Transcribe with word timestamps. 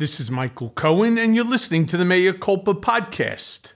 This 0.00 0.18
is 0.18 0.30
Michael 0.30 0.70
Cohen, 0.70 1.18
and 1.18 1.36
you're 1.36 1.44
listening 1.44 1.84
to 1.84 1.98
the 1.98 2.06
Mea 2.06 2.32
Culpa 2.32 2.72
podcast. 2.72 3.74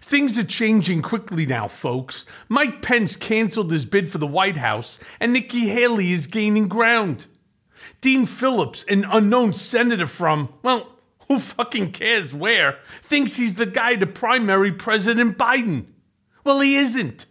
Things 0.00 0.38
are 0.38 0.44
changing 0.44 1.02
quickly 1.02 1.44
now, 1.44 1.66
folks. 1.66 2.24
Mike 2.48 2.82
Pence 2.82 3.16
canceled 3.16 3.72
his 3.72 3.84
bid 3.84 4.08
for 4.08 4.18
the 4.18 4.28
White 4.28 4.58
House, 4.58 5.00
and 5.18 5.32
Nikki 5.32 5.66
Haley 5.66 6.12
is 6.12 6.28
gaining 6.28 6.68
ground. 6.68 7.26
Dean 8.00 8.26
Phillips, 8.26 8.84
an 8.84 9.06
unknown 9.10 9.54
senator 9.54 10.06
from, 10.06 10.50
well, 10.62 10.86
who 11.26 11.40
fucking 11.40 11.90
cares 11.90 12.32
where, 12.32 12.78
thinks 13.02 13.34
he's 13.34 13.54
the 13.54 13.66
guy 13.66 13.96
to 13.96 14.06
primary 14.06 14.70
President 14.70 15.36
Biden. 15.36 15.86
Well, 16.44 16.60
he 16.60 16.76
isn't. 16.76 17.26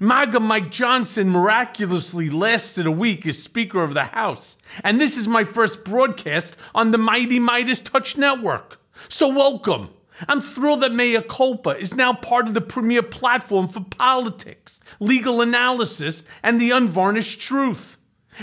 MAGA 0.00 0.38
Mike 0.38 0.70
Johnson 0.70 1.30
miraculously 1.30 2.28
lasted 2.28 2.86
a 2.86 2.90
week 2.90 3.26
as 3.26 3.42
Speaker 3.42 3.82
of 3.82 3.94
the 3.94 4.04
House, 4.04 4.58
and 4.84 5.00
this 5.00 5.16
is 5.16 5.26
my 5.26 5.44
first 5.44 5.82
broadcast 5.82 6.56
on 6.74 6.90
the 6.90 6.98
Mighty 6.98 7.38
Midas 7.38 7.80
Touch 7.80 8.16
Network. 8.16 8.80
So, 9.08 9.28
welcome. 9.28 9.88
I'm 10.28 10.42
thrilled 10.42 10.82
that 10.82 10.92
Mea 10.92 11.22
Culpa 11.22 11.70
is 11.70 11.94
now 11.94 12.12
part 12.12 12.46
of 12.48 12.54
the 12.54 12.60
premier 12.60 13.02
platform 13.02 13.66
for 13.66 13.80
politics, 13.80 14.78
legal 15.00 15.40
analysis, 15.40 16.22
and 16.42 16.60
the 16.60 16.70
unvarnished 16.70 17.40
truth. 17.40 17.96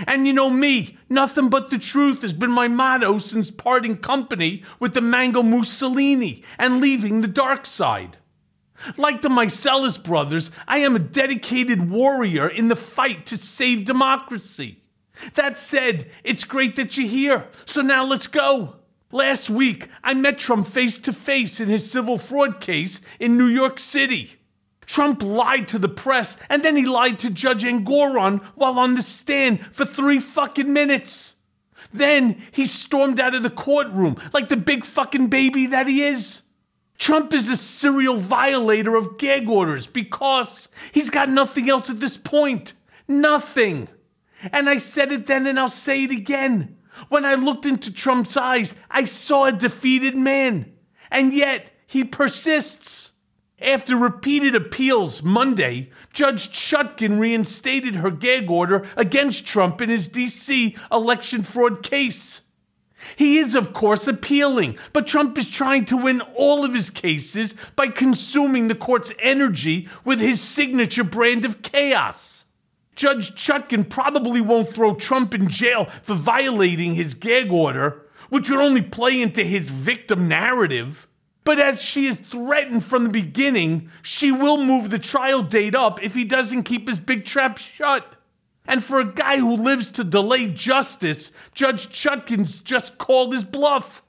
And 0.08 0.26
you 0.26 0.34
know 0.34 0.50
me, 0.50 0.98
nothing 1.10 1.50
but 1.50 1.70
the 1.70 1.78
truth 1.78 2.22
has 2.24 2.34
been 2.34 2.52
my 2.52 2.68
motto 2.68 3.18
since 3.18 3.52
parting 3.52 3.98
company 3.98 4.64
with 4.80 4.94
the 4.94 5.02
Mango 5.02 5.44
Mussolini 5.44 6.44
and 6.58 6.82
leaving 6.82 7.22
the 7.22 7.28
dark 7.28 7.66
side. 7.66 8.18
Like 8.98 9.22
the 9.22 9.30
Meiselas 9.30 10.02
brothers, 10.02 10.52
I 10.68 10.80
am 10.80 10.96
a 10.96 11.00
dedicated 11.00 11.90
warrior 11.90 12.48
in 12.48 12.68
the 12.68 12.76
fight 12.76 13.26
to 13.28 13.38
save 13.38 13.86
democracy. 13.86 14.82
That 15.36 15.58
said, 15.58 16.10
it's 16.24 16.44
great 16.44 16.76
that 16.76 16.98
you're 16.98 17.08
here, 17.08 17.48
so 17.66 17.82
now 17.82 18.04
let's 18.06 18.28
go. 18.28 18.76
Last 19.12 19.50
week, 19.50 19.88
I 20.04 20.14
met 20.14 20.38
Trump 20.38 20.68
face 20.68 21.00
to 21.00 21.14
face 21.14 21.60
in 21.60 21.70
his 21.70 21.90
civil 21.90 22.18
fraud 22.18 22.60
case 22.60 23.00
in 23.20 23.38
New 23.38 23.48
York 23.48 23.80
City. 23.80 24.34
Trump 24.86 25.24
lied 25.24 25.68
to 25.70 25.80
the 25.80 25.90
press 25.90 26.38
and 26.50 26.64
then 26.64 26.76
he 26.76 26.86
lied 26.86 27.20
to 27.20 27.30
Judge 27.30 27.64
Engoron 27.64 28.44
while 28.56 28.78
on 28.78 28.96
the 28.96 29.02
stand 29.02 29.66
for 29.74 29.86
three 29.86 30.20
fucking 30.20 30.72
minutes. 30.72 31.36
Then 31.92 32.42
he 32.52 32.66
stormed 32.66 33.20
out 33.20 33.34
of 33.34 33.44
the 33.44 33.50
courtroom 33.50 34.18
like 34.34 34.50
the 34.50 34.58
big 34.58 34.86
fucking 34.86 35.28
baby 35.28 35.68
that 35.68 35.88
he 35.88 36.04
is. 36.04 36.42
Trump 36.98 37.34
is 37.34 37.50
a 37.50 37.58
serial 37.58 38.18
violator 38.18 38.96
of 38.96 39.18
gag 39.18 39.50
orders 39.50 39.88
because 39.88 40.70
he's 40.92 41.10
got 41.10 41.30
nothing 41.30 41.70
else 41.70 41.90
at 41.90 42.00
this 42.00 42.18
point. 42.18 42.74
Nothing. 43.08 43.90
And 44.52 44.70
I 44.70 44.78
said 44.78 45.12
it 45.12 45.28
then 45.28 45.48
and 45.48 45.60
I'll 45.60 45.68
say 45.68 46.04
it 46.04 46.12
again. 46.12 46.78
When 47.10 47.26
I 47.26 47.36
looked 47.36 47.66
into 47.66 47.92
Trump's 47.92 48.38
eyes, 48.38 48.76
I 48.90 49.04
saw 49.04 49.46
a 49.46 49.52
defeated 49.52 50.16
man. 50.16 50.72
And 51.12 51.34
yet, 51.34 51.72
he 51.86 52.04
persists. 52.04 53.12
After 53.62 53.96
repeated 53.96 54.54
appeals 54.54 55.24
Monday, 55.24 55.90
Judge 56.14 56.50
Chutkan 56.50 57.20
reinstated 57.20 57.96
her 57.96 58.12
gag 58.12 58.50
order 58.50 58.88
against 58.98 59.46
Trump 59.46 59.82
in 59.82 59.90
his 59.90 60.08
D.C. 60.08 60.76
election 60.92 61.44
fraud 61.44 61.82
case. 61.82 62.42
He 63.16 63.38
is, 63.38 63.56
of 63.56 63.74
course, 63.74 64.08
appealing, 64.08 64.78
but 64.94 65.08
Trump 65.08 65.38
is 65.38 65.50
trying 65.50 65.86
to 65.86 65.98
win 65.98 66.22
all 66.36 66.64
of 66.64 66.74
his 66.74 66.90
cases 66.90 67.56
by 67.76 67.88
consuming 67.88 68.68
the 68.68 68.76
court's 68.76 69.12
energy 69.20 69.88
with 70.04 70.20
his 70.20 70.42
signature 70.42 71.04
brand 71.04 71.46
of 71.46 71.62
chaos. 71.62 72.46
Judge 72.96 73.36
Chutkan 73.36 73.90
probably 73.90 74.42
won't 74.42 74.70
throw 74.70 74.96
Trump 74.96 75.34
in 75.34 75.50
jail 75.50 75.86
for 76.02 76.16
violating 76.16 76.96
his 76.96 77.14
gag 77.14 77.52
order, 77.52 78.02
which 78.30 78.50
would 78.50 78.60
only 78.60 78.82
play 78.82 79.22
into 79.22 79.44
his 79.44 79.70
victim 79.70 80.28
narrative. 80.28 81.08
But 81.44 81.60
as 81.60 81.82
she 81.82 82.06
has 82.06 82.16
threatened 82.16 82.84
from 82.84 83.04
the 83.04 83.10
beginning, 83.10 83.92
she 84.02 84.32
will 84.32 84.58
move 84.58 84.90
the 84.90 85.00
trial 85.00 85.44
date 85.44 85.76
up 85.76 86.02
if 86.02 86.16
he 86.16 86.24
doesn't 86.24 86.64
keep 86.64 86.88
his 86.88 87.00
big 87.00 87.26
trap 87.26 87.58
shut. 87.58 88.15
And 88.68 88.84
for 88.84 89.00
a 89.00 89.12
guy 89.12 89.38
who 89.38 89.56
lives 89.56 89.92
to 89.92 90.04
delay 90.04 90.48
justice, 90.48 91.32
Judge 91.54 91.88
Chutkan's 91.90 92.62
just 92.62 92.98
called 92.98 93.34
his 93.34 93.44
bluff. 93.44 94.04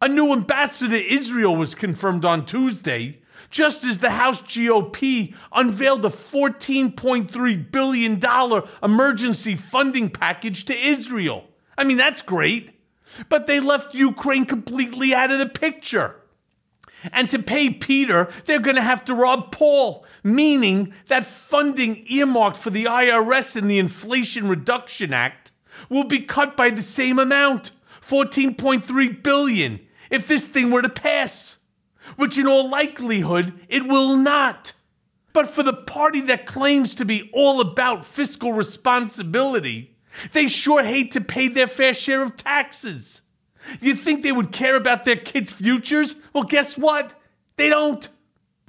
A 0.00 0.08
new 0.08 0.32
ambassador 0.32 0.98
to 0.98 1.14
Israel 1.14 1.56
was 1.56 1.74
confirmed 1.74 2.24
on 2.24 2.44
Tuesday, 2.44 3.20
just 3.50 3.84
as 3.84 3.98
the 3.98 4.10
House 4.10 4.42
GOP 4.42 5.34
unveiled 5.52 6.04
a 6.04 6.10
$14.3 6.10 7.70
billion 7.70 8.22
emergency 8.82 9.56
funding 9.56 10.10
package 10.10 10.64
to 10.66 10.76
Israel. 10.76 11.44
I 11.78 11.84
mean, 11.84 11.96
that's 11.96 12.22
great. 12.22 12.70
But 13.28 13.46
they 13.46 13.60
left 13.60 13.94
Ukraine 13.94 14.46
completely 14.46 15.14
out 15.14 15.30
of 15.30 15.38
the 15.38 15.46
picture. 15.46 16.16
And 17.10 17.28
to 17.30 17.38
pay 17.40 17.70
Peter, 17.70 18.30
they're 18.44 18.60
going 18.60 18.76
to 18.76 18.82
have 18.82 19.04
to 19.06 19.14
rob 19.14 19.50
Paul, 19.50 20.04
meaning 20.22 20.92
that 21.08 21.24
funding 21.26 22.04
earmarked 22.08 22.56
for 22.56 22.70
the 22.70 22.84
IRS 22.84 23.56
in 23.56 23.66
the 23.66 23.78
Inflation 23.78 24.48
Reduction 24.48 25.12
Act 25.12 25.50
will 25.88 26.04
be 26.04 26.20
cut 26.20 26.56
by 26.56 26.70
the 26.70 26.82
same 26.82 27.18
amount, 27.18 27.72
14.3 28.00 29.22
billion, 29.22 29.80
if 30.10 30.28
this 30.28 30.46
thing 30.46 30.70
were 30.70 30.82
to 30.82 30.88
pass, 30.88 31.58
which 32.16 32.38
in 32.38 32.46
all 32.46 32.68
likelihood 32.68 33.58
it 33.68 33.86
will 33.86 34.16
not. 34.16 34.74
But 35.32 35.48
for 35.48 35.62
the 35.62 35.72
party 35.72 36.20
that 36.22 36.46
claims 36.46 36.94
to 36.96 37.04
be 37.04 37.30
all 37.32 37.60
about 37.60 38.04
fiscal 38.04 38.52
responsibility, 38.52 39.96
they 40.32 40.46
sure 40.46 40.84
hate 40.84 41.10
to 41.12 41.20
pay 41.20 41.48
their 41.48 41.66
fair 41.66 41.94
share 41.94 42.22
of 42.22 42.36
taxes. 42.36 43.21
You 43.80 43.94
think 43.94 44.22
they 44.22 44.32
would 44.32 44.52
care 44.52 44.76
about 44.76 45.04
their 45.04 45.16
kids' 45.16 45.52
futures? 45.52 46.14
Well, 46.32 46.44
guess 46.44 46.76
what? 46.76 47.18
They 47.56 47.68
don't. 47.68 48.08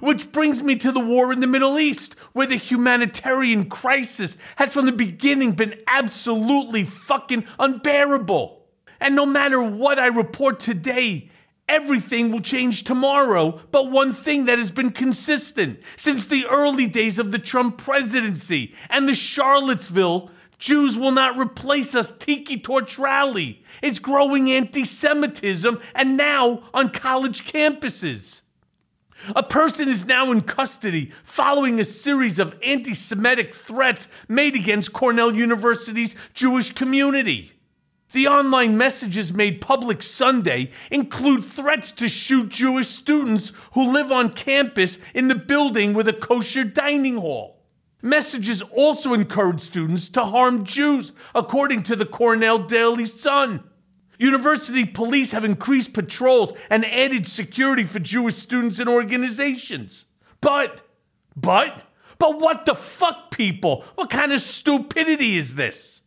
Which 0.00 0.32
brings 0.32 0.62
me 0.62 0.76
to 0.76 0.92
the 0.92 1.00
war 1.00 1.32
in 1.32 1.40
the 1.40 1.46
Middle 1.46 1.78
East, 1.78 2.14
where 2.32 2.46
the 2.46 2.56
humanitarian 2.56 3.70
crisis 3.70 4.36
has 4.56 4.72
from 4.72 4.86
the 4.86 4.92
beginning 4.92 5.52
been 5.52 5.80
absolutely 5.86 6.84
fucking 6.84 7.46
unbearable. 7.58 8.66
And 9.00 9.14
no 9.14 9.24
matter 9.24 9.62
what 9.62 9.98
I 9.98 10.06
report 10.06 10.60
today, 10.60 11.30
everything 11.68 12.30
will 12.30 12.40
change 12.40 12.84
tomorrow. 12.84 13.60
But 13.70 13.90
one 13.90 14.12
thing 14.12 14.46
that 14.46 14.58
has 14.58 14.70
been 14.70 14.90
consistent 14.90 15.80
since 15.96 16.26
the 16.26 16.46
early 16.46 16.86
days 16.86 17.18
of 17.18 17.32
the 17.32 17.38
Trump 17.38 17.78
presidency 17.78 18.74
and 18.90 19.08
the 19.08 19.14
Charlottesville 19.14 20.30
Jews 20.58 20.96
will 20.96 21.12
not 21.12 21.38
replace 21.38 21.94
us 21.94 22.12
tiki 22.12 22.58
torch 22.58 22.98
rally. 22.98 23.62
It's 23.82 23.98
growing 23.98 24.50
anti 24.50 24.84
Semitism 24.84 25.80
and 25.94 26.16
now 26.16 26.62
on 26.72 26.90
college 26.90 27.44
campuses. 27.44 28.42
A 29.34 29.42
person 29.42 29.88
is 29.88 30.04
now 30.04 30.30
in 30.32 30.42
custody 30.42 31.10
following 31.22 31.80
a 31.80 31.84
series 31.84 32.38
of 32.38 32.54
anti 32.62 32.94
Semitic 32.94 33.54
threats 33.54 34.08
made 34.28 34.54
against 34.54 34.92
Cornell 34.92 35.34
University's 35.34 36.14
Jewish 36.34 36.72
community. 36.72 37.52
The 38.12 38.28
online 38.28 38.76
messages 38.76 39.32
made 39.32 39.60
public 39.60 40.00
Sunday 40.02 40.70
include 40.90 41.44
threats 41.44 41.90
to 41.92 42.08
shoot 42.08 42.48
Jewish 42.48 42.86
students 42.86 43.50
who 43.72 43.92
live 43.92 44.12
on 44.12 44.32
campus 44.32 45.00
in 45.14 45.26
the 45.26 45.34
building 45.34 45.94
with 45.94 46.06
a 46.06 46.12
kosher 46.12 46.62
dining 46.62 47.16
hall. 47.16 47.53
Messages 48.04 48.60
also 48.60 49.14
encourage 49.14 49.62
students 49.62 50.10
to 50.10 50.26
harm 50.26 50.66
Jews, 50.66 51.14
according 51.34 51.84
to 51.84 51.96
the 51.96 52.04
Cornell 52.04 52.58
Daily 52.58 53.06
Sun. 53.06 53.64
University 54.18 54.84
police 54.84 55.32
have 55.32 55.42
increased 55.42 55.94
patrols 55.94 56.52
and 56.68 56.84
added 56.84 57.26
security 57.26 57.84
for 57.84 58.00
Jewish 58.00 58.36
students 58.36 58.78
and 58.78 58.90
organizations. 58.90 60.04
But, 60.42 60.82
but, 61.34 61.84
but 62.18 62.38
what 62.38 62.66
the 62.66 62.74
fuck, 62.74 63.30
people? 63.30 63.86
What 63.94 64.10
kind 64.10 64.34
of 64.34 64.40
stupidity 64.40 65.38
is 65.38 65.54
this? 65.54 66.02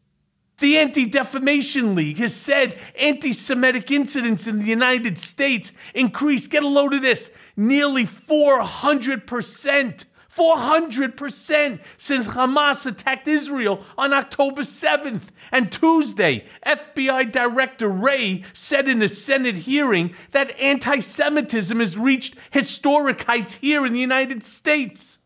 The 0.59 0.77
Anti 0.77 1.07
Defamation 1.07 1.95
League 1.95 2.19
has 2.19 2.35
said 2.35 2.77
anti 2.99 3.31
Semitic 3.31 3.89
incidents 3.89 4.45
in 4.45 4.59
the 4.59 4.65
United 4.65 5.17
States 5.17 5.71
increased, 5.95 6.51
get 6.51 6.61
a 6.61 6.67
load 6.67 6.93
of 6.93 7.01
this, 7.01 7.31
nearly 7.55 8.05
400% 8.05 10.05
400% 10.37 11.79
since 11.97 12.27
Hamas 12.27 12.85
attacked 12.85 13.27
Israel 13.27 13.83
on 13.97 14.13
October 14.13 14.61
7th. 14.61 15.29
And 15.51 15.71
Tuesday, 15.71 16.45
FBI 16.65 17.31
Director 17.31 17.87
Wray 17.87 18.43
said 18.53 18.87
in 18.87 19.01
a 19.01 19.07
Senate 19.07 19.57
hearing 19.57 20.13
that 20.31 20.57
anti 20.59 20.99
Semitism 20.99 21.79
has 21.79 21.97
reached 21.97 22.35
historic 22.51 23.23
heights 23.23 23.55
here 23.55 23.85
in 23.85 23.93
the 23.93 23.99
United 23.99 24.43
States. 24.43 25.17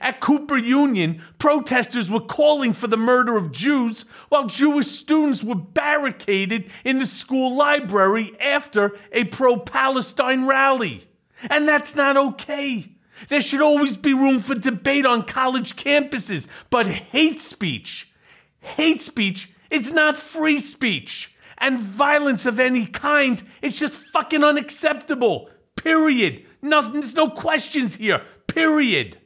At 0.00 0.20
Cooper 0.20 0.56
Union, 0.56 1.22
protesters 1.38 2.10
were 2.10 2.20
calling 2.20 2.72
for 2.72 2.88
the 2.88 2.96
murder 2.96 3.36
of 3.36 3.52
Jews 3.52 4.04
while 4.28 4.46
Jewish 4.46 4.88
students 4.88 5.44
were 5.44 5.54
barricaded 5.54 6.70
in 6.84 6.98
the 6.98 7.06
school 7.06 7.56
library 7.56 8.36
after 8.40 8.98
a 9.12 9.24
pro 9.24 9.56
Palestine 9.56 10.46
rally. 10.46 11.08
And 11.50 11.68
that's 11.68 11.94
not 11.94 12.16
okay. 12.16 12.95
There 13.28 13.40
should 13.40 13.60
always 13.60 13.96
be 13.96 14.14
room 14.14 14.40
for 14.40 14.54
debate 14.54 15.06
on 15.06 15.24
college 15.24 15.76
campuses, 15.76 16.46
but 16.70 16.86
hate 16.86 17.40
speech, 17.40 18.12
hate 18.60 19.00
speech 19.00 19.50
is 19.70 19.92
not 19.92 20.16
free 20.16 20.58
speech. 20.58 21.34
And 21.58 21.78
violence 21.78 22.44
of 22.44 22.60
any 22.60 22.84
kind 22.84 23.42
is 23.62 23.78
just 23.78 23.94
fucking 23.94 24.44
unacceptable. 24.44 25.48
Period. 25.74 26.44
No, 26.60 26.82
there's 26.92 27.14
no 27.14 27.30
questions 27.30 27.96
here. 27.96 28.22
Period. 28.46 29.18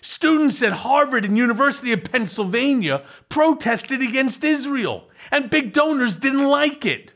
Students 0.00 0.60
at 0.62 0.72
Harvard 0.72 1.24
and 1.24 1.38
University 1.38 1.92
of 1.92 2.02
Pennsylvania 2.02 3.04
protested 3.28 4.02
against 4.02 4.42
Israel, 4.42 5.08
and 5.30 5.48
big 5.48 5.72
donors 5.72 6.16
didn't 6.16 6.48
like 6.48 6.84
it. 6.84 7.11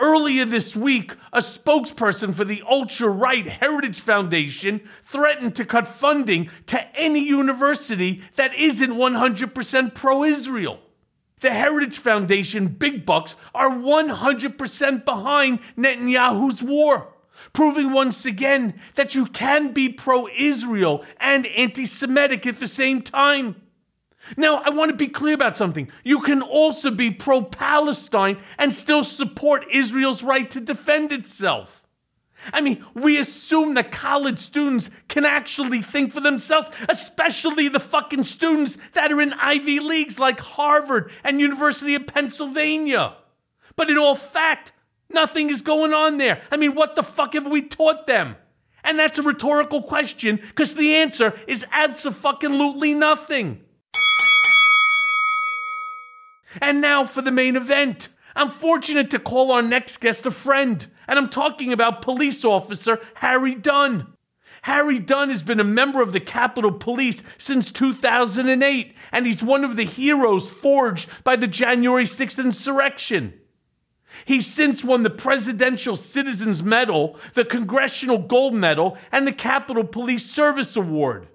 Earlier 0.00 0.46
this 0.46 0.74
week, 0.74 1.14
a 1.32 1.40
spokesperson 1.40 2.34
for 2.34 2.44
the 2.44 2.62
ultra 2.68 3.10
right 3.10 3.46
Heritage 3.46 4.00
Foundation 4.00 4.80
threatened 5.04 5.54
to 5.56 5.64
cut 5.66 5.86
funding 5.86 6.48
to 6.66 6.96
any 6.96 7.20
university 7.20 8.22
that 8.36 8.54
isn't 8.54 8.90
100% 8.90 9.94
pro 9.94 10.24
Israel. 10.24 10.80
The 11.40 11.50
Heritage 11.50 11.98
Foundation 11.98 12.68
big 12.68 13.04
bucks 13.04 13.36
are 13.54 13.70
100% 13.70 15.04
behind 15.04 15.58
Netanyahu's 15.76 16.62
war 16.62 17.14
proving 17.52 17.92
once 17.92 18.24
again 18.24 18.74
that 18.94 19.14
you 19.14 19.26
can 19.26 19.72
be 19.72 19.88
pro 19.88 20.28
Israel 20.28 21.04
and 21.18 21.46
anti 21.46 21.84
Semitic 21.84 22.46
at 22.46 22.60
the 22.60 22.66
same 22.66 23.02
time. 23.02 23.56
Now, 24.36 24.62
I 24.64 24.70
want 24.70 24.90
to 24.90 24.96
be 24.96 25.08
clear 25.08 25.34
about 25.34 25.56
something. 25.56 25.90
You 26.04 26.20
can 26.20 26.42
also 26.42 26.90
be 26.90 27.10
pro 27.10 27.42
Palestine 27.42 28.38
and 28.58 28.74
still 28.74 29.04
support 29.04 29.66
Israel's 29.72 30.22
right 30.22 30.50
to 30.50 30.60
defend 30.60 31.12
itself. 31.12 31.82
I 32.52 32.62
mean, 32.62 32.84
we 32.94 33.18
assume 33.18 33.74
that 33.74 33.92
college 33.92 34.38
students 34.38 34.88
can 35.08 35.26
actually 35.26 35.82
think 35.82 36.12
for 36.12 36.20
themselves, 36.20 36.70
especially 36.88 37.68
the 37.68 37.80
fucking 37.80 38.24
students 38.24 38.78
that 38.94 39.12
are 39.12 39.20
in 39.20 39.34
Ivy 39.34 39.78
Leagues 39.78 40.18
like 40.18 40.40
Harvard 40.40 41.10
and 41.22 41.40
University 41.40 41.94
of 41.94 42.06
Pennsylvania. 42.06 43.16
But 43.76 43.90
in 43.90 43.98
all 43.98 44.14
fact, 44.14 44.72
Nothing 45.12 45.50
is 45.50 45.60
going 45.60 45.92
on 45.92 46.18
there. 46.18 46.40
I 46.50 46.56
mean, 46.56 46.74
what 46.74 46.94
the 46.94 47.02
fuck 47.02 47.34
have 47.34 47.46
we 47.46 47.62
taught 47.62 48.06
them? 48.06 48.36
And 48.84 48.98
that's 48.98 49.18
a 49.18 49.22
rhetorical 49.22 49.82
question 49.82 50.36
because 50.36 50.74
the 50.74 50.94
answer 50.94 51.38
is 51.46 51.66
absolutely 51.70 52.94
nothing. 52.94 53.62
And 56.60 56.80
now 56.80 57.04
for 57.04 57.22
the 57.22 57.30
main 57.30 57.56
event. 57.56 58.08
I'm 58.34 58.50
fortunate 58.50 59.10
to 59.10 59.18
call 59.18 59.50
our 59.50 59.62
next 59.62 59.98
guest 59.98 60.24
a 60.24 60.30
friend, 60.30 60.86
and 61.08 61.18
I'm 61.18 61.28
talking 61.28 61.72
about 61.72 62.00
police 62.00 62.44
officer 62.44 63.00
Harry 63.14 63.54
Dunn. 63.54 64.14
Harry 64.62 64.98
Dunn 64.98 65.30
has 65.30 65.42
been 65.42 65.60
a 65.60 65.64
member 65.64 66.02
of 66.02 66.12
the 66.12 66.20
Capitol 66.20 66.72
Police 66.72 67.22
since 67.38 67.70
2008, 67.72 68.94
and 69.10 69.26
he's 69.26 69.42
one 69.42 69.64
of 69.64 69.76
the 69.76 69.84
heroes 69.84 70.50
forged 70.50 71.08
by 71.24 71.36
the 71.36 71.46
January 71.46 72.04
6th 72.04 72.38
insurrection. 72.42 73.34
He's 74.24 74.46
since 74.46 74.84
won 74.84 75.02
the 75.02 75.10
Presidential 75.10 75.96
Citizens 75.96 76.62
Medal, 76.62 77.18
the 77.34 77.44
Congressional 77.44 78.18
Gold 78.18 78.54
Medal, 78.54 78.98
and 79.10 79.26
the 79.26 79.32
Capitol 79.32 79.84
Police 79.84 80.28
Service 80.28 80.76
Award. 80.76 81.28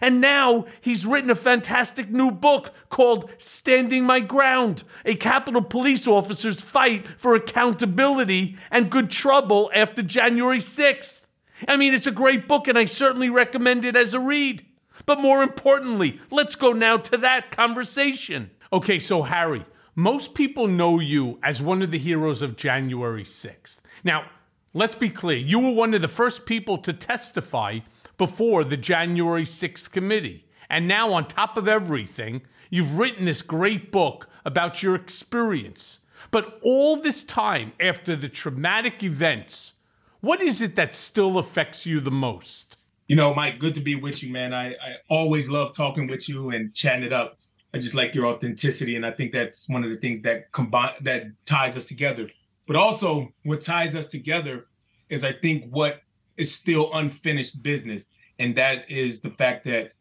And 0.00 0.20
now 0.20 0.66
he's 0.80 1.06
written 1.06 1.30
a 1.30 1.34
fantastic 1.34 2.10
new 2.10 2.30
book 2.30 2.72
called 2.90 3.30
Standing 3.38 4.04
My 4.04 4.20
Ground 4.20 4.84
A 5.04 5.14
Capitol 5.14 5.62
Police 5.62 6.06
Officer's 6.06 6.60
Fight 6.60 7.06
for 7.06 7.34
Accountability 7.34 8.56
and 8.70 8.90
Good 8.90 9.10
Trouble 9.10 9.70
After 9.74 10.02
January 10.02 10.58
6th. 10.58 11.22
I 11.66 11.76
mean, 11.76 11.94
it's 11.94 12.06
a 12.06 12.12
great 12.12 12.46
book, 12.46 12.68
and 12.68 12.78
I 12.78 12.84
certainly 12.84 13.30
recommend 13.30 13.84
it 13.84 13.96
as 13.96 14.14
a 14.14 14.20
read. 14.20 14.64
But 15.06 15.20
more 15.20 15.42
importantly, 15.42 16.20
let's 16.30 16.54
go 16.54 16.72
now 16.72 16.98
to 16.98 17.16
that 17.18 17.50
conversation. 17.50 18.50
Okay, 18.72 18.98
so 18.98 19.22
Harry, 19.22 19.64
most 19.94 20.34
people 20.34 20.68
know 20.68 21.00
you 21.00 21.38
as 21.42 21.60
one 21.60 21.82
of 21.82 21.90
the 21.90 21.98
heroes 21.98 22.42
of 22.42 22.56
January 22.56 23.24
6th. 23.24 23.80
Now, 24.04 24.30
let's 24.74 24.94
be 24.94 25.08
clear 25.08 25.38
you 25.38 25.58
were 25.58 25.72
one 25.72 25.94
of 25.94 26.02
the 26.02 26.08
first 26.08 26.46
people 26.46 26.78
to 26.78 26.92
testify 26.92 27.80
before 28.18 28.64
the 28.64 28.76
January 28.76 29.44
6th 29.44 29.90
committee. 29.90 30.44
And 30.68 30.86
now, 30.86 31.12
on 31.12 31.26
top 31.26 31.56
of 31.56 31.66
everything, 31.66 32.42
you've 32.68 32.98
written 32.98 33.24
this 33.24 33.40
great 33.40 33.90
book 33.90 34.28
about 34.44 34.82
your 34.82 34.94
experience. 34.94 36.00
But 36.30 36.58
all 36.62 36.96
this 36.96 37.22
time 37.22 37.72
after 37.80 38.16
the 38.16 38.28
traumatic 38.28 39.02
events, 39.02 39.74
what 40.20 40.42
is 40.42 40.60
it 40.60 40.76
that 40.76 40.94
still 40.94 41.38
affects 41.38 41.86
you 41.86 42.00
the 42.00 42.10
most? 42.10 42.76
You 43.06 43.16
know, 43.16 43.34
Mike, 43.34 43.58
good 43.58 43.74
to 43.76 43.80
be 43.80 43.94
with 43.94 44.22
you, 44.22 44.32
man. 44.32 44.52
I, 44.52 44.72
I 44.72 44.96
always 45.08 45.48
love 45.48 45.74
talking 45.74 46.06
with 46.06 46.28
you 46.28 46.50
and 46.50 46.74
chatting 46.74 47.04
it 47.04 47.12
up. 47.12 47.38
I 47.72 47.78
just 47.78 47.94
like 47.94 48.14
your 48.14 48.26
authenticity, 48.26 48.96
and 48.96 49.06
I 49.06 49.10
think 49.10 49.32
that's 49.32 49.68
one 49.68 49.84
of 49.84 49.90
the 49.90 49.96
things 49.96 50.22
that 50.22 50.52
combine 50.52 50.92
that 51.02 51.26
ties 51.44 51.76
us 51.76 51.86
together. 51.86 52.30
But 52.66 52.76
also, 52.76 53.32
what 53.44 53.62
ties 53.62 53.94
us 53.94 54.06
together 54.06 54.66
is 55.08 55.24
I 55.24 55.32
think 55.32 55.70
what 55.70 56.02
is 56.38 56.54
still 56.54 56.90
unfinished 56.94 57.62
business, 57.62 58.08
and 58.38 58.56
that 58.56 58.90
is 58.90 59.20
the 59.20 59.30
fact 59.30 59.64
that 59.64 59.92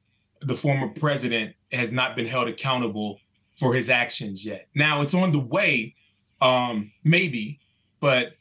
the 0.42 0.56
former 0.56 0.88
president 0.88 1.56
has 1.72 1.92
not 1.92 2.16
been 2.16 2.28
held 2.28 2.48
accountable 2.48 3.19
for 3.56 3.74
his 3.74 3.89
actions 3.89 4.45
yet. 4.45 4.68
Now 4.75 5.01
it's 5.01 5.16
on 5.16 5.31
the 5.31 5.39
way, 5.39 5.95
um, 6.39 6.92
maybe, 7.04 7.60
but 8.00 8.34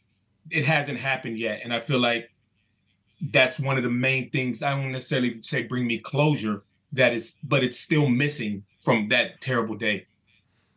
it 0.51 0.65
hasn't 0.65 1.01
happened 1.01 1.39
yet, 1.39 1.61
and 1.65 1.73
I 1.73 1.81
feel 1.81 1.99
like 1.99 2.31
that's 3.33 3.59
one 3.59 3.79
of 3.79 3.83
the 3.83 3.91
main 3.91 4.31
things. 4.31 4.63
I 4.63 4.71
don't 4.71 4.93
necessarily 4.93 5.43
say 5.43 5.63
bring 5.63 5.87
me 5.87 5.99
closure. 5.99 6.63
That 6.93 7.15
is, 7.15 7.35
but 7.43 7.65
it's 7.65 7.81
still 7.81 8.09
missing 8.09 8.65
from 8.81 9.09
that 9.09 9.41
terrible 9.41 9.75
day. 9.75 10.07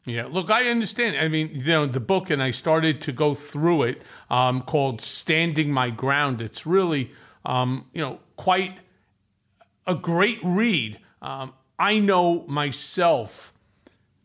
Yeah, 0.09 0.25
look, 0.25 0.49
I 0.49 0.69
understand. 0.69 1.17
I 1.17 1.27
mean, 1.27 1.51
you 1.53 1.71
know, 1.71 1.85
the 1.85 1.99
book, 1.99 2.31
and 2.31 2.41
I 2.41 2.51
started 2.51 3.01
to 3.03 3.11
go 3.11 3.35
through 3.35 3.83
it 3.83 4.01
um, 4.31 4.63
called 4.63 5.01
Standing 5.01 5.71
My 5.71 5.91
Ground. 5.91 6.41
It's 6.41 6.65
really, 6.65 7.11
um, 7.45 7.85
you 7.93 8.01
know, 8.01 8.19
quite 8.35 8.77
a 9.85 9.93
great 9.93 10.39
read. 10.43 10.99
Um, 11.21 11.53
I 11.77 11.99
know 11.99 12.43
myself 12.47 13.53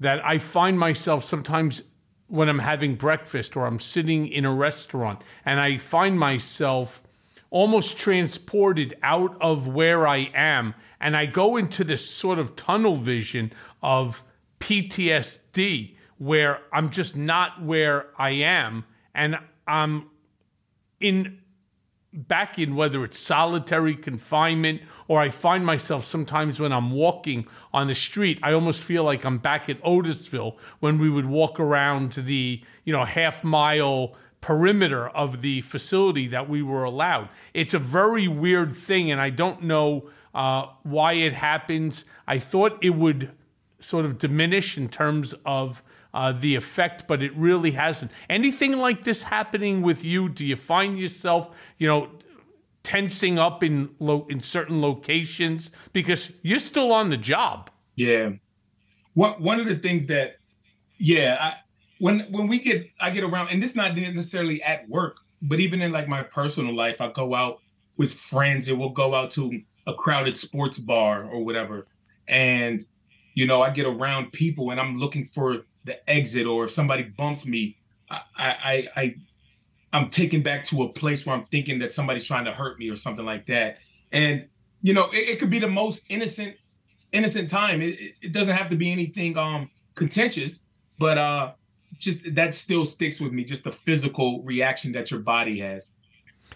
that 0.00 0.24
I 0.24 0.38
find 0.38 0.78
myself 0.78 1.22
sometimes 1.22 1.82
when 2.28 2.48
I'm 2.48 2.58
having 2.58 2.96
breakfast 2.96 3.56
or 3.56 3.66
I'm 3.66 3.78
sitting 3.78 4.26
in 4.26 4.44
a 4.44 4.52
restaurant 4.52 5.22
and 5.44 5.60
I 5.60 5.78
find 5.78 6.18
myself 6.18 7.02
almost 7.50 7.96
transported 7.96 8.96
out 9.02 9.36
of 9.40 9.68
where 9.68 10.06
I 10.06 10.30
am 10.34 10.74
and 11.00 11.16
I 11.16 11.26
go 11.26 11.56
into 11.56 11.84
this 11.84 12.08
sort 12.08 12.40
of 12.40 12.56
tunnel 12.56 12.96
vision 12.96 13.52
of 13.82 14.23
PTSD 14.64 15.94
where 16.16 16.60
I'm 16.72 16.88
just 16.88 17.14
not 17.14 17.62
where 17.62 18.06
I 18.16 18.30
am 18.30 18.86
and 19.14 19.38
I'm 19.66 20.08
in 21.00 21.40
back 22.14 22.58
in 22.58 22.74
whether 22.74 23.04
it's 23.04 23.18
solitary 23.18 23.94
confinement 23.94 24.80
or 25.06 25.20
I 25.20 25.28
find 25.28 25.66
myself 25.66 26.06
sometimes 26.06 26.60
when 26.60 26.72
I'm 26.72 26.92
walking 26.92 27.46
on 27.74 27.88
the 27.88 27.94
street, 27.94 28.38
I 28.42 28.54
almost 28.54 28.82
feel 28.82 29.04
like 29.04 29.26
I'm 29.26 29.36
back 29.36 29.68
at 29.68 29.82
Otisville 29.82 30.56
when 30.80 30.98
we 30.98 31.10
would 31.10 31.26
walk 31.26 31.60
around 31.60 32.12
the, 32.12 32.62
you 32.84 32.92
know, 32.92 33.04
half 33.04 33.44
mile 33.44 34.14
perimeter 34.40 35.08
of 35.08 35.42
the 35.42 35.60
facility 35.60 36.26
that 36.28 36.48
we 36.48 36.62
were 36.62 36.84
allowed. 36.84 37.28
It's 37.52 37.74
a 37.74 37.78
very 37.78 38.28
weird 38.28 38.74
thing, 38.74 39.10
and 39.10 39.20
I 39.20 39.28
don't 39.28 39.64
know 39.64 40.08
uh, 40.34 40.68
why 40.84 41.14
it 41.14 41.34
happens. 41.34 42.04
I 42.26 42.38
thought 42.38 42.78
it 42.82 42.90
would 42.90 43.32
sort 43.84 44.04
of 44.04 44.18
diminish 44.18 44.76
in 44.76 44.88
terms 44.88 45.34
of 45.44 45.82
uh, 46.14 46.32
the 46.32 46.54
effect, 46.54 47.06
but 47.06 47.22
it 47.22 47.36
really 47.36 47.72
hasn't. 47.72 48.10
Anything 48.30 48.72
like 48.78 49.04
this 49.04 49.24
happening 49.24 49.82
with 49.82 50.04
you? 50.04 50.28
Do 50.28 50.46
you 50.46 50.56
find 50.56 50.98
yourself, 50.98 51.50
you 51.78 51.88
know, 51.88 52.08
tensing 52.84 53.38
up 53.38 53.64
in 53.64 53.90
lo- 53.98 54.26
in 54.30 54.40
certain 54.40 54.80
locations 54.80 55.70
because 55.92 56.30
you're 56.42 56.60
still 56.60 56.92
on 56.92 57.10
the 57.10 57.16
job? 57.16 57.70
Yeah. 57.96 58.30
What 59.14 59.40
one 59.40 59.60
of 59.60 59.66
the 59.66 59.76
things 59.76 60.06
that, 60.06 60.36
yeah, 60.98 61.36
I, 61.40 61.54
when 61.98 62.20
when 62.30 62.46
we 62.46 62.58
get 62.60 62.88
I 63.00 63.10
get 63.10 63.24
around, 63.24 63.48
and 63.50 63.62
this 63.62 63.74
not 63.74 63.96
necessarily 63.96 64.62
at 64.62 64.88
work, 64.88 65.16
but 65.42 65.60
even 65.60 65.82
in 65.82 65.92
like 65.92 66.08
my 66.08 66.22
personal 66.22 66.74
life, 66.74 67.00
I 67.00 67.10
go 67.10 67.34
out 67.34 67.58
with 67.96 68.12
friends 68.12 68.68
and 68.68 68.78
we'll 68.78 68.90
go 68.90 69.14
out 69.14 69.30
to 69.32 69.60
a 69.86 69.94
crowded 69.94 70.38
sports 70.38 70.78
bar 70.78 71.24
or 71.24 71.44
whatever, 71.44 71.86
and 72.28 72.84
you 73.34 73.46
know 73.46 73.62
I 73.62 73.70
get 73.70 73.86
around 73.86 74.32
people 74.32 74.70
and 74.70 74.80
I'm 74.80 74.98
looking 74.98 75.26
for 75.26 75.64
the 75.84 76.08
exit, 76.08 76.46
or 76.46 76.64
if 76.64 76.70
somebody 76.70 77.02
bumps 77.02 77.46
me, 77.46 77.76
I 78.10 78.20
I 78.38 78.88
I 78.96 79.14
I'm 79.92 80.10
taken 80.10 80.42
back 80.42 80.64
to 80.64 80.82
a 80.82 80.88
place 80.88 81.24
where 81.24 81.36
I'm 81.36 81.46
thinking 81.46 81.78
that 81.80 81.92
somebody's 81.92 82.24
trying 82.24 82.44
to 82.46 82.52
hurt 82.52 82.78
me 82.78 82.90
or 82.90 82.96
something 82.96 83.24
like 83.24 83.46
that. 83.46 83.78
And 84.12 84.48
you 84.82 84.92
know, 84.92 85.08
it, 85.12 85.28
it 85.28 85.38
could 85.38 85.50
be 85.50 85.58
the 85.58 85.68
most 85.68 86.04
innocent 86.08 86.56
innocent 87.12 87.48
time. 87.48 87.80
It, 87.80 88.14
it 88.20 88.32
doesn't 88.32 88.54
have 88.54 88.70
to 88.70 88.76
be 88.76 88.90
anything 88.90 89.36
um 89.38 89.70
contentious, 89.94 90.62
but 90.98 91.18
uh 91.18 91.52
just 91.98 92.34
that 92.34 92.54
still 92.54 92.84
sticks 92.84 93.20
with 93.20 93.32
me, 93.32 93.44
just 93.44 93.64
the 93.64 93.70
physical 93.70 94.42
reaction 94.42 94.92
that 94.92 95.10
your 95.10 95.20
body 95.20 95.58
has. 95.60 95.90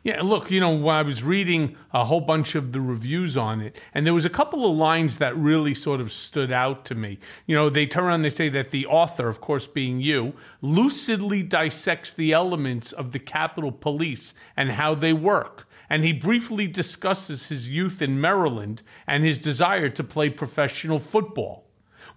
Yeah, 0.08 0.22
look, 0.22 0.50
you 0.50 0.58
know, 0.58 0.88
I 0.88 1.02
was 1.02 1.22
reading 1.22 1.76
a 1.92 2.02
whole 2.02 2.22
bunch 2.22 2.54
of 2.54 2.72
the 2.72 2.80
reviews 2.80 3.36
on 3.36 3.60
it, 3.60 3.76
and 3.92 4.06
there 4.06 4.14
was 4.14 4.24
a 4.24 4.30
couple 4.30 4.64
of 4.64 4.74
lines 4.74 5.18
that 5.18 5.36
really 5.36 5.74
sort 5.74 6.00
of 6.00 6.14
stood 6.14 6.50
out 6.50 6.86
to 6.86 6.94
me. 6.94 7.18
You 7.44 7.54
know, 7.54 7.68
they 7.68 7.86
turn 7.86 8.04
around, 8.04 8.14
and 8.14 8.24
they 8.24 8.30
say 8.30 8.48
that 8.48 8.70
the 8.70 8.86
author, 8.86 9.28
of 9.28 9.42
course 9.42 9.66
being 9.66 10.00
you, 10.00 10.32
lucidly 10.62 11.42
dissects 11.42 12.14
the 12.14 12.32
elements 12.32 12.90
of 12.92 13.12
the 13.12 13.18
Capitol 13.18 13.70
Police 13.70 14.32
and 14.56 14.70
how 14.70 14.94
they 14.94 15.12
work. 15.12 15.68
And 15.90 16.02
he 16.02 16.14
briefly 16.14 16.66
discusses 16.66 17.48
his 17.48 17.68
youth 17.68 18.00
in 18.00 18.18
Maryland 18.18 18.82
and 19.06 19.26
his 19.26 19.36
desire 19.36 19.90
to 19.90 20.02
play 20.02 20.30
professional 20.30 20.98
football. 20.98 21.67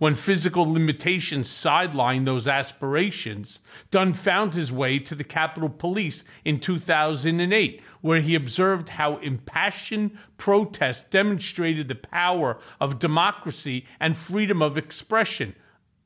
When 0.02 0.16
physical 0.16 0.66
limitations 0.66 1.48
sidelined 1.48 2.26
those 2.26 2.48
aspirations, 2.48 3.60
Dunn 3.92 4.14
found 4.14 4.56
his 4.56 4.72
way 4.72 4.98
to 4.98 5.14
the 5.14 5.24
Capitol 5.24 5.70
Police 5.70 6.24
in 6.44 6.60
2008, 6.60 7.84
where 8.02 8.20
he 8.20 8.34
observed 8.34 8.90
how 8.90 9.18
impassioned 9.18 10.18
protests 10.38 11.04
demonstrated 11.04 11.88
the 11.88 11.94
power 11.94 12.58
of 12.80 12.98
democracy 12.98 13.86
and 14.00 14.18
freedom 14.18 14.60
of 14.60 14.76
expression. 14.76 15.54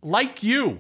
Like 0.02 0.44
you, 0.44 0.80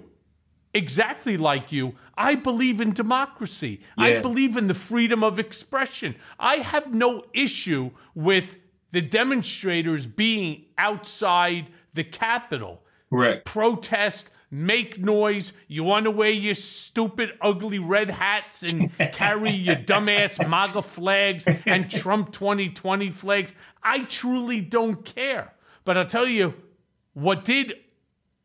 exactly 0.73 1.37
like 1.37 1.71
you, 1.71 1.95
I 2.17 2.35
believe 2.35 2.81
in 2.81 2.91
democracy. 2.91 3.79
Yeah. 3.97 4.03
I 4.03 4.19
believe 4.19 4.57
in 4.57 4.67
the 4.67 4.73
freedom 4.73 5.23
of 5.23 5.39
expression. 5.39 6.15
I 6.37 6.57
have 6.57 6.93
no 6.93 7.23
issue 7.33 7.91
with 8.13 8.57
the 8.91 9.01
demonstrators 9.01 10.05
being 10.05 10.65
outside 10.77 11.67
the 11.93 12.03
Capitol. 12.03 12.81
Right. 13.15 13.45
Protest, 13.45 14.29
make 14.51 14.99
noise. 14.99 15.53
You 15.67 15.83
want 15.83 16.05
to 16.05 16.11
wear 16.11 16.29
your 16.29 16.53
stupid, 16.53 17.31
ugly 17.41 17.79
red 17.79 18.09
hats 18.09 18.63
and 18.63 18.95
carry 19.13 19.51
your 19.51 19.75
dumbass 19.75 20.47
MAGA 20.47 20.81
flags 20.81 21.45
and 21.65 21.89
Trump 21.89 22.31
2020 22.31 23.11
flags. 23.11 23.53
I 23.83 24.03
truly 24.03 24.61
don't 24.61 25.03
care. 25.05 25.53
But 25.83 25.97
I'll 25.97 26.07
tell 26.07 26.27
you 26.27 26.55
what 27.13 27.45
did 27.45 27.73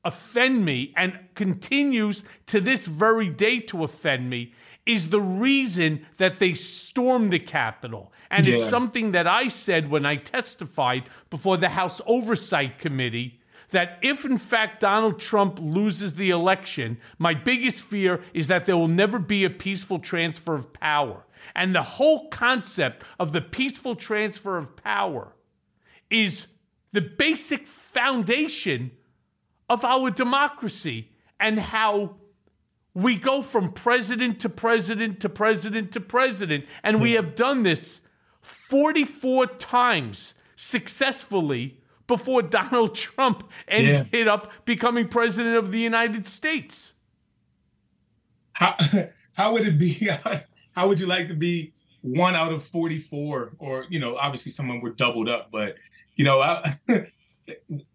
offend 0.04 0.64
me 0.64 0.92
and 0.96 1.18
continues 1.34 2.22
to 2.46 2.60
this 2.60 2.86
very 2.86 3.28
day 3.28 3.60
to 3.60 3.84
offend 3.84 4.30
me 4.30 4.52
is 4.86 5.10
the 5.10 5.20
reason 5.20 6.06
that 6.16 6.38
they 6.38 6.54
stormed 6.54 7.32
the 7.32 7.38
Capitol. 7.38 8.12
And 8.30 8.46
yeah. 8.46 8.54
it's 8.54 8.66
something 8.66 9.12
that 9.12 9.26
I 9.26 9.48
said 9.48 9.90
when 9.90 10.06
I 10.06 10.16
testified 10.16 11.04
before 11.28 11.56
the 11.56 11.70
House 11.70 12.00
Oversight 12.06 12.78
Committee 12.78 13.39
that 13.70 13.98
if 14.02 14.24
in 14.24 14.36
fact 14.36 14.80
Donald 14.80 15.20
Trump 15.20 15.58
loses 15.60 16.14
the 16.14 16.30
election, 16.30 16.98
my 17.18 17.34
biggest 17.34 17.80
fear 17.80 18.22
is 18.34 18.48
that 18.48 18.66
there 18.66 18.76
will 18.76 18.88
never 18.88 19.18
be 19.18 19.44
a 19.44 19.50
peaceful 19.50 19.98
transfer 19.98 20.54
of 20.54 20.72
power. 20.72 21.24
And 21.54 21.74
the 21.74 21.82
whole 21.82 22.28
concept 22.28 23.04
of 23.18 23.32
the 23.32 23.40
peaceful 23.40 23.96
transfer 23.96 24.58
of 24.58 24.76
power 24.76 25.34
is 26.10 26.46
the 26.92 27.00
basic 27.00 27.66
foundation 27.66 28.90
of 29.68 29.84
our 29.84 30.10
democracy 30.10 31.10
and 31.38 31.58
how 31.58 32.16
we 32.92 33.14
go 33.14 33.40
from 33.40 33.72
president 33.72 34.40
to 34.40 34.48
president 34.48 35.20
to 35.20 35.28
president 35.28 35.92
to 35.92 36.00
president. 36.00 36.64
And 36.82 37.00
we 37.00 37.10
hmm. 37.10 37.16
have 37.16 37.34
done 37.34 37.62
this 37.62 38.00
44 38.40 39.46
times 39.46 40.34
successfully 40.56 41.79
before 42.10 42.42
Donald 42.42 42.96
Trump 42.96 43.48
ended 43.68 44.08
yeah. 44.12 44.34
up 44.34 44.50
becoming 44.64 45.06
president 45.06 45.54
of 45.54 45.70
the 45.70 45.78
United 45.78 46.26
States. 46.26 46.94
How 48.52 48.74
how 49.32 49.52
would 49.52 49.66
it 49.66 49.78
be? 49.78 50.10
How 50.72 50.86
would 50.86 51.00
you 51.00 51.06
like 51.06 51.28
to 51.28 51.34
be 51.34 51.72
one 52.02 52.34
out 52.34 52.52
of 52.52 52.64
44 52.64 53.52
or 53.58 53.86
you 53.90 53.98
know 53.98 54.16
obviously 54.16 54.50
someone 54.50 54.80
were 54.80 54.90
doubled 54.90 55.28
up 55.28 55.50
but 55.52 55.74
you 56.16 56.24
know 56.24 56.40
I, 56.40 56.78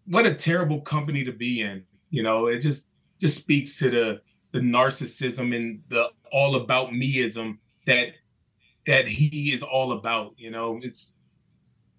what 0.06 0.26
a 0.26 0.34
terrible 0.34 0.80
company 0.82 1.24
to 1.24 1.32
be 1.32 1.62
in 1.62 1.82
you 2.10 2.22
know 2.22 2.46
it 2.46 2.60
just 2.60 2.92
just 3.18 3.36
speaks 3.38 3.78
to 3.78 3.90
the 3.90 4.20
the 4.52 4.60
narcissism 4.60 5.56
and 5.56 5.82
the 5.88 6.10
all 6.30 6.54
about 6.54 6.90
meism 6.90 7.58
that 7.86 8.10
that 8.86 9.08
he 9.08 9.52
is 9.52 9.64
all 9.64 9.90
about 9.90 10.34
you 10.36 10.52
know 10.52 10.78
it's 10.82 11.14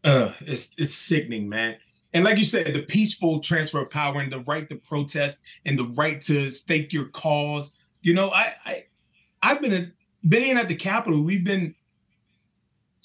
uh 0.05 0.31
it's 0.41 0.69
it's 0.77 0.93
sickening 0.93 1.49
man 1.49 1.75
and 2.13 2.23
like 2.23 2.37
you 2.37 2.45
said, 2.45 2.73
the 2.73 2.83
peaceful 2.83 3.39
transfer 3.39 3.81
of 3.81 3.89
power 3.89 4.21
and 4.21 4.31
the 4.31 4.39
right 4.41 4.67
to 4.69 4.75
protest 4.75 5.37
and 5.65 5.77
the 5.77 5.85
right 5.95 6.21
to 6.21 6.49
stake 6.49 6.93
your 6.93 7.05
cause. 7.05 7.73
You 8.01 8.13
know, 8.13 8.29
I, 8.29 8.53
I 8.65 8.85
I've 9.41 9.61
been 9.61 9.73
a, 9.73 9.91
been 10.27 10.43
in 10.43 10.57
at 10.57 10.69
the 10.69 10.75
Capitol. 10.75 11.21
We've 11.21 11.43
been 11.43 11.75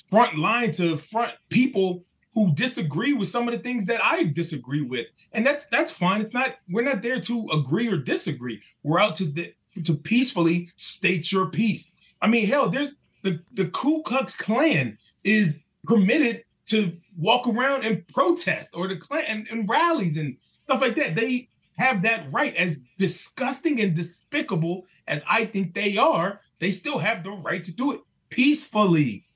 front 0.09 0.39
line 0.39 0.73
to 0.73 0.97
front 0.99 1.33
people 1.49 2.05
who 2.35 2.55
disagree 2.55 3.13
with 3.13 3.29
some 3.29 3.49
of 3.49 3.55
the 3.55 3.61
things 3.61 3.85
that 3.87 4.03
I 4.03 4.25
disagree 4.25 4.83
with, 4.83 5.07
and 5.33 5.45
that's 5.45 5.67
that's 5.67 5.93
fine. 5.93 6.21
It's 6.21 6.33
not 6.33 6.57
we're 6.71 6.85
not 6.85 7.03
there 7.03 7.21
to 7.21 7.49
agree 7.53 7.89
or 7.89 7.97
disagree. 7.97 8.61
We're 8.83 9.01
out 9.01 9.17
to 9.17 9.25
the, 9.25 9.53
to 9.85 9.95
peacefully 9.95 10.71
state 10.77 11.33
your 11.33 11.47
piece. 11.47 11.93
I 12.21 12.29
mean, 12.29 12.47
hell, 12.47 12.69
there's 12.69 12.95
the 13.23 13.41
the 13.53 13.67
Ku 13.67 14.03
Klux 14.03 14.37
Klan 14.37 14.97
is 15.25 15.59
permitted 15.85 16.45
to 16.67 16.97
walk 17.17 17.47
around 17.47 17.85
and 17.85 18.07
protest 18.09 18.71
or 18.75 18.89
to 18.89 18.99
and, 19.29 19.47
and 19.51 19.69
rallies 19.69 20.17
and 20.17 20.37
stuff 20.63 20.81
like 20.81 20.95
that. 20.97 21.15
They 21.15 21.49
have 21.77 22.03
that 22.03 22.31
right. 22.31 22.55
As 22.57 22.83
disgusting 22.99 23.81
and 23.81 23.95
despicable 23.95 24.87
as 25.07 25.23
I 25.29 25.47
think 25.47 25.75
they 25.75 25.97
are, 25.97 26.41
they 26.59 26.71
still 26.71 26.99
have 26.99 27.25
the 27.25 27.33
right 27.33 27.63
to 27.65 27.75
do 27.75 27.93
it 27.93 28.01
peacefully. 28.29 29.27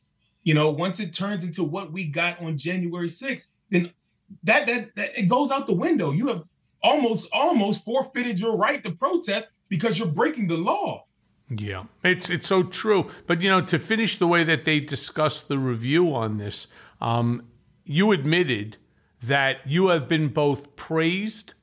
You 0.43 0.55
know, 0.55 0.71
once 0.71 1.01
it 1.01 1.13
turns 1.13 1.45
into 1.45 1.65
what 1.65 1.93
we 1.93 2.05
got 2.05 2.41
on 2.41 2.57
January 2.57 3.09
6th, 3.09 3.49
then 3.71 3.93
that 4.45 4.67
that, 4.67 4.95
that 4.97 5.19
it 5.19 5.29
goes 5.29 5.51
out 5.51 5.67
the 5.67 5.73
window. 5.73 6.13
You 6.13 6.29
have 6.29 6.45
almost 6.83 7.29
almost 7.33 7.85
forfeited 7.85 8.39
your 8.39 8.57
right 8.57 8.83
to 8.85 8.93
protest 8.93 9.49
because 9.69 9.99
you're 9.99 10.09
breaking 10.09 10.47
the 10.47 10.57
law. 10.57 11.05
Yeah, 11.49 11.85
it's 12.03 12.29
it's 12.31 12.47
so 12.47 12.65
true. 12.65 13.11
But 13.27 13.41
you 13.41 13.49
know, 13.49 13.61
to 13.63 13.79
finish 13.79 14.19
the 14.19 14.27
way 14.27 14.45
that 14.45 14.65
they 14.65 14.81
discussed 14.81 15.49
the 15.49 15.59
review 15.59 16.15
on 16.15 16.39
this, 16.39 16.67
um, 17.01 17.45
you 17.87 18.13
admitted 18.13 18.77
that 19.23 19.67
you 19.67 19.89
have 19.89 20.09
been 20.09 20.29
both 20.29 20.77
praised 20.77 21.55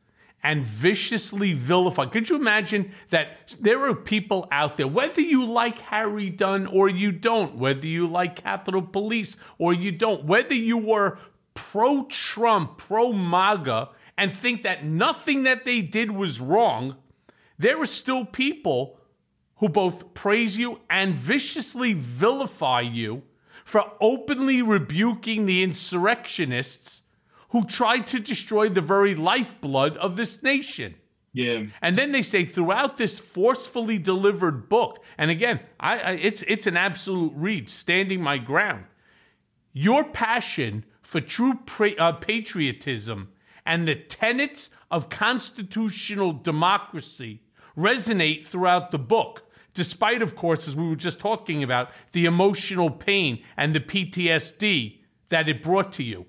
and 0.42 0.64
viciously 0.64 1.54
vilified. 1.54 2.12
Could 2.12 2.30
you 2.30 2.36
imagine 2.36 2.92
that 3.10 3.56
there 3.60 3.88
are 3.88 3.96
people 3.96 4.48
out 4.52 4.76
there, 4.76 4.88
whether 4.88 5.22
you 5.22 5.46
like 5.46 5.80
Harry 5.80 6.30
Dunn 6.30 6.68
or 6.68 6.90
you 6.90 7.14
don't, 7.14 7.56
whether 7.56 7.88
you 7.88 8.08
like 8.08 8.36
Capitol 8.36 8.82
Police 8.82 9.38
or 9.58 9.74
you 9.74 9.92
don't, 9.92 10.26
whether 10.26 10.54
you 10.54 10.78
were 10.78 11.18
pro 11.54 12.04
Trump, 12.06 12.78
pro 12.78 13.14
MAGA, 13.14 13.90
and 14.18 14.34
think 14.34 14.64
that 14.64 14.86
nothing 14.86 15.44
that 15.44 15.64
they 15.64 15.82
did 15.82 16.12
was 16.12 16.42
wrong, 16.42 16.98
there 17.58 17.82
are 17.82 17.86
still 17.86 18.26
people 18.26 19.00
who 19.58 19.70
both 19.70 20.14
praise 20.14 20.58
you 20.58 20.80
and 20.90 21.16
viciously 21.16 21.94
vilify 21.94 22.82
you 22.82 23.24
for 23.64 23.92
openly 24.02 24.62
rebuking 24.62 25.46
the 25.46 25.64
insurrectionists 25.64 27.02
who 27.50 27.64
tried 27.66 28.08
to 28.08 28.20
destroy 28.20 28.68
the 28.70 28.82
very 28.82 29.16
lifeblood 29.16 29.96
of 29.98 30.16
this 30.16 30.42
nation. 30.42 30.96
Yeah. 31.34 31.64
And 31.82 31.96
then 31.96 32.12
they 32.12 32.22
say 32.22 32.46
throughout 32.46 32.98
this 32.98 33.18
forcefully 33.18 33.98
delivered 33.98 34.70
book, 34.70 35.04
and 35.18 35.32
again, 35.32 35.62
I, 35.80 36.00
I, 36.00 36.12
it's 36.12 36.44
it's 36.48 36.68
an 36.68 36.78
absolute 36.78 37.34
read, 37.36 37.70
standing 37.70 38.22
my 38.22 38.38
ground. 38.38 38.86
Your 39.72 40.04
passion 40.04 40.86
for 41.02 41.22
true 41.22 41.60
pra- 41.66 41.96
uh, 41.98 42.12
patriotism 42.14 43.30
and 43.66 43.88
the 43.88 43.96
tenets 43.96 44.70
of 44.92 45.10
constitutional 45.10 46.34
democracy 46.34 47.42
resonate 47.76 48.46
throughout 48.46 48.92
the 48.92 49.00
book 49.00 49.44
despite, 49.74 50.22
of 50.22 50.36
course, 50.36 50.68
as 50.68 50.76
we 50.76 50.88
were 50.88 50.96
just 50.96 51.20
talking 51.20 51.64
about, 51.64 51.90
the 52.12 52.26
emotional 52.26 52.90
pain 52.90 53.44
and 53.58 53.74
the 53.74 53.80
PTSD 53.80 55.00
that 55.30 55.50
it 55.50 55.64
brought 55.64 55.92
to 55.94 56.04
you. 56.04 56.26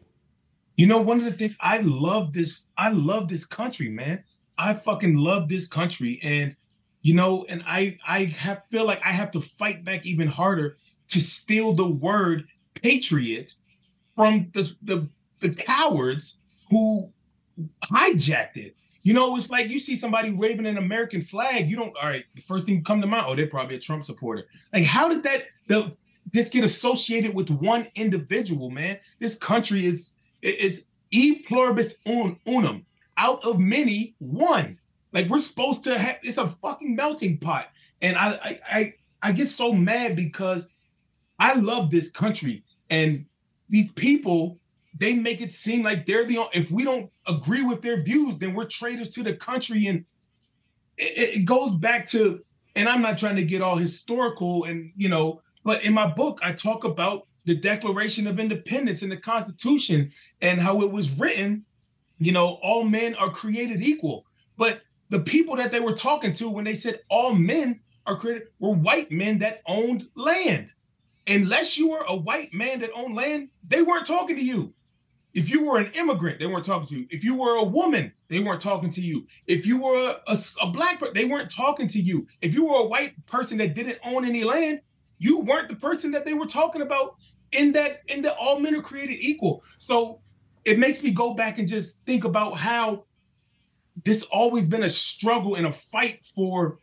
You 0.76 0.86
know, 0.86 1.00
one 1.00 1.18
of 1.18 1.24
the 1.24 1.32
things 1.32 1.56
I 1.60 1.78
love 1.78 2.32
this, 2.32 2.66
I 2.76 2.88
love 2.88 3.28
this 3.28 3.44
country, 3.44 3.88
man. 3.88 4.24
I 4.58 4.74
fucking 4.74 5.16
love 5.16 5.48
this 5.48 5.66
country. 5.66 6.18
And, 6.22 6.56
you 7.02 7.14
know, 7.14 7.44
and 7.48 7.62
I 7.66 7.98
I 8.06 8.24
have 8.24 8.62
feel 8.68 8.84
like 8.84 9.00
I 9.04 9.12
have 9.12 9.30
to 9.32 9.40
fight 9.40 9.84
back 9.84 10.06
even 10.06 10.28
harder 10.28 10.76
to 11.08 11.20
steal 11.20 11.74
the 11.74 11.86
word 11.86 12.46
patriot 12.74 13.54
from 14.16 14.50
the 14.52 14.74
the, 14.82 15.08
the 15.40 15.50
cowards 15.50 16.38
who 16.70 17.12
hijacked 17.84 18.56
it. 18.56 18.76
You 19.04 19.12
know, 19.12 19.37
it's 19.37 19.50
like 19.50 19.68
you 19.68 19.78
see 19.78 19.96
somebody 19.96 20.30
waving 20.30 20.66
an 20.66 20.78
American 20.78 21.20
flag. 21.20 21.70
You 21.70 21.76
don't. 21.76 21.94
All 21.96 22.08
right, 22.08 22.25
the 22.34 22.40
first 22.40 22.64
thing 22.64 22.82
come 22.82 23.02
to 23.02 23.06
mind. 23.06 23.26
Oh, 23.28 23.37
they're 23.37 23.46
probably 23.46 23.76
a 23.76 23.78
Trump 23.78 24.02
supporter. 24.02 24.46
Like, 24.73 24.84
how 24.84 25.08
did 25.08 25.23
that 25.25 25.44
the 25.68 25.94
this 26.32 26.49
get 26.49 26.64
associated 26.64 27.34
with 27.34 27.50
one 27.50 27.88
individual? 27.94 28.70
Man, 28.70 28.99
this 29.20 29.37
country 29.37 29.84
is 29.84 30.12
it's 30.40 30.80
e 31.11 31.37
pluribus 31.37 31.94
unum. 32.06 32.87
Out 33.16 33.44
of 33.44 33.61
many, 33.61 34.16
one. 34.18 34.78
Like 35.12 35.28
we're 35.28 35.38
supposed 35.38 35.84
to 35.84 35.99
have. 35.99 36.16
It's 36.23 36.38
a 36.38 36.56
fucking 36.62 36.96
melting 36.96 37.38
pot. 37.38 37.68
And 38.00 38.16
I 38.16 38.30
I 38.30 38.61
I, 38.73 38.94
I 39.23 39.32
get 39.32 39.49
so 39.49 39.73
mad 39.73 40.16
because 40.16 40.66
I 41.38 41.54
love 41.54 41.90
this 41.90 42.11
country 42.11 42.64
and 42.88 43.26
these 43.68 43.92
people 43.92 44.58
they 44.96 45.14
make 45.14 45.40
it 45.40 45.52
seem 45.52 45.82
like 45.82 46.06
they're 46.06 46.24
the 46.24 46.38
only, 46.38 46.50
if 46.54 46.70
we 46.70 46.84
don't 46.84 47.10
agree 47.26 47.62
with 47.62 47.82
their 47.82 48.02
views, 48.02 48.38
then 48.38 48.54
we're 48.54 48.64
traitors 48.64 49.10
to 49.10 49.22
the 49.22 49.34
country. 49.34 49.86
And 49.86 50.04
it, 50.96 51.38
it, 51.38 51.44
goes 51.44 51.74
back 51.74 52.06
to, 52.08 52.44
and 52.76 52.88
I'm 52.88 53.02
not 53.02 53.18
trying 53.18 53.36
to 53.36 53.44
get 53.44 53.62
all 53.62 53.76
historical 53.76 54.64
and, 54.64 54.92
you 54.96 55.08
know, 55.08 55.42
but 55.64 55.82
in 55.82 55.94
my 55.94 56.06
book, 56.06 56.38
I 56.42 56.52
talk 56.52 56.84
about 56.84 57.26
the 57.44 57.54
Declaration 57.54 58.26
of 58.26 58.38
Independence 58.38 59.02
and 59.02 59.10
the 59.10 59.16
Constitution 59.16 60.12
and 60.40 60.60
how 60.60 60.82
it 60.82 60.92
was 60.92 61.18
written, 61.18 61.64
you 62.18 62.32
know, 62.32 62.58
all 62.62 62.84
men 62.84 63.14
are 63.14 63.30
created 63.30 63.82
equal. 63.82 64.26
But 64.56 64.82
the 65.10 65.20
people 65.20 65.56
that 65.56 65.72
they 65.72 65.80
were 65.80 65.92
talking 65.92 66.32
to 66.34 66.48
when 66.48 66.64
they 66.64 66.74
said 66.74 67.00
all 67.08 67.34
men 67.34 67.80
are 68.06 68.16
created 68.16 68.48
were 68.58 68.74
white 68.74 69.10
men 69.10 69.38
that 69.38 69.62
owned 69.66 70.06
land. 70.14 70.70
Unless 71.26 71.78
you 71.78 71.90
were 71.90 72.04
a 72.06 72.16
white 72.16 72.52
man 72.52 72.80
that 72.80 72.90
owned 72.94 73.14
land, 73.14 73.48
they 73.66 73.82
weren't 73.82 74.06
talking 74.06 74.36
to 74.36 74.44
you. 74.44 74.74
If 75.34 75.50
you 75.50 75.64
were 75.64 75.78
an 75.78 75.90
immigrant, 75.94 76.38
they 76.38 76.46
weren't 76.46 76.64
talking 76.64 76.86
to 76.88 76.94
you. 76.94 77.06
If 77.10 77.24
you 77.24 77.34
were 77.34 77.56
a 77.56 77.64
woman, 77.64 78.12
they 78.28 78.38
weren't 78.38 78.60
talking 78.60 78.90
to 78.90 79.00
you. 79.00 79.26
If 79.48 79.66
you 79.66 79.82
were 79.82 79.96
a, 79.96 80.32
a, 80.32 80.38
a 80.62 80.70
black 80.70 81.00
person, 81.00 81.14
they 81.14 81.24
weren't 81.24 81.50
talking 81.50 81.88
to 81.88 82.00
you. 82.00 82.28
If 82.40 82.54
you 82.54 82.64
were 82.66 82.76
a 82.76 82.86
white 82.86 83.26
person 83.26 83.58
that 83.58 83.74
didn't 83.74 83.98
own 84.04 84.24
any 84.24 84.44
land, 84.44 84.80
you 85.18 85.40
weren't 85.40 85.68
the 85.68 85.76
person 85.76 86.12
that 86.12 86.24
they 86.24 86.34
were 86.34 86.46
talking 86.46 86.82
about 86.82 87.16
in 87.50 87.72
that 87.72 88.02
in 88.06 88.22
that 88.22 88.36
all 88.38 88.60
men 88.60 88.76
are 88.76 88.82
created 88.82 89.18
equal. 89.20 89.64
So 89.78 90.20
it 90.64 90.78
makes 90.78 91.02
me 91.02 91.10
go 91.10 91.34
back 91.34 91.58
and 91.58 91.66
just 91.66 91.98
think 92.06 92.24
about 92.24 92.56
how 92.56 93.04
this 94.04 94.22
always 94.24 94.66
been 94.66 94.82
a 94.82 94.90
struggle 94.90 95.56
and 95.56 95.66
a 95.66 95.72
fight 95.72 96.24
for, 96.24 96.78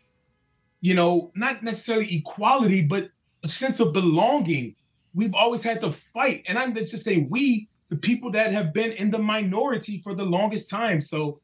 you 0.81 0.93
know, 0.93 1.31
not 1.35 1.63
necessarily 1.63 2.15
equality, 2.15 2.81
but 2.81 3.09
a 3.43 3.47
sense 3.47 3.79
of 3.79 3.93
belonging. 3.93 4.75
We've 5.13 5.35
always 5.35 5.63
had 5.63 5.81
to 5.81 5.91
fight. 5.91 6.43
And 6.47 6.57
I'm 6.57 6.73
just 6.73 7.03
saying 7.03 7.27
we 7.29 7.69
the 7.91 7.97
people 7.97 8.31
that 8.31 8.53
have 8.53 8.73
been 8.73 8.93
in 8.93 9.11
the 9.11 9.19
minority 9.19 9.99
for 9.99 10.15
the 10.15 10.23
longest 10.23 10.69
time. 10.69 11.01
So 11.01 11.41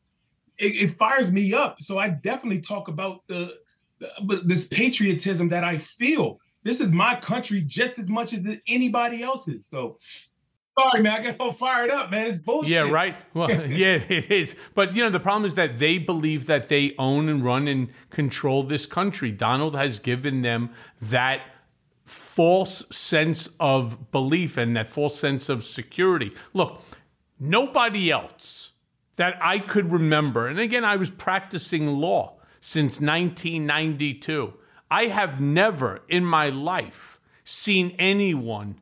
it, 0.57 0.81
it 0.81 0.97
fires 0.97 1.29
me 1.29 1.53
up. 1.53 1.81
So 1.81 1.99
I 1.99 2.07
definitely 2.07 2.61
talk 2.61 2.87
about 2.87 3.27
the, 3.27 3.53
the 3.99 4.41
this 4.45 4.65
patriotism 4.65 5.49
that 5.49 5.65
I 5.65 5.77
feel. 5.77 6.39
This 6.63 6.79
is 6.79 6.89
my 6.89 7.19
country 7.19 7.61
just 7.61 7.99
as 7.99 8.07
much 8.07 8.33
as 8.33 8.41
anybody 8.65 9.23
else's. 9.23 9.63
So 9.67 9.97
sorry, 10.79 11.03
man, 11.03 11.19
I 11.19 11.23
get 11.23 11.35
all 11.41 11.51
fired 11.51 11.89
up, 11.89 12.11
man. 12.11 12.27
It's 12.27 12.37
bullshit. 12.37 12.71
Yeah, 12.71 12.89
right. 12.89 13.17
Well, 13.33 13.51
yeah, 13.67 13.99
it 14.07 14.31
is. 14.31 14.55
But 14.73 14.95
you 14.95 15.03
know, 15.03 15.09
the 15.09 15.19
problem 15.19 15.43
is 15.43 15.55
that 15.55 15.79
they 15.79 15.97
believe 15.97 16.45
that 16.45 16.69
they 16.69 16.95
own 16.97 17.27
and 17.27 17.43
run 17.43 17.67
and 17.67 17.89
control 18.09 18.63
this 18.63 18.85
country. 18.85 19.31
Donald 19.31 19.75
has 19.75 19.99
given 19.99 20.43
them 20.43 20.69
that 21.01 21.41
false 22.37 22.85
sense 22.91 23.49
of 23.59 24.11
belief 24.11 24.57
and 24.57 24.77
that 24.77 24.87
false 24.87 25.19
sense 25.19 25.49
of 25.49 25.65
security. 25.65 26.31
Look, 26.53 26.83
nobody 27.39 28.11
else 28.11 28.73
that 29.15 29.39
I 29.41 29.57
could 29.57 29.91
remember, 29.91 30.45
and 30.45 30.59
again, 30.59 30.85
I 30.85 30.97
was 30.97 31.09
practicing 31.09 31.87
law 31.87 32.35
since 32.61 33.01
1992. 33.01 34.53
I 34.91 35.05
have 35.05 35.41
never 35.41 36.03
in 36.07 36.25
my 36.25 36.49
life 36.49 37.19
seen 37.43 37.95
anyone 37.97 38.81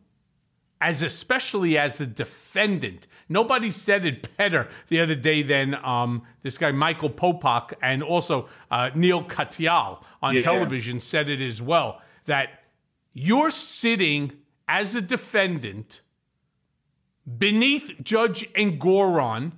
as 0.82 1.02
especially 1.02 1.78
as 1.78 2.02
a 2.02 2.06
defendant. 2.06 3.08
Nobody 3.30 3.72
said 3.72 4.06
it 4.06 4.36
better 4.36 4.68
the 4.90 5.00
other 5.00 5.16
day 5.16 5.44
than 5.44 5.75
um, 5.75 6.24
this 6.44 6.58
guy 6.58 6.74
Michael 6.74 7.10
Popok 7.10 7.72
and 7.82 8.03
also 8.03 8.50
uh, 8.70 8.90
Neil 8.96 9.24
Katyal 9.24 10.03
on 10.22 10.36
yeah. 10.36 10.42
television 10.42 11.00
said 11.00 11.29
it 11.29 11.40
as 11.40 11.62
well. 11.62 12.01
That 12.25 12.65
you're 13.16 13.50
sitting 13.50 14.34
as 14.68 14.94
a 14.94 15.01
defendant 15.01 16.01
beneath 17.38 17.92
Judge 18.04 18.51
Engoron, 18.54 19.54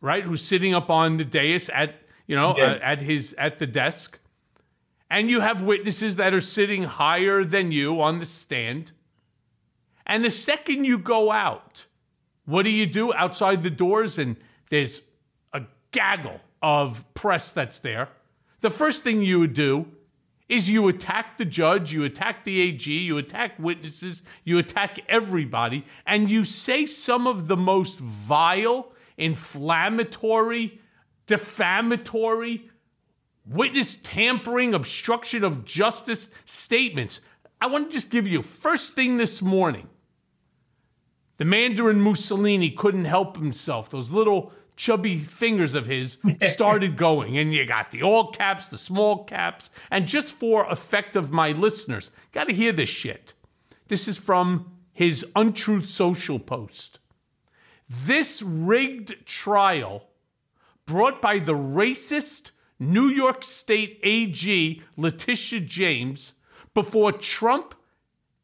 right? 0.00 0.24
Who's 0.24 0.42
sitting 0.42 0.74
up 0.74 0.90
on 0.90 1.18
the 1.18 1.24
dais 1.24 1.68
at 1.68 1.94
you 2.26 2.34
know 2.34 2.56
yeah. 2.56 2.64
uh, 2.64 2.78
at 2.82 3.02
his 3.02 3.34
at 3.38 3.58
the 3.60 3.66
desk, 3.66 4.18
and 5.10 5.30
you 5.30 5.40
have 5.40 5.62
witnesses 5.62 6.16
that 6.16 6.34
are 6.34 6.40
sitting 6.40 6.82
higher 6.82 7.44
than 7.44 7.70
you 7.70 8.00
on 8.00 8.18
the 8.18 8.26
stand. 8.26 8.90
And 10.06 10.24
the 10.24 10.30
second 10.30 10.86
you 10.86 10.98
go 10.98 11.30
out, 11.30 11.84
what 12.46 12.62
do 12.62 12.70
you 12.70 12.86
do 12.86 13.12
outside 13.12 13.62
the 13.62 13.70
doors? 13.70 14.18
And 14.18 14.36
there's 14.70 15.02
a 15.52 15.60
gaggle 15.90 16.40
of 16.62 17.04
press 17.12 17.50
that's 17.50 17.80
there. 17.80 18.08
The 18.62 18.70
first 18.70 19.04
thing 19.04 19.20
you 19.20 19.38
would 19.40 19.52
do 19.52 19.86
is 20.48 20.70
you 20.70 20.88
attack 20.88 21.36
the 21.36 21.44
judge, 21.44 21.92
you 21.92 22.04
attack 22.04 22.44
the 22.44 22.60
AG, 22.60 22.90
you 22.90 23.18
attack 23.18 23.58
witnesses, 23.58 24.22
you 24.44 24.58
attack 24.58 24.98
everybody, 25.08 25.84
and 26.06 26.30
you 26.30 26.44
say 26.44 26.86
some 26.86 27.26
of 27.26 27.48
the 27.48 27.56
most 27.56 27.98
vile, 28.00 28.92
inflammatory, 29.18 30.80
defamatory, 31.26 32.70
witness 33.44 33.98
tampering, 34.02 34.74
obstruction 34.74 35.44
of 35.44 35.64
justice 35.64 36.28
statements. 36.44 37.20
I 37.60 37.66
want 37.66 37.90
to 37.90 37.94
just 37.94 38.10
give 38.10 38.26
you 38.26 38.42
first 38.42 38.94
thing 38.94 39.16
this 39.16 39.42
morning. 39.42 39.88
The 41.36 41.44
Mandarin 41.44 42.00
Mussolini 42.00 42.70
couldn't 42.70 43.04
help 43.04 43.36
himself. 43.36 43.90
Those 43.90 44.10
little 44.10 44.52
chubby 44.78 45.18
fingers 45.18 45.74
of 45.74 45.86
his 45.86 46.18
started 46.48 46.96
going. 46.96 47.36
And 47.36 47.52
you 47.52 47.66
got 47.66 47.90
the 47.90 48.02
all 48.02 48.30
caps, 48.30 48.68
the 48.68 48.78
small 48.78 49.24
caps. 49.24 49.70
And 49.90 50.06
just 50.06 50.32
for 50.32 50.64
effect 50.70 51.16
of 51.16 51.32
my 51.32 51.50
listeners, 51.52 52.10
got 52.32 52.48
to 52.48 52.54
hear 52.54 52.72
this 52.72 52.88
shit. 52.88 53.34
This 53.88 54.06
is 54.06 54.16
from 54.16 54.70
his 54.92 55.26
Untruth 55.34 55.88
Social 55.88 56.38
post. 56.38 57.00
This 57.88 58.40
rigged 58.40 59.26
trial 59.26 60.04
brought 60.86 61.20
by 61.20 61.40
the 61.40 61.54
racist 61.54 62.52
New 62.78 63.08
York 63.08 63.42
State 63.42 63.98
AG 64.04 64.82
Letitia 64.96 65.60
James 65.60 66.34
before 66.72 67.10
Trump 67.10 67.74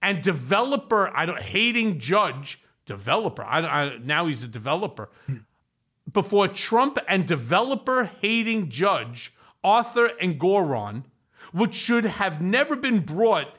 and 0.02 0.20
developer, 0.22 1.08
I 1.16 1.26
don't 1.26 1.40
hating 1.40 2.00
judge, 2.00 2.62
developer. 2.84 3.44
I, 3.44 3.60
I, 3.60 3.98
now 3.98 4.26
he's 4.26 4.42
a 4.42 4.48
developer 4.48 5.10
hmm. 5.26 5.36
Before 6.10 6.48
Trump 6.48 6.98
and 7.08 7.26
developer 7.26 8.10
hating 8.20 8.68
judge 8.68 9.32
Arthur 9.62 10.10
Engoron, 10.20 11.04
which 11.52 11.74
should 11.74 12.04
have 12.04 12.42
never 12.42 12.76
been 12.76 13.00
brought 13.00 13.58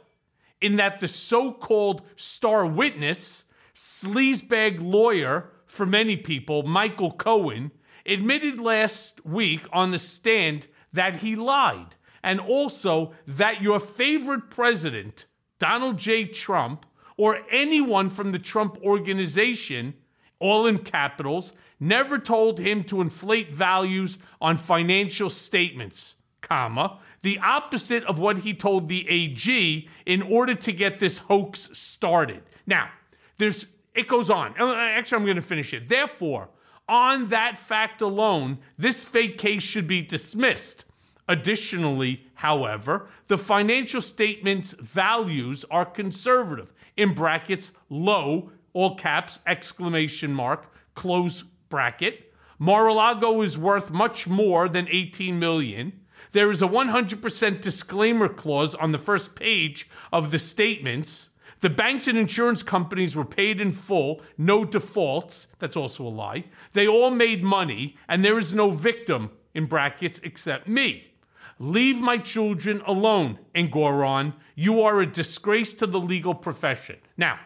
in 0.62 0.76
that 0.78 1.00
the 1.00 1.08
so 1.08 1.52
called 1.52 2.02
star 2.16 2.66
witness, 2.66 3.44
sleazebag 3.74 4.82
lawyer 4.82 5.50
for 5.66 5.86
many 5.86 6.16
people, 6.16 6.64
Michael 6.64 7.12
Cohen, 7.12 7.72
admitted 8.06 8.60
last 8.60 9.26
week 9.26 9.62
on 9.74 9.92
the 9.92 10.00
stand 10.00 10.68
that 10.94 11.18
he 11.18 11.36
lied, 11.36 11.96
and 12.24 12.40
also 12.40 13.14
that 13.28 13.62
your 13.62 13.80
favorite 13.80 14.50
president, 14.50 15.26
Donald 15.60 15.98
J. 15.98 16.26
Trump, 16.26 16.86
or 17.18 17.40
anyone 17.52 18.10
from 18.10 18.32
the 18.32 18.40
Trump 18.40 18.78
organization, 18.84 19.94
all 20.40 20.66
in 20.66 20.78
capitals, 20.78 21.54
never 21.86 22.18
told 22.20 22.60
him 22.60 22.84
to 22.86 23.02
inflate 23.02 23.52
values 23.52 24.18
on 24.42 24.58
financial 24.58 25.30
statements, 25.30 26.16
comma, 26.42 27.00
the 27.22 27.40
opposite 27.40 28.04
of 28.04 28.20
what 28.20 28.40
he 28.40 28.54
told 28.54 28.90
the 28.90 29.08
AG 29.10 29.88
in 30.06 30.22
order 30.22 30.56
to 30.56 30.72
get 30.72 31.00
this 31.00 31.20
hoax 31.20 31.70
started. 31.74 32.44
Now, 32.66 32.90
there's 33.38 33.66
it 33.94 34.08
goes 34.10 34.30
on. 34.30 34.54
Uh, 34.60 34.76
actually, 34.76 35.20
I'm 35.20 35.24
going 35.24 35.38
to 35.38 35.42
finish 35.42 35.74
it. 35.74 35.88
Therefore, 35.88 36.50
on 36.88 37.28
that 37.28 37.58
fact 37.58 38.02
alone, 38.02 38.60
this 38.78 39.04
fake 39.04 39.38
case 39.38 39.64
should 39.64 39.88
be 39.88 40.02
dismissed. 40.02 40.86
Additionally, 41.28 42.26
however, 42.36 43.08
the 43.28 43.38
financial 43.38 44.02
statements 44.02 44.74
values 44.74 45.66
are 45.72 45.86
conservative, 45.86 46.74
in 46.98 47.14
brackets, 47.14 47.72
low, 47.90 48.52
all 48.74 48.96
caps, 48.96 49.40
exclamation 49.48 50.32
mark, 50.32 50.72
close 50.94 51.46
bracket. 51.70 52.34
Mar-a-Lago 52.58 53.42
is 53.42 53.58
worth 53.58 53.92
much 53.92 54.28
more 54.28 54.70
than 54.70 54.88
18 54.90 55.38
million. 55.38 55.94
There 56.32 56.52
is 56.52 56.62
a 56.62 56.68
100% 56.68 57.62
disclaimer 57.62 58.28
clause 58.28 58.76
on 58.76 58.92
the 58.92 58.98
first 58.98 59.36
page 59.36 59.90
of 60.12 60.32
the 60.32 60.40
statements. 60.40 61.30
The 61.62 61.70
banks 61.70 62.08
and 62.08 62.18
insurance 62.18 62.62
companies 62.62 63.16
were 63.16 63.26
paid 63.26 63.62
in 63.62 63.72
full, 63.72 64.22
no 64.38 64.66
defaults. 64.66 65.48
That's 65.60 65.78
also 65.78 66.04
a 66.06 66.10
lie. 66.10 66.46
They 66.74 66.88
all 66.88 67.10
made 67.10 67.44
money, 67.44 67.98
and 68.08 68.24
there 68.24 68.38
is 68.38 68.54
no 68.54 68.72
victim, 68.72 69.32
in 69.54 69.66
brackets, 69.66 70.20
except 70.24 70.68
me. 70.68 71.14
Leave 71.58 72.00
my 72.00 72.18
children 72.18 72.82
alone, 72.86 73.40
Engoron. 73.56 74.34
You 74.56 74.82
are 74.82 75.00
a 75.00 75.06
disgrace 75.06 75.74
to 75.76 75.88
the 75.88 76.00
legal 76.00 76.36
profession. 76.36 76.98
Now, 77.16 77.40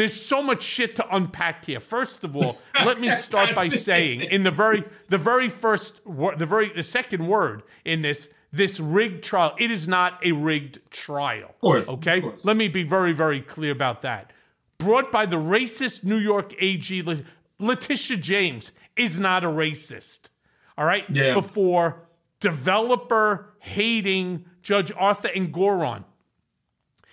there's 0.00 0.18
so 0.18 0.42
much 0.42 0.62
shit 0.62 0.96
to 0.96 1.14
unpack 1.14 1.66
here. 1.66 1.78
First 1.78 2.24
of 2.24 2.34
all, 2.34 2.56
let 2.84 2.98
me 2.98 3.10
start 3.12 3.54
by 3.54 3.68
saying 3.68 4.22
in 4.22 4.44
the 4.44 4.50
very 4.50 4.82
the 5.08 5.18
very 5.18 5.50
first 5.50 6.00
the 6.06 6.46
very 6.46 6.72
the 6.72 6.82
second 6.82 7.26
word 7.26 7.62
in 7.84 8.00
this 8.00 8.28
this 8.50 8.80
rigged 8.80 9.22
trial, 9.22 9.54
it 9.58 9.70
is 9.70 9.86
not 9.86 10.18
a 10.24 10.32
rigged 10.32 10.80
trial. 10.90 11.50
Of 11.50 11.60
course. 11.60 11.88
Okay? 11.88 12.16
Of 12.16 12.22
course. 12.22 12.44
Let 12.46 12.56
me 12.56 12.68
be 12.68 12.82
very 12.82 13.12
very 13.12 13.42
clear 13.42 13.72
about 13.72 14.00
that. 14.00 14.32
Brought 14.78 15.12
by 15.12 15.26
the 15.26 15.36
racist 15.36 16.02
New 16.02 16.16
York 16.16 16.54
AG 16.58 17.24
Letitia 17.58 18.16
James 18.16 18.72
is 18.96 19.20
not 19.20 19.44
a 19.44 19.48
racist. 19.48 20.30
All 20.78 20.86
right? 20.86 21.04
Yeah. 21.10 21.34
Before 21.34 22.08
developer 22.40 23.52
hating 23.58 24.46
Judge 24.62 24.90
Arthur 24.96 25.28
Engoron. 25.28 26.04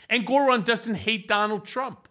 Engoron 0.09 0.63
doesn't 0.63 0.95
hate 0.95 1.27
Donald 1.27 1.65
Trump. 1.65 2.06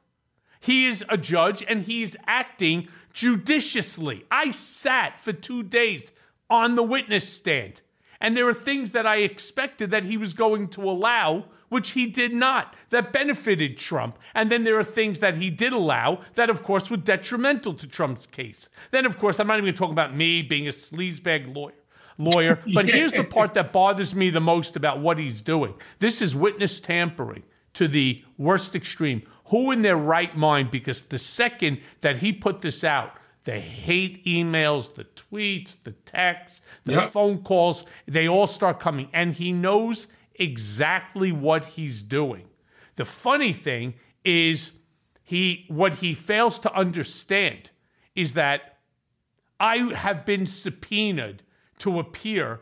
He 0.66 0.87
is 0.87 1.05
a 1.09 1.16
judge 1.16 1.62
and 1.66 1.85
he's 1.85 2.16
acting 2.26 2.88
judiciously. 3.12 4.24
I 4.33 4.50
sat 4.50 5.20
for 5.20 5.33
two 5.33 5.62
days 5.62 6.11
on 6.50 6.74
the 6.74 6.83
witness 6.83 7.29
stand, 7.29 7.83
and 8.20 8.37
there 8.37 8.48
are 8.48 8.55
things 8.55 8.90
that 8.90 9.07
I 9.07 9.18
expected 9.18 9.92
that 9.92 10.02
he 10.02 10.16
was 10.16 10.33
going 10.33 10.66
to 10.70 10.83
allow, 10.83 11.44
which 11.68 11.90
he 11.90 12.07
did 12.07 12.35
not, 12.35 12.74
that 12.90 13.12
benefited 13.12 13.79
Trump. 13.79 14.18
And 14.35 14.50
then 14.50 14.64
there 14.64 14.76
are 14.76 14.85
things 14.85 15.20
that 15.20 15.37
he 15.37 15.50
did 15.50 15.72
allow 15.72 16.22
that, 16.35 16.50
of 16.50 16.64
course, 16.64 16.90
were 16.90 16.96
detrimental 16.96 17.74
to 17.74 17.87
Trump's 17.87 18.26
case. 18.26 18.68
Then, 18.90 19.07
of 19.07 19.20
course, 19.20 19.38
I'm 19.38 19.46
not 19.46 19.59
even 19.59 19.74
talking 19.74 19.92
about 19.92 20.16
me 20.16 20.42
being 20.42 20.66
a 20.66 20.72
sleazebag 20.72 21.55
lawyer. 21.55 21.74
Lawyer, 22.18 22.61
but 22.74 22.88
here's 22.88 23.12
the 23.12 23.22
part 23.22 23.55
that 23.55 23.72
bothers 23.72 24.16
me 24.16 24.31
the 24.31 24.40
most 24.40 24.74
about 24.74 24.98
what 24.98 25.16
he's 25.16 25.42
doing. 25.42 25.74
This 26.00 26.20
is 26.20 26.35
witness 26.35 26.81
tampering 26.81 27.44
to 27.74 27.87
the 27.87 28.24
worst 28.38 28.74
extreme. 28.74 29.22
Who 29.46 29.70
in 29.70 29.82
their 29.82 29.96
right 29.96 30.37
mind? 30.37 30.70
Because 30.70 31.02
the 31.04 31.18
second 31.18 31.80
that 32.00 32.18
he 32.18 32.32
put 32.32 32.61
this 32.62 32.82
out, 32.82 33.16
the 33.44 33.61
hate 33.61 34.24
emails, 34.24 34.94
the 34.94 35.04
tweets, 35.04 35.76
the 35.85 35.92
texts, 35.92 36.61
the 36.85 36.94
Yep. 36.94 37.11
phone 37.11 37.42
calls, 37.42 37.85
they 38.06 38.26
all 38.28 38.48
start 38.48 38.80
coming. 38.80 39.09
And 39.12 39.35
he 39.35 39.52
knows 39.52 40.09
exactly 40.35 41.30
what 41.32 41.64
he's 41.64 42.02
doing. 42.02 42.48
The 42.96 43.04
funny 43.04 43.52
thing 43.52 43.94
is 44.24 44.72
he 45.22 45.64
what 45.68 45.94
he 45.96 46.14
fails 46.14 46.59
to 46.61 46.72
understand 46.74 47.70
is 48.14 48.32
that 48.32 48.78
I 49.61 49.94
have 49.94 50.24
been 50.26 50.46
subpoenaed 50.46 51.42
to 51.78 51.98
appear 51.98 52.61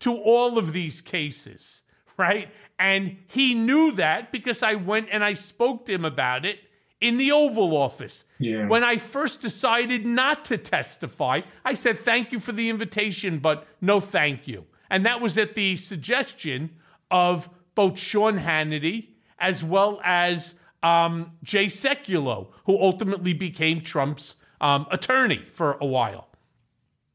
to 0.00 0.14
all 0.14 0.58
of 0.58 0.72
these 0.72 1.00
cases, 1.00 1.82
right? 2.16 2.48
And 2.78 3.16
he 3.28 3.54
knew 3.54 3.92
that 3.92 4.32
because 4.32 4.62
I 4.62 4.74
went 4.74 5.08
and 5.10 5.24
I 5.24 5.34
spoke 5.34 5.86
to 5.86 5.92
him 5.92 6.04
about 6.04 6.44
it 6.44 6.58
in 7.00 7.16
the 7.16 7.32
Oval 7.32 7.76
Office. 7.76 8.24
Yeah. 8.38 8.66
When 8.66 8.84
I 8.84 8.98
first 8.98 9.40
decided 9.40 10.06
not 10.06 10.44
to 10.46 10.58
testify, 10.58 11.42
I 11.64 11.74
said, 11.74 11.98
Thank 11.98 12.32
you 12.32 12.40
for 12.40 12.52
the 12.52 12.68
invitation, 12.68 13.38
but 13.38 13.66
no 13.80 14.00
thank 14.00 14.46
you. 14.48 14.64
And 14.90 15.04
that 15.06 15.20
was 15.20 15.36
at 15.36 15.54
the 15.54 15.76
suggestion 15.76 16.70
of 17.10 17.48
both 17.74 17.98
Sean 17.98 18.38
Hannity 18.38 19.08
as 19.38 19.62
well 19.62 20.00
as 20.04 20.54
um, 20.82 21.32
Jay 21.42 21.66
Sekulow, 21.66 22.48
who 22.64 22.78
ultimately 22.80 23.32
became 23.32 23.80
Trump's 23.80 24.36
um, 24.60 24.86
attorney 24.90 25.44
for 25.52 25.76
a 25.80 25.86
while. 25.86 26.28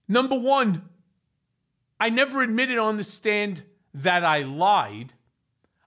Number 0.07 0.37
one, 0.37 0.83
I 1.99 2.09
never 2.09 2.41
admitted 2.41 2.77
on 2.77 2.97
the 2.97 3.03
stand 3.03 3.63
that 3.93 4.23
I 4.23 4.43
lied. 4.43 5.13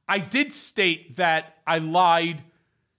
I 0.09 0.19
did 0.19 0.53
state 0.53 1.17
that 1.17 1.59
I 1.67 1.79
lied 1.79 2.43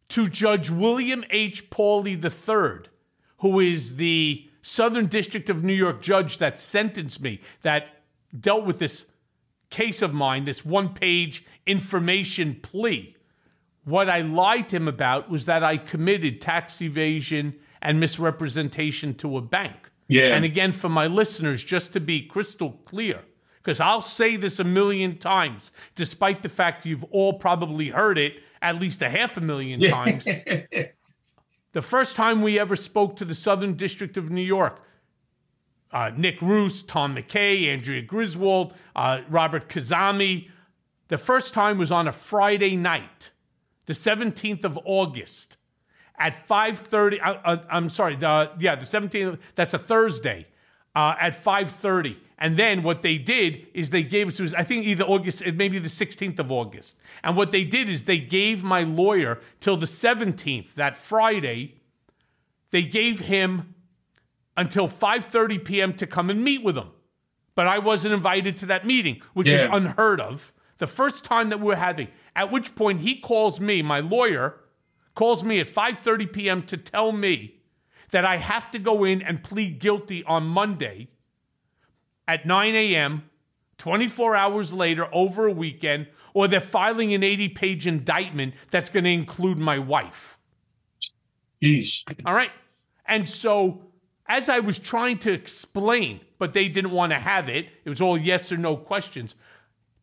to 0.09 0.27
Judge 0.27 0.69
William 0.69 1.23
H. 1.29 1.69
Pauley 1.69 2.15
III, 2.23 2.89
who 3.39 3.59
is 3.59 3.97
the 3.97 4.49
Southern 4.61 5.05
District 5.05 5.49
of 5.49 5.63
New 5.63 5.73
York 5.73 6.01
judge 6.01 6.39
that 6.39 6.59
sentenced 6.59 7.21
me, 7.21 7.41
that 7.61 8.01
dealt 8.37 8.65
with 8.65 8.79
this 8.79 9.05
case 9.69 10.01
of 10.01 10.13
mine, 10.13 10.45
this 10.45 10.65
one 10.65 10.93
page 10.93 11.45
information 11.65 12.59
plea. 12.61 13.15
What 13.83 14.09
I 14.09 14.21
lied 14.21 14.69
to 14.69 14.77
him 14.77 14.87
about 14.87 15.29
was 15.29 15.45
that 15.45 15.63
I 15.63 15.77
committed 15.77 16.41
tax 16.41 16.81
evasion 16.81 17.55
and 17.81 17.99
misrepresentation 17.99 19.13
to 19.15 19.37
a 19.37 19.41
bank. 19.41 19.91
Yeah. 20.07 20.35
And 20.35 20.45
again, 20.45 20.71
for 20.71 20.89
my 20.89 21.07
listeners, 21.07 21.63
just 21.63 21.93
to 21.93 21.99
be 21.99 22.21
crystal 22.21 22.71
clear, 22.85 23.21
because 23.65 23.79
I'll 23.79 24.01
say 24.01 24.35
this 24.35 24.59
a 24.59 24.63
million 24.63 25.17
times, 25.17 25.71
despite 25.95 26.43
the 26.43 26.49
fact 26.49 26.85
you've 26.85 27.03
all 27.05 27.33
probably 27.33 27.89
heard 27.89 28.19
it 28.19 28.35
at 28.61 28.79
least 28.79 29.01
a 29.01 29.09
half 29.09 29.37
a 29.37 29.41
million 29.41 29.81
times. 29.81 30.23
the 31.73 31.81
first 31.81 32.15
time 32.15 32.43
we 32.43 32.59
ever 32.59 32.75
spoke 32.75 33.15
to 33.15 33.25
the 33.25 33.33
Southern 33.33 33.73
District 33.73 34.17
of 34.17 34.29
New 34.29 34.43
York, 34.43 34.81
uh, 35.91 36.11
Nick 36.15 36.39
Roos, 36.43 36.83
Tom 36.83 37.15
McKay, 37.15 37.67
Andrea 37.67 38.03
Griswold, 38.03 38.75
uh, 38.95 39.21
Robert 39.29 39.67
Khuzami, 39.67 40.49
the 41.07 41.17
first 41.17 41.55
time 41.55 41.79
was 41.79 41.91
on 41.91 42.07
a 42.07 42.11
Friday 42.11 42.75
night, 42.75 43.31
the 43.87 43.93
17th 43.93 44.63
of 44.63 44.77
August 44.85 45.57
at 46.17 46.47
5.30 46.47 47.19
uh, 47.21 47.37
uh, 47.43 47.57
i'm 47.69 47.89
sorry 47.89 48.15
the, 48.15 48.49
yeah 48.57 48.73
the 48.73 48.85
17th 48.85 49.37
that's 49.55 49.73
a 49.73 49.77
thursday 49.77 50.47
uh, 50.95 51.15
at 51.19 51.43
5.30 51.43 52.17
and 52.37 52.57
then 52.57 52.83
what 52.83 53.01
they 53.01 53.17
did 53.17 53.67
is 53.73 53.89
they 53.89 54.03
gave 54.03 54.27
us 54.27 54.39
was 54.39 54.53
i 54.53 54.63
think 54.63 54.85
either 54.85 55.03
august 55.03 55.45
maybe 55.53 55.79
the 55.79 55.89
16th 55.89 56.39
of 56.39 56.51
august. 56.51 56.97
And 57.23 57.35
what 57.35 57.51
they 57.51 57.63
did 57.63 57.89
is 57.89 58.03
they 58.03 58.17
gave 58.17 58.63
my 58.63 58.83
lawyer 58.83 59.39
till 59.59 59.77
the 59.77 59.85
17th 59.85 60.73
that 60.73 60.97
friday 60.97 61.75
they 62.71 62.83
gave 62.83 63.21
him 63.21 63.75
until 64.57 64.87
5.30 64.87 65.63
p.m 65.63 65.93
to 65.93 66.07
come 66.07 66.29
and 66.29 66.43
meet 66.43 66.63
with 66.63 66.77
him. 66.77 66.89
But 67.55 67.67
i 67.67 67.79
wasn't 67.79 68.13
invited 68.13 68.57
to 68.57 68.65
that 68.67 68.85
meeting 68.85 69.21
which 69.33 69.47
is 69.47 69.63
unheard 69.71 70.21
of. 70.21 70.53
The 70.77 70.87
first 70.87 71.23
time 71.23 71.49
that 71.49 71.59
we 71.59 71.67
were 71.67 71.75
having 71.75 72.09
at 72.35 72.51
which 72.51 72.75
point 72.75 73.01
he 73.01 73.19
calls 73.19 73.59
me 73.59 73.81
my 73.81 73.99
lawyer 74.01 74.59
calls 75.15 75.43
me 75.43 75.59
at 75.59 75.67
5:30 75.67 76.33
p.m. 76.33 76.63
to 76.63 76.77
tell 76.77 77.11
me 77.11 77.55
that 78.11 78.25
I 78.25 78.37
have 78.37 78.71
to 78.71 78.79
go 78.79 79.03
in 79.03 79.21
and 79.21 79.43
plead 79.43 79.79
guilty 79.79 80.23
on 80.23 80.45
Monday 80.45 81.09
at 82.27 82.45
9 82.45 82.75
a.m. 82.75 83.29
24 83.77 84.35
hours 84.35 84.73
later 84.73 85.07
over 85.13 85.47
a 85.47 85.51
weekend 85.51 86.07
or 86.33 86.47
they're 86.47 86.59
filing 86.59 87.13
an 87.13 87.21
80-page 87.21 87.87
indictment 87.87 88.53
that's 88.71 88.89
going 88.89 89.03
to 89.03 89.11
include 89.11 89.57
my 89.57 89.79
wife. 89.79 90.37
Yeesh. 91.63 92.03
All 92.25 92.33
right? 92.33 92.51
And 93.05 93.27
so 93.27 93.81
as 94.27 94.49
I 94.49 94.59
was 94.59 94.79
trying 94.79 95.19
to 95.19 95.31
explain, 95.31 96.19
but 96.39 96.53
they 96.53 96.67
didn't 96.67 96.91
want 96.91 97.11
to 97.11 97.19
have 97.19 97.47
it, 97.49 97.67
it 97.83 97.89
was 97.89 98.01
all 98.01 98.17
yes 98.17 98.51
or 98.51 98.57
no 98.57 98.75
questions. 98.75 99.35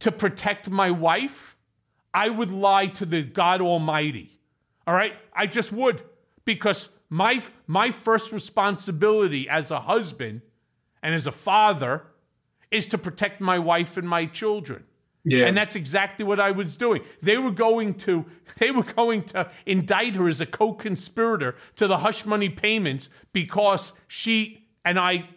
To 0.00 0.12
protect 0.12 0.70
my 0.70 0.90
wife, 0.90 1.56
I 2.14 2.28
would 2.28 2.50
lie 2.50 2.86
to 2.86 3.06
the 3.06 3.22
God 3.22 3.60
Almighty. 3.60 4.40
All 4.86 4.94
right? 4.94 5.14
I 5.34 5.46
just 5.46 5.72
would 5.72 6.02
because 6.44 6.88
my 7.12 7.42
my 7.66 7.90
first 7.90 8.32
responsibility 8.32 9.46
as 9.46 9.70
a 9.70 9.80
husband 9.80 10.40
and 11.02 11.14
as 11.14 11.26
a 11.26 11.30
father 11.30 12.04
is 12.70 12.86
to 12.86 12.96
protect 12.96 13.38
my 13.38 13.58
wife 13.58 13.98
and 13.98 14.08
my 14.08 14.24
children. 14.24 14.82
Yeah. 15.22 15.44
And 15.44 15.54
that's 15.54 15.76
exactly 15.76 16.24
what 16.24 16.40
I 16.40 16.52
was 16.52 16.74
doing. 16.74 17.02
They 17.20 17.36
were 17.36 17.50
going 17.50 17.94
to 18.06 18.24
they 18.58 18.70
were 18.70 18.82
going 18.82 19.24
to 19.24 19.50
indict 19.66 20.16
her 20.16 20.26
as 20.26 20.40
a 20.40 20.46
co-conspirator 20.46 21.54
to 21.76 21.86
the 21.86 21.98
hush 21.98 22.24
money 22.24 22.48
payments 22.48 23.10
because 23.34 23.92
she 24.08 24.66
and 24.82 24.98
I 24.98 25.28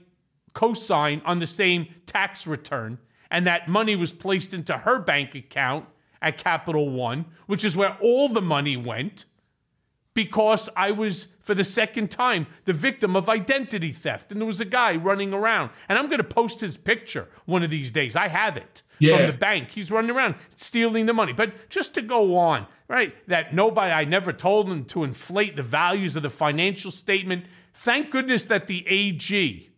co-signed 0.54 1.24
on 1.26 1.40
the 1.40 1.48
same 1.48 1.88
tax 2.06 2.48
return 2.48 3.00
and 3.30 3.46
that 3.48 3.68
money 3.68 3.98
was 3.98 4.14
placed 4.14 4.54
into 4.54 4.78
her 4.78 4.98
bank 4.98 5.36
account 5.36 5.88
at 6.22 6.38
Capital 6.38 6.90
One, 6.90 7.26
which 7.48 7.66
is 7.66 7.76
where 7.76 7.98
all 8.00 8.30
the 8.30 8.42
money 8.42 8.78
went 8.78 9.26
because 10.16 10.70
I 10.78 10.92
was, 10.92 11.28
for 11.42 11.54
the 11.54 11.66
second 11.66 12.10
time, 12.10 12.48
the 12.64 12.74
victim 12.74 13.16
of 13.16 13.30
identity 13.30 13.92
theft. 13.92 14.32
And 14.32 14.42
there 14.42 14.48
was 14.48 14.62
a 14.62 14.66
guy 14.66 14.96
running 14.96 15.34
around. 15.34 15.72
And 15.88 16.00
I'm 16.00 16.08
going 16.08 16.18
to 16.18 16.24
post 16.24 16.62
his 16.62 16.78
picture 16.78 17.28
one 17.46 17.62
of 17.62 17.70
these 17.70 17.92
days. 17.92 18.16
I 18.16 18.30
have 18.30 18.58
it 18.58 18.82
from 19.00 19.28
the 19.28 19.38
bank. 19.38 19.72
He's 19.72 19.92
running 19.92 20.12
around 20.12 20.36
stealing 20.56 21.06
the 21.06 21.14
money. 21.14 21.34
But 21.34 21.70
just 21.70 21.94
to 21.96 22.02
go 22.02 22.38
on, 22.38 22.66
right, 22.88 23.14
that 23.28 23.54
nobody, 23.54 23.92
I 23.92 24.06
never 24.06 24.32
told 24.32 24.70
him 24.70 24.86
to 24.86 25.04
inflate 25.04 25.58
the 25.58 25.64
values 25.64 26.16
of 26.16 26.24
the 26.24 26.30
financial 26.30 26.92
statement. 26.92 27.46
Thank 27.74 28.10
goodness 28.10 28.44
that 28.46 28.68
the 28.68 28.88
AG 28.88 29.70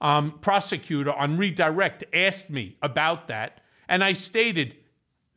um, 0.00 0.38
prosecutor 0.40 1.12
on 1.12 1.36
redirect 1.36 2.02
asked 2.14 2.48
me 2.48 2.78
about 2.80 3.28
that. 3.28 3.60
And 3.90 4.02
I 4.02 4.14
stated, 4.14 4.76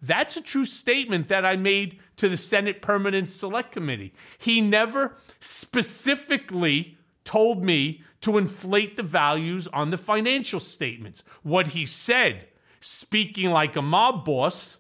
That's 0.06 0.38
a 0.38 0.42
true 0.42 0.66
statement 0.66 1.30
that 1.30 1.46
I 1.46 1.56
made 1.56 2.00
to 2.18 2.30
the 2.30 2.38
Senate 2.38 2.82
Permanent 2.82 3.32
Select 3.32 3.72
Committee. 3.72 4.14
He 4.38 4.62
never 4.62 5.18
specifically 5.40 6.98
told 7.24 7.64
me 7.64 8.04
to 8.22 8.38
inflate 8.38 8.98
the 8.98 9.04
values 9.04 9.68
on 9.68 9.90
the 9.90 9.98
financial 9.98 10.60
statements. 10.60 11.24
What 11.42 11.68
he 11.70 11.88
said, 11.88 12.48
speaking 12.82 13.50
like 13.50 13.76
a 13.76 13.82
mob 13.82 14.26
boss, 14.26 14.78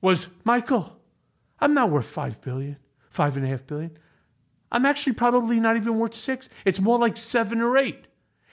was 0.00 0.28
Michael, 0.42 0.98
I'm 1.60 1.74
not 1.74 1.90
worth 1.90 2.06
five 2.06 2.40
billion, 2.40 2.78
five 3.10 3.36
and 3.36 3.44
a 3.44 3.48
half 3.48 3.66
billion. 3.66 3.98
I'm 4.72 4.86
actually 4.86 5.14
probably 5.14 5.60
not 5.60 5.76
even 5.76 5.98
worth 5.98 6.14
six. 6.14 6.48
It's 6.64 6.80
more 6.80 6.98
like 6.98 7.18
seven 7.18 7.60
or 7.60 7.76
eight. 7.76 8.06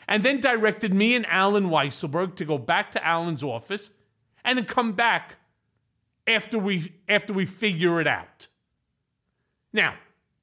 And 0.08 0.22
then 0.22 0.42
directed 0.42 0.94
me 0.94 1.16
and 1.16 1.26
Allen 1.28 1.70
Weisselberg 1.70 2.36
to 2.36 2.46
go 2.46 2.58
back 2.58 2.92
to 2.92 3.08
Allen's 3.08 3.42
office 3.42 3.90
and 4.44 4.58
then 4.58 4.66
come 4.66 4.94
back 4.94 5.36
after 6.28 6.58
we 6.58 6.94
after 7.08 7.34
we 7.34 7.46
figure 7.46 8.00
it 8.02 8.08
out. 8.08 8.48
Now, 9.74 9.96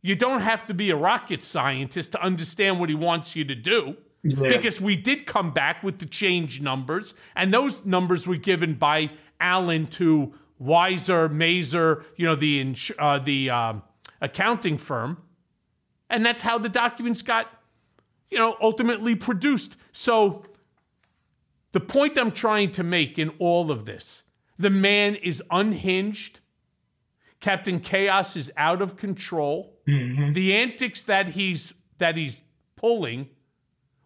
you 0.02 0.16
don't 0.16 0.40
have 0.40 0.66
to 0.66 0.74
be 0.74 0.90
a 0.90 0.96
rocket 0.96 1.42
scientist 1.42 2.12
to 2.12 2.22
understand 2.22 2.80
what 2.80 2.88
he 2.88 2.94
wants 2.94 3.34
you 3.34 3.44
to 3.44 3.54
do. 3.54 3.96
Yeah. 4.24 4.36
Because 4.36 4.80
we 4.80 4.94
did 4.94 5.26
come 5.26 5.52
back 5.52 5.82
with 5.82 5.98
the 5.98 6.06
change 6.06 6.60
numbers, 6.60 7.14
and 7.34 7.52
those 7.52 7.84
numbers 7.84 8.24
were 8.24 8.36
given 8.36 8.74
by 8.74 9.10
Allen 9.40 9.86
to 9.86 10.32
WeiserMazars, 10.62 12.04
you 12.16 12.26
know, 12.26 12.36
the 12.36 12.76
uh, 12.98 13.18
the 13.18 13.50
uh, 13.50 13.74
accounting 14.20 14.78
firm, 14.78 15.20
and 16.08 16.24
that's 16.24 16.40
how 16.40 16.56
the 16.58 16.68
documents 16.68 17.22
got, 17.22 17.48
you 18.30 18.38
know, 18.38 18.56
ultimately 18.60 19.16
produced. 19.16 19.76
So, 19.90 20.44
the 21.72 21.80
point 21.80 22.16
I'm 22.16 22.30
trying 22.30 22.70
to 22.72 22.84
make 22.84 23.18
in 23.18 23.30
all 23.40 23.72
of 23.72 23.86
this, 23.86 24.22
the 24.58 24.70
man 24.70 25.14
is 25.16 25.42
unhinged. 25.50 26.40
Captain 27.40 27.80
Chaos 27.80 28.36
is 28.36 28.52
out 28.56 28.80
of 28.80 28.96
control. 28.96 29.78
Mm-hmm. 29.88 30.32
The 30.32 30.54
antics 30.54 31.02
that 31.02 31.30
he's 31.30 31.74
that 31.98 32.16
he's 32.16 32.42
pulling 32.76 33.28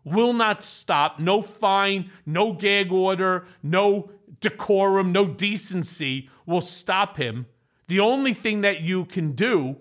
will 0.05 0.33
not 0.33 0.63
stop. 0.63 1.19
No 1.19 1.43
fine, 1.43 2.11
no 2.25 2.53
gag 2.53 2.93
order, 2.93 3.47
no 3.63 4.11
decorum, 4.41 5.13
no 5.13 5.27
decency 5.27 6.31
will 6.47 6.61
stop 6.61 7.17
him. 7.17 7.47
The 7.89 8.01
only 8.01 8.33
thing 8.33 8.63
that 8.63 8.81
you 8.81 9.05
can 9.05 9.33
do 9.33 9.77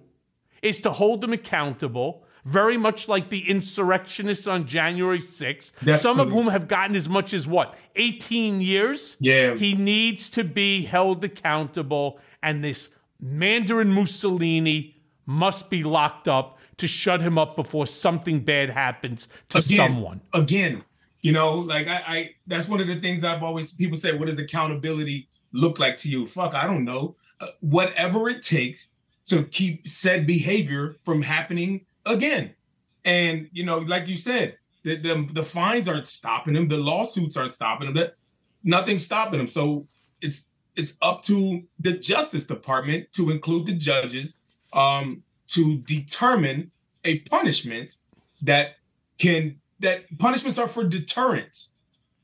is 0.61 0.81
to 0.81 0.91
hold 0.91 1.23
him 1.23 1.33
accountable, 1.33 2.24
very 2.45 2.77
much 2.77 3.07
like 3.07 3.29
the 3.29 3.49
insurrectionists 3.49 4.45
on 4.45 4.67
January 4.67 5.19
6th, 5.19 5.71
Definitely. 5.73 5.99
some 5.99 6.19
of 6.19 6.31
whom 6.31 6.47
have 6.47 6.67
gotten 6.67 6.95
as 6.95 7.09
much 7.09 7.33
as 7.33 7.47
what, 7.47 7.75
18 7.95 8.61
years? 8.61 9.17
Yeah. 9.19 9.55
He 9.55 9.73
needs 9.73 10.29
to 10.31 10.43
be 10.43 10.85
held 10.85 11.23
accountable, 11.23 12.19
and 12.43 12.63
this 12.63 12.89
Mandarin 13.19 13.91
Mussolini 13.91 14.95
must 15.25 15.71
be 15.71 15.83
locked 15.83 16.27
up 16.27 16.59
to 16.77 16.87
shut 16.87 17.21
him 17.21 17.37
up 17.37 17.55
before 17.55 17.87
something 17.87 18.41
bad 18.41 18.69
happens 18.69 19.27
to 19.49 19.57
again, 19.57 19.75
someone. 19.75 20.21
Again, 20.33 20.83
you 21.21 21.31
know, 21.31 21.55
like 21.55 21.87
I, 21.87 22.03
I, 22.05 22.29
that's 22.45 22.67
one 22.67 22.79
of 22.79 22.87
the 22.87 22.99
things 22.99 23.23
I've 23.23 23.41
always 23.41 23.73
people 23.73 23.97
say, 23.97 24.15
what 24.15 24.27
does 24.27 24.37
accountability 24.37 25.27
look 25.51 25.79
like 25.79 25.97
to 25.97 26.09
you? 26.09 26.27
Fuck, 26.27 26.53
I 26.53 26.67
don't 26.67 26.85
know. 26.85 27.15
Uh, 27.39 27.47
whatever 27.61 28.29
it 28.29 28.43
takes 28.43 28.89
to 29.27 29.43
keep 29.45 29.87
said 29.87 30.27
behavior 30.27 30.97
from 31.03 31.23
happening 31.23 31.85
again. 32.05 32.55
And 33.03 33.49
you 33.51 33.63
know, 33.63 33.79
like 33.79 34.07
you 34.07 34.15
said, 34.15 34.57
the 34.83 34.97
the, 34.97 35.27
the 35.31 35.43
fines 35.43 35.87
aren't 35.87 36.07
stopping 36.07 36.53
them, 36.53 36.67
the 36.67 36.77
lawsuits 36.77 37.37
aren't 37.37 37.51
stopping 37.51 37.87
them, 37.87 37.95
that 37.95 38.15
nothing's 38.63 39.05
stopping 39.05 39.39
them. 39.39 39.47
So 39.47 39.87
it's 40.21 40.45
it's 40.75 40.95
up 41.01 41.23
to 41.23 41.63
the 41.79 41.93
Justice 41.93 42.43
Department 42.43 43.11
to 43.13 43.31
include 43.31 43.67
the 43.67 43.73
judges 43.73 44.37
um, 44.73 45.23
to 45.47 45.77
determine 45.77 46.71
a 47.03 47.19
punishment 47.19 47.95
that 48.41 48.77
can 49.17 49.59
that 49.79 50.17
punishments 50.17 50.57
are 50.57 50.67
for 50.67 50.83
deterrence, 50.83 51.71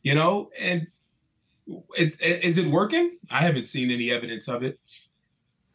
you 0.03 0.15
know, 0.15 0.49
and 0.59 0.87
it's 1.97 2.17
is 2.19 2.57
it 2.57 2.67
working? 2.67 3.17
I 3.29 3.41
haven't 3.41 3.65
seen 3.65 3.91
any 3.91 4.11
evidence 4.11 4.47
of 4.47 4.63
it. 4.63 4.79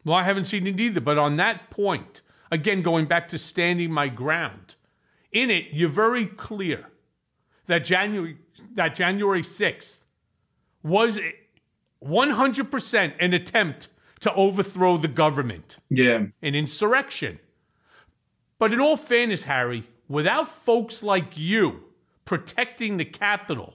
Well, 0.04 0.16
I 0.16 0.22
haven't 0.22 0.44
seen 0.44 0.66
it 0.66 0.78
either. 0.78 1.00
But 1.00 1.18
on 1.18 1.36
that 1.36 1.70
point, 1.70 2.22
again, 2.50 2.82
going 2.82 3.06
back 3.06 3.28
to 3.28 3.38
standing 3.38 3.90
my 3.90 4.08
ground, 4.08 4.76
in 5.32 5.50
it 5.50 5.66
you're 5.72 5.88
very 5.88 6.26
clear 6.26 6.86
that 7.66 7.84
January 7.84 8.38
that 8.74 8.94
January 8.94 9.42
sixth 9.42 10.04
was 10.82 11.18
100% 12.04 13.14
an 13.18 13.34
attempt 13.34 13.88
to 14.20 14.32
overthrow 14.34 14.96
the 14.96 15.08
government. 15.08 15.78
Yeah. 15.90 16.26
An 16.42 16.54
insurrection. 16.54 17.38
But 18.58 18.72
in 18.72 18.80
all 18.80 18.96
fairness, 18.96 19.44
Harry, 19.44 19.86
without 20.08 20.48
folks 20.48 21.02
like 21.02 21.36
you 21.36 21.84
protecting 22.24 22.96
the 22.96 23.04
Capitol, 23.04 23.74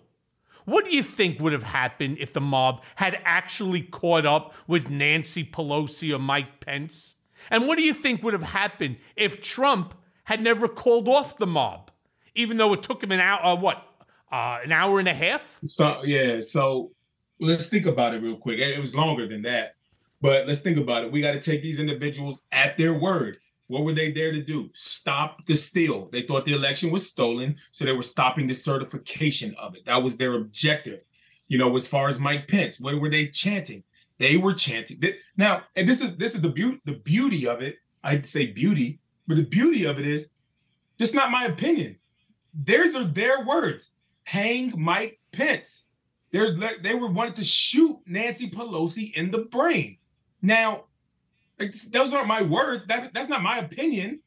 what 0.66 0.86
do 0.86 0.96
you 0.96 1.04
think 1.04 1.40
would 1.40 1.54
have 1.54 1.64
happened 1.64 2.18
if 2.20 2.34
the 2.34 2.42
mob 2.42 2.84
had 2.96 3.20
actually 3.24 3.82
caught 3.82 4.26
up 4.26 4.54
with 4.68 4.90
Nancy 4.90 5.44
Pelosi 5.44 6.16
or 6.16 6.20
Mike 6.20 6.60
Pence? 6.60 7.16
And 7.50 7.68
what 7.68 7.78
do 7.78 7.84
you 7.84 7.94
think 7.94 8.24
would 8.24 8.34
have 8.34 8.44
happened 8.44 8.98
if 9.16 9.42
Trump 9.42 9.94
had 10.24 10.42
never 10.42 10.68
called 10.68 11.08
off 11.08 11.38
the 11.38 11.48
mob, 11.48 11.92
even 12.36 12.58
though 12.58 12.74
it 12.74 12.84
took 12.84 13.04
him 13.04 13.12
an 13.12 13.20
hour, 13.20 13.44
uh, 13.44 13.56
what, 13.56 13.84
uh, 14.32 14.60
an 14.64 14.72
hour 14.72 15.00
and 15.00 15.08
a 15.08 15.14
half? 15.14 15.60
So 15.66 16.04
yeah, 16.04 16.42
so 16.42 16.92
let's 17.40 17.68
think 17.68 17.86
about 17.86 18.14
it 18.14 18.22
real 18.22 18.38
quick. 18.38 18.60
It 18.60 18.80
was 18.80 18.96
longer 18.96 19.28
than 19.28 19.42
that, 19.44 19.76
but 20.22 20.48
let's 20.48 20.62
think 20.62 20.78
about 20.78 21.04
it. 21.04 21.12
We 21.12 21.22
got 21.22 21.34
to 21.34 21.42
take 21.42 21.62
these 21.62 21.80
individuals 21.80 22.44
at 22.52 22.78
their 22.78 22.94
word. 22.94 23.38
What 23.68 23.86
were 23.86 23.94
they 23.94 24.12
there 24.12 24.32
to 24.34 24.44
do? 24.44 24.70
Stop 24.74 25.46
the 25.46 25.56
steal. 25.56 26.10
They 26.12 26.24
thought 26.24 26.46
the 26.46 26.54
election 26.54 26.92
was 26.92 27.10
stolen, 27.10 27.56
so 27.72 27.86
they 27.86 27.94
were 27.94 28.04
stopping 28.04 28.46
the 28.46 28.54
certification 28.54 29.56
of 29.58 29.76
it. 29.76 29.86
That 29.86 30.04
was 30.04 30.18
their 30.18 30.34
objective. 30.34 31.04
You 31.48 31.58
know, 31.58 31.76
as 31.78 31.88
far 31.88 32.10
as 32.10 32.20
Mike 32.20 32.48
Pence, 32.48 32.80
what 32.80 33.00
were 33.00 33.10
they 33.10 33.28
chanting? 33.28 33.84
They 34.22 34.38
were 34.38 34.54
chanting. 34.54 35.02
Now, 35.36 35.64
and 35.76 35.90
this 35.90 36.00
is 36.00 36.16
this 36.16 36.36
is 36.36 36.42
the 36.42 36.50
beauty 36.50 36.80
the 36.86 36.94
beauty 36.94 37.48
of 37.48 37.64
it. 37.64 37.78
I'd 38.04 38.28
say 38.28 38.46
beauty, 38.46 39.00
but 39.28 39.36
the 39.36 39.44
beauty 39.44 39.86
of 39.86 39.98
it 39.98 40.06
is, 40.06 40.30
this 41.00 41.12
not 41.12 41.32
my 41.32 41.46
opinion. 41.46 41.96
Theirs 42.54 42.96
are 42.96 43.04
their 43.04 43.44
words. 43.44 43.90
Hang 44.24 44.74
Mike 44.78 45.20
Pence. 45.32 45.86
They're, 46.32 46.56
they 46.82 46.94
were 46.94 47.08
wanted 47.08 47.36
to 47.38 47.44
shoot 47.44 47.98
Nancy 48.06 48.48
Pelosi 48.50 49.12
in 49.16 49.32
the 49.32 49.40
brain. 49.40 49.98
Now, 50.40 50.84
those 51.90 52.14
aren't 52.14 52.28
my 52.28 52.44
words. 52.44 52.86
That, 52.86 53.16
that's 53.16 53.28
not 53.28 53.42
my 53.42 53.58
opinion. 53.58 54.20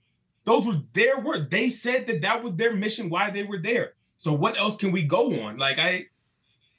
Those 0.44 0.66
were 0.66 0.80
their 0.92 1.20
words. 1.20 1.50
They 1.50 1.68
said 1.68 2.08
that 2.08 2.22
that 2.22 2.42
was 2.42 2.56
their 2.56 2.74
mission, 2.74 3.10
why 3.10 3.30
they 3.30 3.44
were 3.44 3.58
there. 3.58 3.92
So 4.16 4.32
what 4.32 4.58
else 4.58 4.76
can 4.76 4.90
we 4.90 5.04
go 5.04 5.42
on? 5.42 5.56
Like 5.56 5.78
I, 5.78 6.06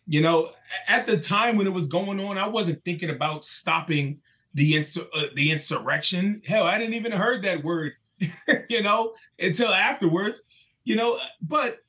you 0.08 0.22
know, 0.22 0.52
at 0.88 1.06
the 1.06 1.18
time 1.18 1.58
when 1.58 1.68
it 1.68 1.74
was 1.74 1.88
going 1.88 2.20
on, 2.20 2.38
I 2.38 2.48
wasn't 2.48 2.84
thinking 2.84 3.10
about 3.10 3.46
stopping 3.46 4.20
the 4.54 4.74
insur- 4.74 5.08
uh, 5.14 5.28
the 5.36 5.52
insurrection. 5.52 6.42
Hell, 6.46 6.64
I 6.64 6.78
didn't 6.78 6.94
even 6.94 7.12
heard 7.12 7.42
that 7.44 7.64
word, 7.64 7.94
you 8.70 8.82
know, 8.82 9.14
until 9.40 9.70
afterwards. 9.70 10.42
You 10.84 10.96
know, 10.96 11.20
but 11.42 11.80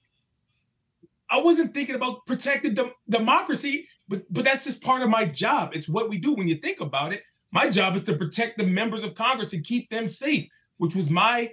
I 1.28 1.40
wasn't 1.40 1.74
thinking 1.74 1.94
about 1.94 2.24
protecting 2.26 2.74
dem- 2.74 2.92
democracy, 3.08 3.88
but 4.08 4.22
but 4.32 4.44
that's 4.44 4.64
just 4.64 4.82
part 4.82 5.02
of 5.02 5.10
my 5.10 5.26
job. 5.26 5.72
It's 5.74 5.88
what 5.88 6.08
we 6.08 6.18
do 6.18 6.34
when 6.34 6.48
you 6.48 6.56
think 6.56 6.80
about 6.80 7.12
it. 7.12 7.22
My 7.52 7.68
job 7.68 7.96
is 7.96 8.04
to 8.04 8.16
protect 8.16 8.58
the 8.58 8.66
members 8.66 9.04
of 9.04 9.14
Congress 9.14 9.52
and 9.52 9.64
keep 9.64 9.90
them 9.90 10.08
safe, 10.08 10.48
which 10.78 10.96
was 10.96 11.10
my 11.10 11.52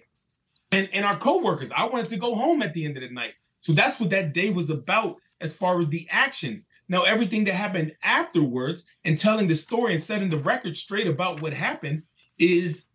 and, 0.71 0.89
and 0.93 1.05
our 1.05 1.17
co-workers. 1.17 1.71
I 1.71 1.85
wanted 1.85 2.09
to 2.09 2.17
go 2.17 2.35
home 2.35 2.61
at 2.61 2.73
the 2.73 2.85
end 2.85 2.97
of 2.97 3.03
the 3.03 3.09
night. 3.09 3.33
So 3.59 3.73
that's 3.73 3.99
what 3.99 4.09
that 4.09 4.33
day 4.33 4.49
was 4.49 4.69
about 4.69 5.17
as 5.43 5.53
far 5.53 5.79
as 5.79 5.89
the 5.89 6.07
actions. 6.09 6.65
Now, 6.89 7.03
everything 7.03 7.43
that 7.45 7.53
happened 7.53 7.95
afterwards 8.03 8.85
and 9.05 9.17
telling 9.17 9.47
the 9.47 9.55
story 9.55 9.93
and 9.93 10.01
setting 10.01 10.29
the 10.29 10.37
record 10.37 10.75
straight 10.77 11.07
about 11.07 11.41
what 11.41 11.53
happened 11.53 12.03
is 12.39 12.85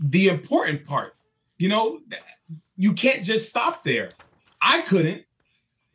the 0.00 0.28
important 0.28 0.86
part. 0.86 1.14
You 1.58 1.68
know, 1.68 2.00
you 2.76 2.94
can't 2.94 3.24
just 3.24 3.48
stop 3.48 3.84
there. 3.84 4.10
I 4.60 4.82
couldn't 4.82 5.24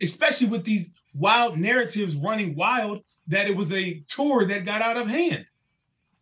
especially 0.02 0.48
with 0.48 0.64
these 0.64 0.92
wild 1.14 1.58
narratives 1.58 2.16
running 2.16 2.56
wild 2.56 3.04
that 3.28 3.48
it 3.48 3.56
was 3.56 3.74
a 3.74 4.04
tour 4.08 4.46
that 4.46 4.66
got 4.66 4.82
out 4.82 4.98
of 4.98 5.08
hand. 5.08 5.46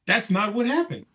That's 0.05 0.29
not 0.29 0.53
what 0.53 0.65
happened. 0.65 1.05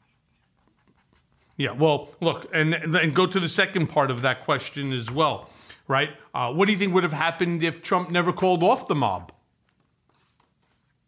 Yeah, 1.57 1.73
well, 1.73 2.09
look, 2.21 2.49
and 2.55 2.75
and 2.75 3.15
go 3.15 3.27
to 3.27 3.39
the 3.39 3.49
second 3.49 3.89
part 3.89 4.11
of 4.11 4.23
that 4.23 4.45
question 4.45 4.93
as 4.93 5.11
well, 5.11 5.51
right? 5.91 6.11
Uh, 6.35 6.53
what 6.53 6.67
do 6.67 6.73
you 6.73 6.79
think 6.79 6.95
would 6.95 7.03
have 7.03 7.13
happened 7.13 7.63
if 7.63 7.83
Trump 7.83 8.11
never 8.11 8.33
called 8.33 8.63
off 8.63 8.89
the 8.89 8.95
mob? 8.95 9.33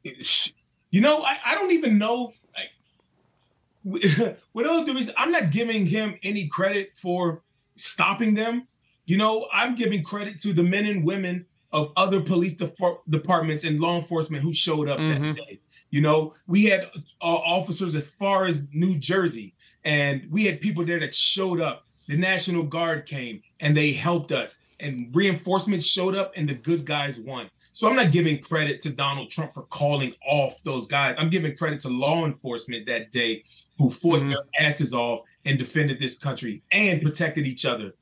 You 0.03 1.01
know, 1.01 1.23
I, 1.23 1.39
I 1.47 1.55
don't 1.55 1.73
even 1.73 1.97
know. 1.97 2.35
Like, 2.55 4.37
with 4.53 4.67
all 4.67 4.85
due 4.85 4.95
reason, 4.95 5.15
I'm 5.17 5.33
not 5.33 5.51
giving 5.51 5.87
him 5.87 6.19
any 6.23 6.49
credit 6.49 6.91
for 6.97 7.43
stopping 7.77 8.35
them 8.35 8.69
you 9.05 9.17
know, 9.17 9.49
I'm 9.53 9.75
giving 9.75 10.03
credit 10.03 10.41
to 10.43 10.53
the 10.53 10.63
men 10.63 10.87
and 10.87 11.05
women 11.05 11.47
of 11.73 11.93
other 11.97 12.21
police 12.21 12.55
de- 12.55 12.73
departments 13.09 13.65
and 13.65 13.81
law 13.81 13.99
enforcement 13.99 14.43
who 14.43 14.53
showed 14.53 14.89
up 14.89 14.99
mm-hmm. 14.99 15.23
that 15.23 15.37
day. 15.37 15.61
You 15.91 16.03
know, 16.03 16.35
we 16.47 16.65
had 16.67 16.85
uh, 17.21 17.25
officers 17.25 17.95
as 17.95 18.07
far 18.07 18.45
as 18.45 18.67
New 18.73 18.97
Jersey, 18.97 19.55
and 19.85 20.27
we 20.31 20.45
had 20.45 20.61
people 20.61 20.85
there 20.85 21.01
that 21.01 21.15
showed 21.15 21.61
up. 21.61 21.87
The 22.09 22.17
National 22.17 22.65
Guard 22.65 23.07
came 23.07 23.43
and 23.61 23.77
they 23.77 23.93
helped 23.93 24.33
us, 24.33 24.59
and 24.83 25.15
reinforcements 25.15 25.87
showed 25.87 26.15
up, 26.15 26.33
and 26.37 26.49
the 26.49 26.55
good 26.55 26.85
guys 26.85 27.19
won. 27.19 27.49
So 27.73 27.89
I'm 27.89 27.97
not 27.97 28.13
giving 28.13 28.41
credit 28.41 28.81
to 28.83 28.91
Donald 28.91 29.31
Trump 29.31 29.55
for 29.55 29.63
calling 29.63 30.13
off 30.27 30.63
those 30.65 30.87
guys. 30.87 31.17
I'm 31.19 31.31
giving 31.31 31.57
credit 31.57 31.81
to 31.81 31.89
law 31.89 32.27
enforcement 32.27 32.87
that 32.87 33.13
day 33.13 33.45
who 33.79 33.91
fought 33.91 34.21
mm-hmm. 34.21 34.31
their 34.31 34.43
asses 34.59 34.93
off 34.93 35.21
and 35.45 35.59
defended 35.59 35.99
this 35.99 36.19
country 36.19 36.63
and 36.71 37.01
protected 37.01 37.47
each 37.47 37.65
other. 37.65 37.93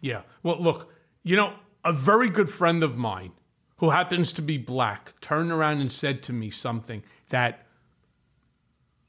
Yeah. 0.00 0.22
Well, 0.42 0.62
look, 0.62 0.92
you 1.22 1.36
know, 1.36 1.54
a 1.84 1.92
very 1.92 2.28
good 2.28 2.50
friend 2.50 2.82
of 2.82 2.96
mine 2.96 3.32
who 3.78 3.90
happens 3.90 4.32
to 4.34 4.42
be 4.42 4.58
black, 4.58 5.18
turned 5.20 5.50
around 5.50 5.80
and 5.80 5.90
said 5.90 6.22
to 6.24 6.32
me 6.32 6.50
something 6.50 7.02
that 7.30 7.66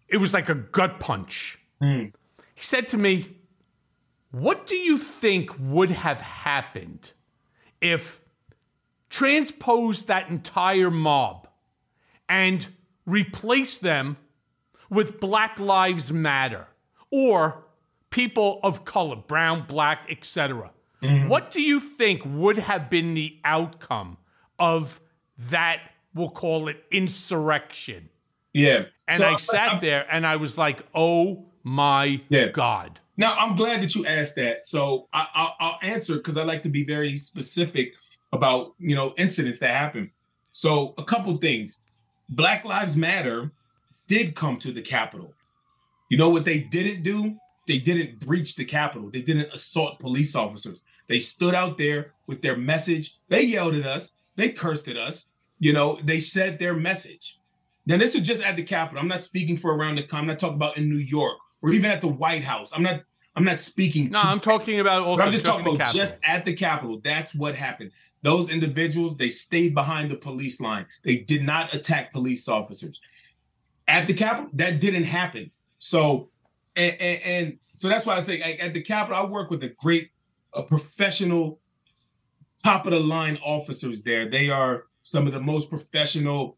it 0.07 0.17
was 0.17 0.33
like 0.33 0.49
a 0.49 0.55
gut 0.55 0.99
punch. 0.99 1.59
Mm. 1.81 2.13
He 2.55 2.61
said 2.61 2.87
to 2.89 2.97
me, 2.97 3.37
What 4.31 4.65
do 4.65 4.75
you 4.75 4.97
think 4.97 5.49
would 5.59 5.91
have 5.91 6.21
happened 6.21 7.11
if 7.81 8.21
transpose 9.09 10.03
that 10.05 10.29
entire 10.29 10.89
mob 10.89 11.47
and 12.29 12.67
replace 13.05 13.77
them 13.77 14.17
with 14.89 15.19
Black 15.19 15.59
Lives 15.59 16.11
Matter 16.11 16.67
or 17.09 17.65
people 18.09 18.59
of 18.63 18.85
color, 18.85 19.17
brown, 19.17 19.65
black, 19.67 20.07
etc.? 20.09 20.71
Mm. 21.03 21.27
What 21.27 21.51
do 21.51 21.61
you 21.61 21.79
think 21.79 22.21
would 22.25 22.57
have 22.57 22.89
been 22.89 23.13
the 23.13 23.37
outcome 23.43 24.17
of 24.61 25.01
that, 25.49 25.79
we'll 26.13 26.29
call 26.29 26.69
it 26.69 26.83
insurrection. 26.91 28.09
Yeah. 28.53 28.85
And 29.07 29.19
so 29.19 29.33
I 29.33 29.35
sat 29.37 29.71
I, 29.73 29.79
there 29.79 30.05
and 30.09 30.25
I 30.25 30.37
was 30.37 30.57
like, 30.57 30.85
oh 30.95 31.45
my 31.63 32.21
yeah. 32.29 32.47
God. 32.47 33.00
Now, 33.17 33.35
I'm 33.37 33.55
glad 33.55 33.81
that 33.83 33.95
you 33.95 34.05
asked 34.05 34.35
that. 34.35 34.65
So 34.65 35.07
I, 35.13 35.51
will 35.59 35.89
answer 35.89 36.15
because 36.15 36.37
I 36.37 36.43
like 36.43 36.63
to 36.63 36.69
be 36.69 36.83
very 36.83 37.17
specific 37.17 37.93
about, 38.31 38.73
you 38.79 38.95
know, 38.95 39.13
incidents 39.17 39.59
that 39.59 39.71
happen. 39.71 40.11
So 40.51 40.93
a 40.97 41.03
couple 41.03 41.35
things. 41.37 41.81
Black 42.29 42.63
Lives 42.63 42.95
Matter 42.95 43.51
did 44.07 44.35
come 44.35 44.57
to 44.57 44.71
the 44.71 44.81
Capitol. 44.81 45.33
You 46.09 46.17
know 46.17 46.29
what 46.29 46.45
they 46.45 46.59
didn't 46.59 47.03
do? 47.03 47.37
They 47.67 47.77
didn't 47.77 48.19
breach 48.19 48.55
the 48.55 48.65
Capitol. 48.65 49.09
They 49.11 49.21
didn't 49.21 49.53
assault 49.53 49.99
police 49.99 50.35
officers. 50.35 50.83
They 51.07 51.19
stood 51.19 51.53
out 51.53 51.77
there 51.77 52.13
with 52.27 52.41
their 52.41 52.57
message. 52.57 53.17
They 53.29 53.43
yelled 53.43 53.75
at 53.75 53.85
us. 53.85 54.11
They 54.35 54.49
cursed 54.49 54.87
at 54.87 54.97
us. 54.97 55.27
You 55.59 55.73
know, 55.73 55.99
they 56.03 56.19
said 56.19 56.57
their 56.57 56.73
message. 56.73 57.37
Now, 57.85 57.97
this 57.97 58.15
is 58.15 58.25
just 58.25 58.41
at 58.41 58.55
the 58.55 58.63
Capitol. 58.63 59.01
I'm 59.01 59.07
not 59.07 59.23
speaking 59.23 59.57
for 59.57 59.75
around 59.75 59.95
the. 59.95 60.01
Country. 60.03 60.19
I'm 60.19 60.27
not 60.27 60.39
talking 60.39 60.55
about 60.55 60.77
in 60.77 60.89
New 60.89 60.97
York 60.97 61.37
or 61.61 61.71
even 61.71 61.91
at 61.91 62.01
the 62.01 62.07
White 62.07 62.43
House. 62.43 62.71
I'm 62.73 62.83
not. 62.83 63.03
I'm 63.33 63.45
not 63.45 63.61
speaking. 63.61 64.09
No, 64.09 64.19
I'm 64.19 64.41
talking 64.41 64.81
about 64.81 65.03
also. 65.03 65.23
I'm 65.23 65.31
just, 65.31 65.45
just 65.45 65.57
talking 65.57 65.75
about 65.75 65.95
just 65.95 66.17
at 66.23 66.43
the 66.43 66.53
Capitol. 66.53 66.99
That's 67.01 67.33
what 67.33 67.55
happened. 67.55 67.91
Those 68.23 68.49
individuals 68.49 69.15
they 69.15 69.29
stayed 69.29 69.73
behind 69.73 70.11
the 70.11 70.17
police 70.17 70.59
line. 70.59 70.85
They 71.03 71.17
did 71.17 71.43
not 71.43 71.73
attack 71.73 72.11
police 72.11 72.47
officers 72.49 72.99
at 73.87 74.07
the 74.07 74.13
Capitol. 74.13 74.49
That 74.53 74.81
didn't 74.81 75.05
happen. 75.05 75.51
So, 75.79 76.29
and, 76.75 76.95
and, 76.99 77.21
and 77.23 77.57
so 77.75 77.87
that's 77.87 78.05
why 78.05 78.17
I 78.17 78.23
say 78.23 78.41
at 78.41 78.73
the 78.73 78.81
Capitol, 78.81 79.17
I 79.17 79.25
work 79.25 79.49
with 79.49 79.63
a 79.63 79.69
great, 79.69 80.11
a 80.53 80.63
professional 80.63 81.59
top 82.63 82.85
of 82.85 82.91
the 82.91 82.99
line 82.99 83.39
officers 83.43 84.01
there. 84.01 84.29
They 84.29 84.49
are 84.49 84.85
some 85.03 85.25
of 85.25 85.33
the 85.33 85.41
most 85.41 85.69
professional, 85.69 86.57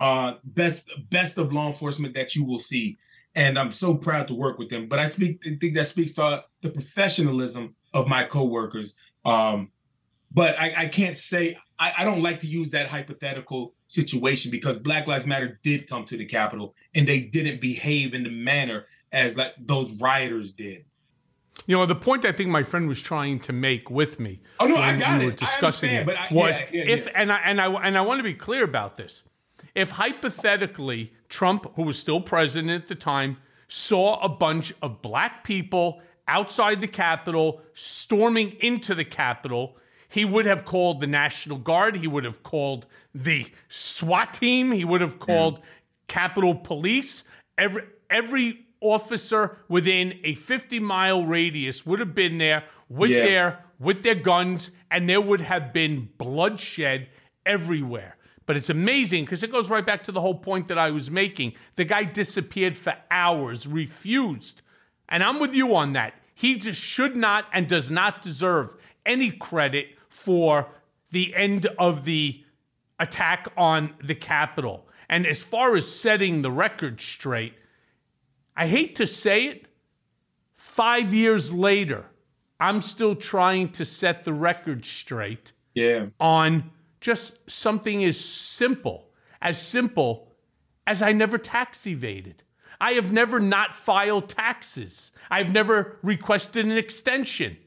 uh, 0.00 0.34
best 0.44 0.90
best 1.10 1.36
of 1.36 1.52
law 1.52 1.66
enforcement 1.66 2.14
that 2.14 2.34
you 2.34 2.44
will 2.44 2.58
see, 2.58 2.96
and 3.36 3.58
I'm 3.58 3.70
so 3.70 3.94
proud 3.94 4.26
to 4.28 4.34
work 4.34 4.58
with 4.58 4.70
them. 4.70 4.88
But 4.88 4.98
I 4.98 5.06
speak 5.06 5.42
I 5.46 5.56
think 5.60 5.74
that 5.74 5.84
speaks 5.84 6.14
to 6.14 6.44
the 6.62 6.70
professionalism 6.70 7.76
of 7.94 8.08
my 8.08 8.24
coworkers. 8.24 8.94
Um, 9.24 9.70
but 10.32 10.58
I, 10.58 10.74
I 10.76 10.88
can't 10.88 11.16
say 11.16 11.56
I, 11.78 11.92
I 11.98 12.04
don't 12.04 12.22
like 12.22 12.40
to 12.40 12.46
use 12.46 12.70
that 12.70 12.88
hypothetical 12.88 13.74
situation 13.86 14.50
because 14.50 14.78
Black 14.78 15.06
Lives 15.06 15.26
Matter 15.26 15.60
did 15.62 15.88
come 15.88 16.04
to 16.06 16.16
the 16.16 16.24
Capitol 16.24 16.74
and 16.94 17.06
they 17.06 17.20
didn't 17.20 17.60
behave 17.60 18.14
in 18.14 18.24
the 18.24 18.30
manner 18.30 18.86
as 19.12 19.36
like 19.36 19.52
those 19.58 19.92
rioters 19.92 20.52
did. 20.52 20.86
You 21.66 21.76
know, 21.76 21.86
the 21.86 21.94
point 21.94 22.24
I 22.24 22.32
think 22.32 22.50
my 22.50 22.62
friend 22.62 22.88
was 22.88 23.00
trying 23.00 23.40
to 23.40 23.52
make 23.52 23.90
with 23.90 24.20
me. 24.20 24.40
Oh 24.60 24.66
no, 24.66 24.76
I 24.76 24.96
got 24.96 25.20
we 25.20 25.28
it. 25.28 25.36
discussing 25.36 25.90
it 25.90 26.08
I, 26.08 26.28
was 26.30 26.60
yeah, 26.60 26.66
yeah, 26.72 26.84
if 26.84 27.06
yeah. 27.06 27.12
and 27.14 27.32
I 27.32 27.38
and 27.44 27.60
I 27.60 27.66
and 27.66 27.96
I 27.96 28.00
want 28.02 28.18
to 28.18 28.24
be 28.24 28.34
clear 28.34 28.64
about 28.64 28.96
this. 28.96 29.22
If 29.76 29.90
hypothetically 29.90 31.12
Trump, 31.28 31.66
who 31.76 31.82
was 31.82 31.98
still 31.98 32.22
president 32.22 32.70
at 32.70 32.88
the 32.88 32.94
time, 32.94 33.36
saw 33.68 34.18
a 34.20 34.28
bunch 34.28 34.72
of 34.80 35.02
black 35.02 35.44
people 35.44 36.00
outside 36.26 36.80
the 36.80 36.88
Capitol 36.88 37.60
storming 37.74 38.56
into 38.60 38.94
the 38.94 39.04
Capitol, 39.04 39.76
he 40.08 40.24
would 40.24 40.46
have 40.46 40.64
called 40.64 41.02
the 41.02 41.06
National 41.06 41.58
Guard. 41.58 41.96
He 41.96 42.06
would 42.06 42.24
have 42.24 42.42
called 42.42 42.86
the 43.14 43.46
SWAT 43.68 44.32
team. 44.32 44.72
He 44.72 44.84
would 44.84 45.02
have 45.02 45.18
called 45.18 45.60
Capitol 46.08 46.54
Police. 46.54 47.24
Every 47.58 47.82
every 48.08 48.66
officer 48.80 49.58
within 49.68 50.18
a 50.24 50.36
50 50.36 50.78
mile 50.80 51.24
radius 51.24 51.84
would 51.84 51.98
have 52.00 52.14
been 52.14 52.38
there 52.38 52.64
with 52.88 53.10
yeah. 53.10 53.20
their 53.20 53.64
with 53.78 54.02
their 54.02 54.14
guns 54.14 54.70
and 54.90 55.08
there 55.08 55.20
would 55.20 55.40
have 55.40 55.72
been 55.72 56.08
bloodshed 56.16 57.08
everywhere 57.44 58.15
but 58.46 58.56
it's 58.56 58.70
amazing 58.70 59.24
because 59.24 59.42
it 59.42 59.52
goes 59.52 59.68
right 59.68 59.84
back 59.84 60.04
to 60.04 60.12
the 60.12 60.20
whole 60.20 60.34
point 60.34 60.68
that 60.68 60.78
I 60.78 60.90
was 60.90 61.10
making 61.10 61.54
the 61.76 61.84
guy 61.84 62.04
disappeared 62.04 62.76
for 62.76 62.94
hours 63.10 63.66
refused 63.66 64.62
and 65.08 65.22
I'm 65.22 65.38
with 65.38 65.54
you 65.54 65.74
on 65.76 65.92
that 65.92 66.14
he 66.36 66.56
just 66.56 66.80
should 66.80 67.16
not 67.16 67.46
and 67.52 67.66
does 67.66 67.90
not 67.90 68.20
deserve 68.20 68.76
any 69.06 69.30
credit 69.30 69.96
for 70.10 70.68
the 71.10 71.34
end 71.34 71.66
of 71.78 72.04
the 72.04 72.44
attack 73.00 73.48
on 73.56 73.94
the 74.04 74.14
Capitol. 74.14 74.86
And 75.08 75.26
as 75.26 75.42
far 75.42 75.76
as 75.76 75.90
setting 75.90 76.42
the 76.42 76.50
record 76.50 77.00
straight, 77.00 77.54
I 78.54 78.66
hate 78.66 78.96
to 78.96 79.06
say 79.06 79.46
it, 79.46 79.66
five 80.56 81.14
years 81.14 81.52
later, 81.52 82.04
I'm 82.60 82.82
still 82.82 83.14
trying 83.14 83.70
to 83.70 83.86
set 83.86 84.24
the 84.24 84.34
record 84.34 84.84
straight 84.84 85.52
yeah. 85.74 86.06
on 86.20 86.70
just 87.06 87.38
something 87.48 88.04
as 88.04 88.18
simple, 88.18 89.06
as 89.40 89.62
simple 89.62 90.34
as 90.88 91.02
I 91.02 91.12
never 91.12 91.38
tax 91.38 91.86
evaded. 91.86 92.42
I 92.80 92.94
have 92.94 93.12
never 93.12 93.38
not 93.38 93.76
filed 93.76 94.28
taxes. 94.28 95.12
I've 95.30 95.52
never 95.52 96.00
requested 96.02 96.66
an 96.66 96.72
extension. 96.72 97.58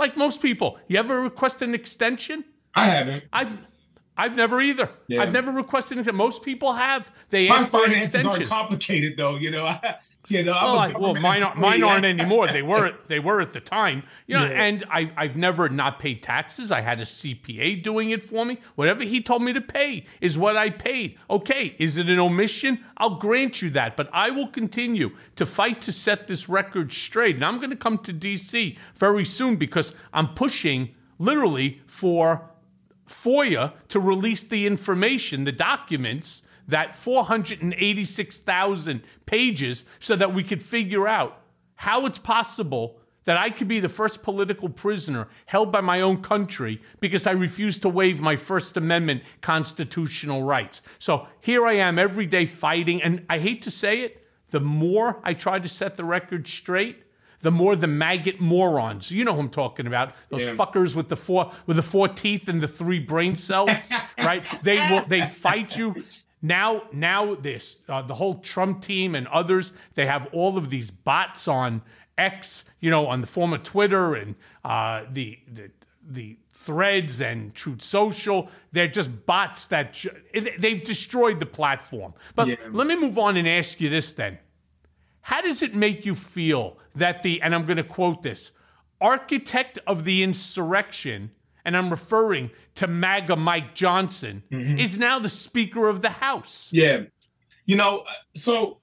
Like 0.00 0.16
most 0.16 0.42
people, 0.42 0.80
you 0.88 0.98
ever 0.98 1.20
request 1.20 1.62
an 1.62 1.76
extension? 1.76 2.44
I 2.74 2.86
haven't. 2.86 3.22
I've 3.32 3.56
I've 4.16 4.34
never 4.34 4.60
either. 4.60 4.90
Yeah. 5.06 5.22
I've 5.22 5.32
never 5.32 5.52
requested 5.52 5.96
it. 5.98 6.12
Most 6.12 6.42
people 6.42 6.72
have. 6.72 7.12
They 7.30 7.48
My 7.48 7.64
finances 7.64 8.26
are 8.26 8.44
complicated, 8.46 9.16
though. 9.16 9.36
You 9.36 9.52
know, 9.52 9.76
You 10.26 10.42
know, 10.42 10.52
well, 10.52 10.78
I, 10.78 10.88
well 10.88 11.14
mine, 11.14 11.42
aren't, 11.42 11.58
mine 11.58 11.82
aren't 11.82 12.04
anymore. 12.04 12.48
They 12.48 12.60
were 12.60 12.92
they 13.06 13.18
were 13.18 13.40
at 13.40 13.52
the 13.52 13.60
time. 13.60 14.02
You 14.26 14.36
know, 14.36 14.44
yeah. 14.44 14.62
and 14.62 14.84
I, 14.90 15.10
I've 15.16 15.36
never 15.36 15.68
not 15.68 15.98
paid 15.98 16.22
taxes. 16.22 16.70
I 16.70 16.82
had 16.82 17.00
a 17.00 17.04
CPA 17.04 17.82
doing 17.82 18.10
it 18.10 18.22
for 18.22 18.44
me. 18.44 18.58
Whatever 18.74 19.04
he 19.04 19.22
told 19.22 19.42
me 19.42 19.52
to 19.54 19.60
pay 19.60 20.04
is 20.20 20.36
what 20.36 20.56
I 20.56 20.70
paid. 20.70 21.18
Okay, 21.30 21.74
is 21.78 21.96
it 21.96 22.08
an 22.08 22.18
omission? 22.18 22.84
I'll 22.98 23.14
grant 23.14 23.62
you 23.62 23.70
that, 23.70 23.96
but 23.96 24.10
I 24.12 24.30
will 24.30 24.48
continue 24.48 25.12
to 25.36 25.46
fight 25.46 25.80
to 25.82 25.92
set 25.92 26.26
this 26.26 26.48
record 26.48 26.92
straight. 26.92 27.36
And 27.36 27.44
I'm 27.44 27.58
going 27.58 27.70
to 27.70 27.76
come 27.76 27.98
to 27.98 28.12
DC 28.12 28.76
very 28.96 29.24
soon 29.24 29.56
because 29.56 29.92
I'm 30.12 30.34
pushing 30.34 30.94
literally 31.18 31.80
for 31.86 32.50
FOIA 33.08 33.72
to 33.88 34.00
release 34.00 34.42
the 34.42 34.66
information, 34.66 35.44
the 35.44 35.52
documents 35.52 36.42
that 36.68 36.94
486,000 36.94 39.02
pages 39.26 39.84
so 40.00 40.16
that 40.16 40.32
we 40.32 40.44
could 40.44 40.62
figure 40.62 41.08
out 41.08 41.40
how 41.74 42.06
it's 42.06 42.18
possible 42.18 42.98
that 43.24 43.36
I 43.36 43.50
could 43.50 43.68
be 43.68 43.78
the 43.78 43.90
first 43.90 44.22
political 44.22 44.70
prisoner 44.70 45.28
held 45.44 45.70
by 45.70 45.82
my 45.82 46.00
own 46.00 46.22
country 46.22 46.80
because 46.98 47.26
I 47.26 47.32
refused 47.32 47.82
to 47.82 47.90
waive 47.90 48.20
my 48.20 48.36
First 48.36 48.78
Amendment 48.78 49.22
constitutional 49.42 50.44
rights. 50.44 50.80
So 50.98 51.26
here 51.40 51.66
I 51.66 51.74
am 51.74 51.98
every 51.98 52.24
day 52.24 52.46
fighting, 52.46 53.02
and 53.02 53.26
I 53.28 53.38
hate 53.38 53.60
to 53.62 53.70
say 53.70 54.00
it, 54.00 54.24
the 54.50 54.60
more 54.60 55.20
I 55.22 55.34
try 55.34 55.58
to 55.58 55.68
set 55.68 55.98
the 55.98 56.04
record 56.04 56.48
straight, 56.48 57.02
the 57.42 57.50
more 57.50 57.76
the 57.76 57.86
maggot 57.86 58.40
morons, 58.40 59.10
you 59.10 59.24
know 59.24 59.34
who 59.34 59.40
I'm 59.40 59.50
talking 59.50 59.86
about, 59.86 60.14
those 60.30 60.40
yeah. 60.40 60.54
fuckers 60.54 60.94
with 60.94 61.10
the 61.10 61.16
four 61.16 61.52
with 61.66 61.76
the 61.76 61.82
four 61.82 62.08
teeth 62.08 62.48
and 62.48 62.60
the 62.60 62.66
three 62.66 62.98
brain 62.98 63.36
cells, 63.36 63.76
right? 64.18 64.42
They 64.62 64.78
will 64.78 65.04
they 65.06 65.26
fight 65.26 65.76
you 65.76 66.02
now, 66.42 66.82
now 66.92 67.34
this 67.34 67.78
uh, 67.88 68.02
the 68.02 68.14
whole 68.14 68.36
Trump 68.36 68.82
team 68.82 69.14
and 69.14 69.26
others 69.28 69.72
they 69.94 70.06
have 70.06 70.28
all 70.32 70.56
of 70.56 70.70
these 70.70 70.90
bots 70.90 71.48
on 71.48 71.82
X, 72.16 72.64
you 72.80 72.90
know, 72.90 73.06
on 73.06 73.20
the 73.20 73.26
former 73.26 73.58
Twitter 73.58 74.14
and 74.14 74.34
uh, 74.64 75.04
the, 75.12 75.38
the 75.52 75.70
the 76.10 76.36
threads 76.52 77.20
and 77.20 77.54
Truth 77.54 77.82
Social. 77.82 78.48
They're 78.72 78.88
just 78.88 79.10
bots 79.26 79.66
that 79.66 79.92
ju- 79.92 80.10
they've 80.58 80.82
destroyed 80.82 81.38
the 81.38 81.46
platform. 81.46 82.14
But 82.34 82.48
Yeah. 82.48 82.56
let 82.70 82.86
me 82.86 82.96
move 82.96 83.18
on 83.18 83.36
and 83.36 83.46
ask 83.46 83.80
you 83.80 83.88
this 83.88 84.12
then. 84.12 84.38
How 85.20 85.42
does 85.42 85.60
it 85.62 85.74
make 85.74 86.06
you 86.06 86.14
feel 86.14 86.78
that 86.94 87.22
the, 87.22 87.42
and 87.42 87.54
I'm 87.54 87.66
going 87.66 87.76
to 87.76 87.84
quote 87.84 88.22
this, 88.22 88.50
architect 89.00 89.78
of 89.86 90.04
the 90.04 90.22
insurrection, 90.22 91.30
and 91.68 91.76
I'm 91.76 91.90
referring 91.90 92.50
to 92.76 92.86
MAGA 92.86 93.36
Mike 93.36 93.74
Johnson, 93.74 94.42
mm-hmm. 94.50 94.78
is 94.78 94.96
now 94.96 95.18
the 95.18 95.28
Speaker 95.28 95.86
of 95.86 96.00
the 96.00 96.08
House? 96.08 96.70
Yeah. 96.72 97.02
You 97.66 97.76
know, 97.76 98.04
so 98.34 98.78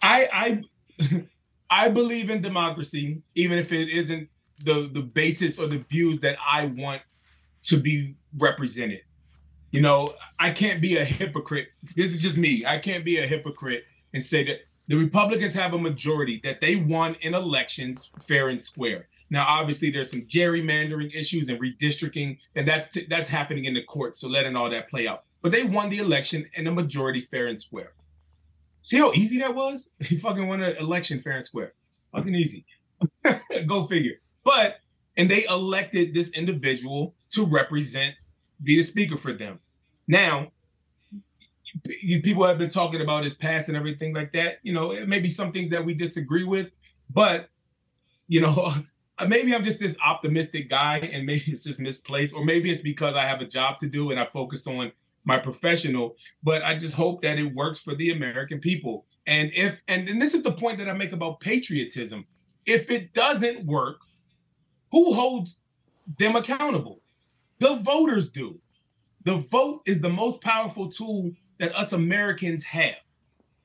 I 0.00 0.62
I 1.02 1.24
I 1.70 1.88
believe 1.88 2.30
in 2.30 2.40
democracy, 2.40 3.22
even 3.34 3.58
if 3.58 3.72
it 3.72 3.88
isn't 3.88 4.28
the 4.64 4.88
the 4.92 5.02
basis 5.02 5.58
or 5.58 5.66
the 5.66 5.78
views 5.78 6.20
that 6.20 6.36
I 6.46 6.66
want 6.66 7.02
to 7.62 7.78
be 7.78 8.14
represented. 8.38 9.00
You 9.72 9.80
know, 9.80 10.14
I 10.38 10.50
can't 10.50 10.80
be 10.80 10.98
a 10.98 11.04
hypocrite. 11.04 11.66
This 11.96 12.12
is 12.12 12.20
just 12.20 12.36
me. 12.36 12.64
I 12.64 12.78
can't 12.78 13.04
be 13.04 13.18
a 13.18 13.26
hypocrite 13.26 13.86
and 14.14 14.24
say 14.24 14.44
that 14.44 14.58
the 14.86 14.94
Republicans 14.94 15.54
have 15.54 15.74
a 15.74 15.78
majority 15.78 16.40
that 16.44 16.60
they 16.60 16.76
won 16.76 17.16
in 17.20 17.34
elections 17.34 18.08
fair 18.28 18.48
and 18.48 18.62
square. 18.62 19.08
Now, 19.30 19.46
obviously, 19.46 19.90
there's 19.90 20.10
some 20.10 20.22
gerrymandering 20.22 21.14
issues 21.14 21.48
and 21.48 21.60
redistricting, 21.60 22.38
and 22.56 22.66
that's 22.66 22.96
that's 23.08 23.30
happening 23.30 23.64
in 23.64 23.74
the 23.74 23.84
courts. 23.84 24.20
So 24.20 24.28
letting 24.28 24.56
all 24.56 24.68
that 24.70 24.90
play 24.90 25.06
out. 25.06 25.24
But 25.40 25.52
they 25.52 25.62
won 25.62 25.88
the 25.88 25.98
election 25.98 26.46
in 26.54 26.66
a 26.66 26.72
majority 26.72 27.26
fair 27.30 27.46
and 27.46 27.60
square. 27.60 27.92
See 28.82 28.98
how 28.98 29.12
easy 29.12 29.38
that 29.38 29.54
was? 29.54 29.90
He 30.00 30.16
fucking 30.16 30.48
won 30.48 30.62
an 30.62 30.76
election 30.76 31.20
fair 31.20 31.34
and 31.34 31.44
square. 31.44 31.74
Fucking 32.12 32.34
easy. 32.34 32.64
Go 33.66 33.86
figure. 33.86 34.20
But 34.44 34.80
and 35.16 35.30
they 35.30 35.44
elected 35.44 36.14
this 36.14 36.30
individual 36.30 37.14
to 37.30 37.44
represent, 37.44 38.14
be 38.62 38.76
the 38.76 38.82
speaker 38.82 39.16
for 39.16 39.32
them. 39.32 39.60
Now, 40.08 40.50
people 42.22 42.46
have 42.46 42.58
been 42.58 42.70
talking 42.70 43.00
about 43.00 43.22
his 43.22 43.34
past 43.34 43.68
and 43.68 43.76
everything 43.76 44.14
like 44.14 44.32
that. 44.32 44.58
You 44.62 44.72
know, 44.72 44.92
it 44.92 45.08
may 45.08 45.20
be 45.20 45.28
some 45.28 45.52
things 45.52 45.68
that 45.70 45.84
we 45.84 45.94
disagree 45.94 46.44
with, 46.44 46.70
but 47.08 47.48
you 48.28 48.40
know, 48.40 48.72
Uh, 49.20 49.26
maybe 49.26 49.54
I'm 49.54 49.62
just 49.62 49.78
this 49.78 49.96
optimistic 50.04 50.70
guy, 50.70 50.98
and 50.98 51.26
maybe 51.26 51.44
it's 51.46 51.62
just 51.62 51.78
misplaced, 51.78 52.34
or 52.34 52.44
maybe 52.44 52.70
it's 52.70 52.80
because 52.80 53.14
I 53.14 53.26
have 53.26 53.40
a 53.40 53.46
job 53.46 53.78
to 53.78 53.86
do 53.86 54.10
and 54.10 54.18
I 54.18 54.24
focus 54.26 54.66
on 54.66 54.92
my 55.24 55.38
professional. 55.38 56.16
But 56.42 56.62
I 56.62 56.76
just 56.76 56.94
hope 56.94 57.22
that 57.22 57.38
it 57.38 57.54
works 57.54 57.80
for 57.80 57.94
the 57.94 58.10
American 58.10 58.58
people. 58.58 59.04
And 59.26 59.50
if 59.54 59.82
and, 59.86 60.08
and 60.08 60.20
this 60.20 60.34
is 60.34 60.42
the 60.42 60.52
point 60.52 60.78
that 60.78 60.88
I 60.88 60.94
make 60.94 61.12
about 61.12 61.40
patriotism. 61.40 62.24
If 62.66 62.90
it 62.90 63.12
doesn't 63.14 63.66
work, 63.66 63.98
who 64.92 65.12
holds 65.12 65.60
them 66.18 66.36
accountable? 66.36 67.00
The 67.58 67.76
voters 67.76 68.30
do. 68.30 68.58
The 69.24 69.36
vote 69.36 69.82
is 69.86 70.00
the 70.00 70.08
most 70.08 70.40
powerful 70.40 70.90
tool 70.90 71.32
that 71.58 71.74
us 71.76 71.92
Americans 71.92 72.64
have. 72.64 72.96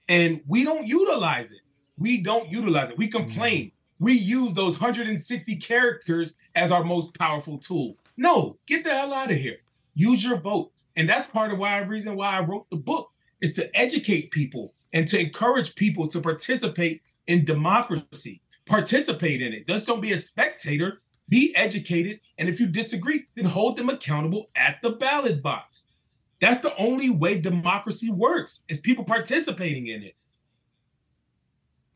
And 0.09 0.41
we 0.47 0.65
don't 0.65 0.85
utilize 0.85 1.49
it. 1.49 1.61
We 1.97 2.21
don't 2.21 2.51
utilize 2.51 2.89
it. 2.89 2.97
We 2.97 3.07
mm-hmm. 3.07 3.17
complain. 3.17 3.71
We 3.99 4.13
use 4.13 4.53
those 4.53 4.79
160 4.79 5.55
characters 5.57 6.33
as 6.53 6.71
our 6.71 6.83
most 6.83 7.17
powerful 7.17 7.57
tool. 7.57 7.97
No, 8.17 8.57
get 8.67 8.83
the 8.83 8.91
hell 8.91 9.13
out 9.13 9.31
of 9.31 9.37
here. 9.37 9.57
Use 9.93 10.23
your 10.23 10.37
vote. 10.37 10.71
And 10.95 11.09
that's 11.09 11.31
part 11.31 11.51
of 11.51 11.59
why 11.59 11.79
reason 11.79 12.15
why 12.15 12.37
I 12.37 12.41
wrote 12.41 12.69
the 12.69 12.77
book 12.77 13.11
is 13.41 13.53
to 13.53 13.75
educate 13.77 14.31
people 14.31 14.73
and 14.93 15.07
to 15.09 15.19
encourage 15.19 15.75
people 15.75 16.07
to 16.09 16.21
participate 16.21 17.01
in 17.27 17.45
democracy. 17.45 18.41
Participate 18.65 19.41
in 19.41 19.53
it. 19.53 19.67
Just 19.67 19.85
don't 19.85 20.01
be 20.01 20.13
a 20.13 20.17
spectator. 20.17 21.01
Be 21.27 21.55
educated. 21.55 22.19
And 22.37 22.49
if 22.49 22.59
you 22.59 22.67
disagree, 22.67 23.25
then 23.35 23.45
hold 23.45 23.77
them 23.77 23.89
accountable 23.89 24.49
at 24.55 24.81
the 24.81 24.91
ballot 24.91 25.41
box. 25.41 25.83
That's 26.41 26.61
the 26.61 26.75
only 26.77 27.09
way 27.09 27.39
democracy 27.39 28.09
works, 28.09 28.61
is 28.67 28.77
people 28.79 29.05
participating 29.05 29.87
in 29.87 30.03
it. 30.03 30.15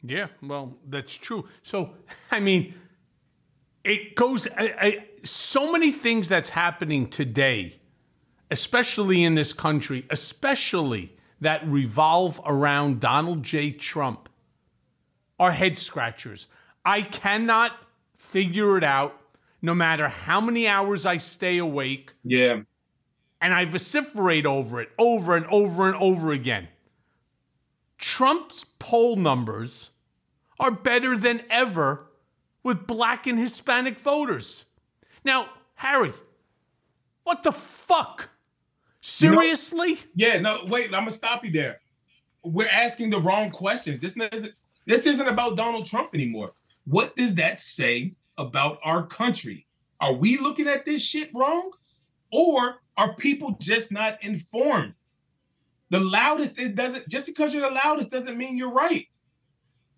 Yeah, 0.04 0.28
well, 0.42 0.76
that's 0.88 1.14
true. 1.14 1.48
So, 1.64 1.92
I 2.32 2.40
mean, 2.40 2.74
it 3.84 4.16
goes 4.16 4.48
I, 4.58 4.74
I, 4.80 5.06
so 5.24 5.72
many 5.72 5.92
things 5.92 6.28
that's 6.28 6.50
happening 6.50 7.10
today, 7.10 7.80
especially 8.52 9.24
in 9.24 9.36
this 9.36 9.54
country, 9.54 10.06
especially 10.10 11.16
that 11.42 11.66
revolve 11.68 12.42
around 12.46 13.00
Donald 13.00 13.44
J. 13.44 13.72
Trump, 13.72 14.28
are 15.40 15.52
head 15.54 15.78
scratchers. 15.78 16.48
I 16.84 17.02
cannot 17.02 17.72
figure 18.18 18.78
it 18.78 18.84
out, 18.84 19.20
no 19.62 19.74
matter 19.74 20.08
how 20.10 20.42
many 20.42 20.68
hours 20.68 21.06
I 21.06 21.18
stay 21.18 21.58
awake, 21.58 22.12
Yeah. 22.24 22.62
and 23.42 23.54
I 23.54 23.64
vociferate 23.66 24.46
over 24.46 24.82
it 24.82 24.90
over 24.98 25.36
and 25.38 25.46
over 25.48 25.88
and 25.88 25.96
over 25.96 26.32
again. 26.34 26.68
Trump's 28.00 28.66
poll 28.80 29.18
numbers 29.18 29.92
are 30.60 30.72
better 30.72 31.18
than 31.18 31.44
ever 31.50 32.08
with 32.64 32.88
black 32.88 33.28
and 33.28 33.38
Hispanic 33.38 34.00
voters. 34.00 34.66
Now, 35.24 35.50
Harry, 35.76 36.14
what 37.24 37.44
the 37.44 37.52
fuck? 37.52 38.30
Seriously? 39.02 40.00
Yeah, 40.16 40.40
no, 40.40 40.66
wait, 40.68 40.86
I'm 40.86 40.92
gonna 40.92 41.12
stop 41.12 41.46
you 41.46 41.52
there. 41.52 41.80
We're 42.44 42.68
asking 42.68 43.10
the 43.10 43.20
wrong 43.20 43.52
questions. 43.52 44.00
This 44.00 44.16
isn't 44.16 44.54
this 44.86 45.06
isn't 45.06 45.28
about 45.28 45.56
Donald 45.56 45.86
Trump 45.86 46.14
anymore. 46.14 46.54
What 46.86 47.16
does 47.16 47.36
that 47.36 47.60
say 47.60 48.16
about 48.38 48.80
our 48.84 49.06
country? 49.06 49.68
Are 50.02 50.14
we 50.14 50.38
looking 50.38 50.68
at 50.68 50.86
this 50.86 51.06
shit 51.06 51.30
wrong? 51.34 51.72
Or 52.32 52.78
are 52.98 53.14
people 53.14 53.58
just 53.60 53.92
not 53.92 54.24
informed? 54.24 54.94
The 55.90 56.00
loudest, 56.00 56.60
it 56.60 56.76
doesn't 56.76 57.08
just 57.08 57.26
because 57.26 57.54
you're 57.54 57.68
the 57.68 57.74
loudest 57.74 58.12
doesn't 58.12 58.38
mean 58.38 58.58
you're 58.58 58.72
right. 58.72 59.08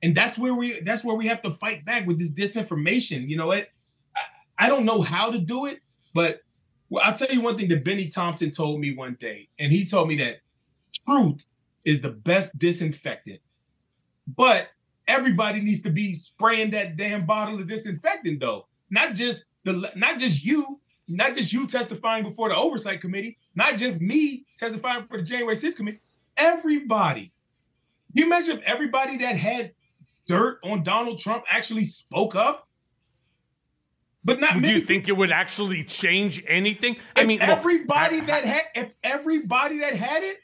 And 0.03 0.15
that's 0.15 0.37
where 0.37 0.53
we 0.53 0.79
that's 0.81 1.03
where 1.03 1.15
we 1.15 1.27
have 1.27 1.41
to 1.41 1.51
fight 1.51 1.85
back 1.85 2.07
with 2.07 2.17
this 2.17 2.31
disinformation. 2.31 3.27
You 3.27 3.37
know 3.37 3.47
what? 3.47 3.67
I, 4.15 4.65
I 4.65 4.69
don't 4.69 4.85
know 4.85 5.01
how 5.01 5.31
to 5.31 5.39
do 5.39 5.65
it, 5.65 5.79
but 6.13 6.41
well, 6.89 7.03
I'll 7.05 7.13
tell 7.13 7.29
you 7.29 7.41
one 7.41 7.57
thing 7.57 7.69
that 7.69 7.85
Bennie 7.85 8.09
Thompson 8.09 8.51
told 8.51 8.79
me 8.79 8.93
one 8.93 9.17
day, 9.19 9.47
and 9.59 9.71
he 9.71 9.85
told 9.85 10.07
me 10.07 10.17
that 10.17 10.41
truth 11.07 11.41
is 11.85 12.01
the 12.01 12.09
best 12.09 12.57
disinfectant. 12.57 13.39
But 14.27 14.67
everybody 15.07 15.61
needs 15.61 15.81
to 15.83 15.89
be 15.89 16.13
spraying 16.13 16.71
that 16.71 16.97
damn 16.97 17.25
bottle 17.25 17.59
of 17.59 17.67
disinfectant, 17.67 18.39
though. 18.39 18.67
Not 18.89 19.15
just 19.15 19.45
the 19.63 19.91
not 19.95 20.19
just 20.19 20.43
you, 20.43 20.79
not 21.15 21.35
just 21.35 21.51
you 21.53 21.67
testifying 21.67 22.23
before 22.23 22.49
the 22.49 22.55
oversight 22.55 23.01
committee, 23.01 23.37
not 23.55 23.77
just 23.77 23.99
me 24.01 24.45
testifying 24.57 25.05
for 25.07 25.17
the 25.17 25.23
January 25.23 25.55
6th 25.55 25.75
committee. 25.75 25.99
Everybody. 26.37 27.31
You 28.13 28.25
imagine 28.25 28.57
if 28.57 28.63
everybody 28.63 29.17
that 29.17 29.35
had 29.37 29.73
dirt 30.25 30.59
on 30.63 30.83
Donald 30.83 31.19
Trump 31.19 31.43
actually 31.49 31.83
spoke 31.83 32.35
up? 32.35 32.67
But 34.23 34.39
not 34.39 34.61
Do 34.61 34.71
you 34.71 34.81
think 34.81 35.07
it 35.09 35.13
would 35.17 35.31
actually 35.31 35.83
change 35.83 36.43
anything? 36.47 36.97
I 37.15 37.25
mean, 37.25 37.39
look, 37.39 37.49
everybody 37.49 38.19
ha- 38.19 38.25
that 38.27 38.45
had 38.45 38.61
if 38.75 38.93
everybody 39.03 39.79
that 39.79 39.95
had 39.95 40.23
it, 40.23 40.37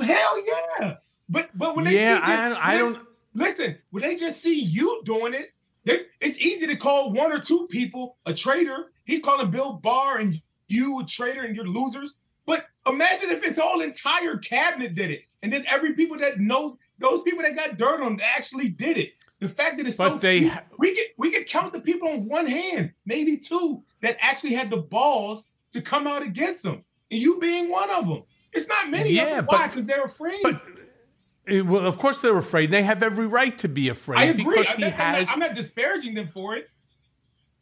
hell 0.00 0.44
yeah. 0.46 0.96
But 1.28 1.50
but 1.56 1.74
when 1.74 1.86
they 1.86 1.94
Yeah, 1.94 2.16
see 2.18 2.32
I- 2.32 2.48
when 2.48 2.56
I 2.58 2.78
don't- 2.78 2.98
listen. 3.32 3.78
When 3.90 4.02
they 4.02 4.16
just 4.16 4.42
see 4.42 4.60
you 4.60 5.00
doing 5.06 5.32
it, 5.32 5.54
they, 5.84 6.02
it's 6.20 6.38
easy 6.38 6.66
to 6.66 6.76
call 6.76 7.10
one 7.12 7.32
or 7.32 7.38
two 7.40 7.66
people 7.68 8.18
a 8.26 8.34
traitor. 8.34 8.92
He's 9.08 9.22
calling 9.22 9.50
Bill 9.50 9.72
Barr 9.72 10.18
and 10.18 10.40
you 10.68 11.00
a 11.00 11.04
traitor 11.04 11.42
and 11.42 11.56
you're 11.56 11.66
losers. 11.66 12.14
But 12.46 12.66
imagine 12.86 13.30
if 13.30 13.42
its 13.42 13.58
whole 13.58 13.80
entire 13.80 14.36
cabinet 14.36 14.94
did 14.94 15.10
it, 15.10 15.22
and 15.42 15.50
then 15.52 15.64
every 15.66 15.94
people 15.94 16.18
that 16.18 16.38
knows 16.38 16.76
those 16.98 17.22
people 17.22 17.42
that 17.42 17.56
got 17.56 17.78
dirt 17.78 18.02
on 18.02 18.20
actually 18.22 18.68
did 18.68 18.98
it. 18.98 19.12
The 19.40 19.48
fact 19.48 19.78
that 19.78 19.86
it's 19.86 19.96
But 19.96 20.08
so 20.14 20.18
they 20.18 20.40
few, 20.40 20.52
we 20.78 20.94
could 20.94 21.06
we 21.16 21.30
could 21.30 21.46
count 21.46 21.72
the 21.72 21.80
people 21.80 22.08
on 22.08 22.28
one 22.28 22.46
hand, 22.46 22.92
maybe 23.06 23.38
two, 23.38 23.82
that 24.02 24.18
actually 24.20 24.52
had 24.54 24.68
the 24.68 24.76
balls 24.76 25.48
to 25.72 25.80
come 25.80 26.06
out 26.06 26.22
against 26.22 26.62
them, 26.62 26.84
and 27.10 27.20
you 27.20 27.38
being 27.40 27.70
one 27.70 27.88
of 27.90 28.06
them. 28.06 28.24
It's 28.52 28.68
not 28.68 28.90
many 28.90 29.10
Yeah, 29.10 29.40
but- 29.40 29.52
Why? 29.52 29.66
Because 29.68 29.86
they're 29.86 30.04
afraid. 30.04 30.40
But 30.42 30.60
eh, 31.46 31.60
well, 31.60 31.86
of 31.86 31.98
course 31.98 32.18
they're 32.18 32.36
afraid. 32.36 32.70
They 32.70 32.82
have 32.82 33.02
every 33.02 33.26
right 33.26 33.56
to 33.60 33.68
be 33.68 33.88
afraid 33.88 34.18
I 34.18 34.24
agree. 34.24 34.44
because 34.58 34.66
I, 34.68 34.76
he 34.76 34.82
has. 34.90 35.26
not, 35.26 35.32
I'm 35.32 35.38
not 35.40 35.54
disparaging 35.54 36.14
them 36.14 36.28
for 36.28 36.56
it. 36.56 36.68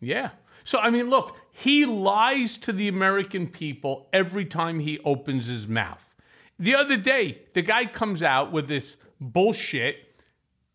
Yeah. 0.00 0.30
So 0.66 0.80
I 0.80 0.90
mean, 0.90 1.08
look, 1.08 1.36
he 1.52 1.86
lies 1.86 2.58
to 2.58 2.72
the 2.72 2.88
American 2.88 3.46
people 3.46 4.08
every 4.12 4.44
time 4.44 4.80
he 4.80 4.98
opens 5.04 5.46
his 5.46 5.68
mouth. 5.68 6.12
The 6.58 6.74
other 6.74 6.96
day, 6.96 7.42
the 7.54 7.62
guy 7.62 7.86
comes 7.86 8.20
out 8.20 8.50
with 8.50 8.66
this 8.66 8.96
bullshit 9.20 9.96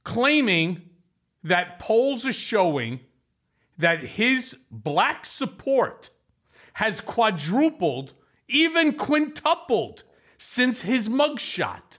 claiming 0.05 0.81
that 1.43 1.77
polls 1.77 2.25
are 2.25 2.31
showing 2.33 3.01
that 3.77 4.01
his 4.01 4.55
black 4.71 5.25
support 5.25 6.09
has 6.73 7.01
quadrupled, 7.01 8.13
even 8.47 8.93
quintupled 8.93 10.05
since 10.37 10.83
his 10.83 11.09
mugshot. 11.09 11.97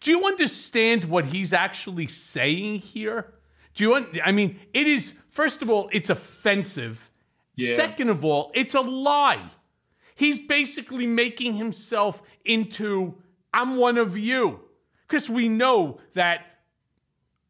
Do 0.00 0.10
you 0.10 0.26
understand 0.26 1.04
what 1.04 1.26
he's 1.26 1.52
actually 1.52 2.08
saying 2.08 2.80
here? 2.80 3.34
Do 3.74 3.84
you? 3.84 3.94
Un- 3.94 4.18
I 4.24 4.32
mean, 4.32 4.58
it 4.72 4.88
is. 4.88 5.14
First 5.34 5.62
of 5.62 5.68
all, 5.68 5.90
it's 5.92 6.10
offensive, 6.10 7.10
Yeah. 7.56 7.74
Second 7.74 8.08
of 8.08 8.24
all, 8.24 8.52
it's 8.54 8.74
a 8.74 8.80
lie. 8.80 9.50
He's 10.14 10.38
basically 10.38 11.06
making 11.06 11.54
himself 11.54 12.22
into 12.44 13.14
I'm 13.52 13.76
one 13.76 13.98
of 13.98 14.16
you. 14.16 14.60
Because 15.06 15.28
we 15.28 15.48
know 15.48 15.98
that 16.14 16.46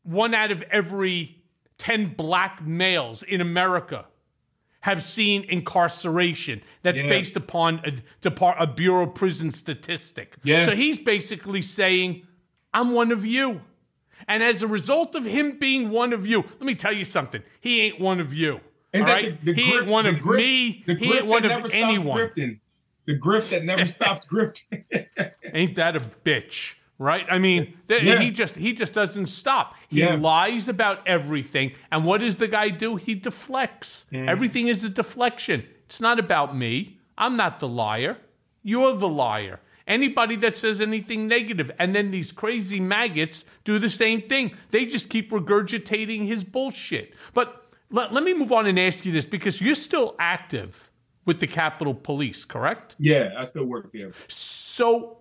one 0.02 0.34
out 0.34 0.50
of 0.50 0.62
every 0.70 1.42
10 1.78 2.14
black 2.14 2.62
males 2.66 3.22
in 3.22 3.40
America 3.40 4.06
have 4.80 5.02
seen 5.02 5.44
incarceration 5.44 6.62
that's 6.82 6.98
yeah. 6.98 7.08
based 7.08 7.36
upon 7.36 7.82
a, 7.84 8.30
a 8.58 8.66
Bureau 8.66 9.04
of 9.04 9.14
Prison 9.14 9.52
statistic. 9.52 10.36
Yeah. 10.42 10.64
So 10.64 10.74
he's 10.74 10.98
basically 10.98 11.62
saying, 11.62 12.26
I'm 12.72 12.92
one 12.92 13.12
of 13.12 13.24
you. 13.26 13.60
And 14.28 14.42
as 14.42 14.62
a 14.62 14.66
result 14.66 15.14
of 15.14 15.24
him 15.24 15.58
being 15.58 15.90
one 15.90 16.12
of 16.12 16.26
you, 16.26 16.42
let 16.42 16.62
me 16.62 16.74
tell 16.74 16.92
you 16.92 17.04
something. 17.04 17.42
He 17.60 17.80
ain't 17.80 18.00
one 18.00 18.20
of 18.20 18.32
you. 18.32 18.60
all 18.94 19.00
right? 19.02 19.44
The, 19.44 19.52
the 19.52 19.62
he 19.62 19.74
ain't 19.74 19.86
one 19.86 20.06
of 20.06 20.20
grip, 20.20 20.38
me. 20.38 20.84
he 20.86 21.14
ain't 21.14 21.26
one 21.26 21.44
of 21.44 21.72
anyone. 21.74 22.18
Grifting. 22.18 22.60
The 23.06 23.18
grift 23.18 23.50
that 23.50 23.64
never 23.64 23.84
stops 23.86 24.26
grifting. 24.26 24.84
ain't 25.52 25.76
that 25.76 25.96
a 25.96 26.00
bitch? 26.00 26.74
right? 26.98 27.26
I 27.30 27.38
mean, 27.38 27.76
th- 27.88 28.02
yeah. 28.02 28.20
he 28.20 28.30
just 28.30 28.56
he 28.56 28.72
just 28.72 28.94
doesn't 28.94 29.26
stop. 29.26 29.74
He 29.88 30.00
yeah. 30.00 30.14
lies 30.14 30.68
about 30.68 31.06
everything, 31.06 31.72
and 31.90 32.04
what 32.04 32.20
does 32.20 32.36
the 32.36 32.48
guy 32.48 32.68
do? 32.68 32.96
He 32.96 33.14
deflects. 33.14 34.06
Mm. 34.12 34.28
Everything 34.28 34.68
is 34.68 34.84
a 34.84 34.88
deflection. 34.88 35.66
It's 35.86 36.00
not 36.00 36.18
about 36.18 36.56
me. 36.56 36.98
I'm 37.16 37.36
not 37.36 37.60
the 37.60 37.68
liar. 37.68 38.18
You're 38.62 38.94
the 38.94 39.08
liar. 39.08 39.60
Anybody 39.86 40.36
that 40.36 40.56
says 40.56 40.80
anything 40.80 41.28
negative, 41.28 41.70
and 41.78 41.94
then 41.94 42.10
these 42.10 42.32
crazy 42.32 42.80
maggots 42.80 43.44
do 43.64 43.78
the 43.78 43.90
same 43.90 44.22
thing. 44.22 44.56
They 44.70 44.86
just 44.86 45.10
keep 45.10 45.30
regurgitating 45.30 46.26
his 46.26 46.42
bullshit. 46.42 47.14
But 47.34 47.66
let, 47.90 48.12
let 48.12 48.24
me 48.24 48.32
move 48.32 48.50
on 48.50 48.66
and 48.66 48.78
ask 48.78 49.04
you 49.04 49.12
this 49.12 49.26
because 49.26 49.60
you're 49.60 49.74
still 49.74 50.16
active 50.18 50.90
with 51.26 51.40
the 51.40 51.46
Capitol 51.46 51.94
Police, 51.94 52.44
correct? 52.44 52.96
Yeah, 52.98 53.34
I 53.36 53.44
still 53.44 53.64
work 53.64 53.92
there. 53.92 54.12
So 54.28 55.18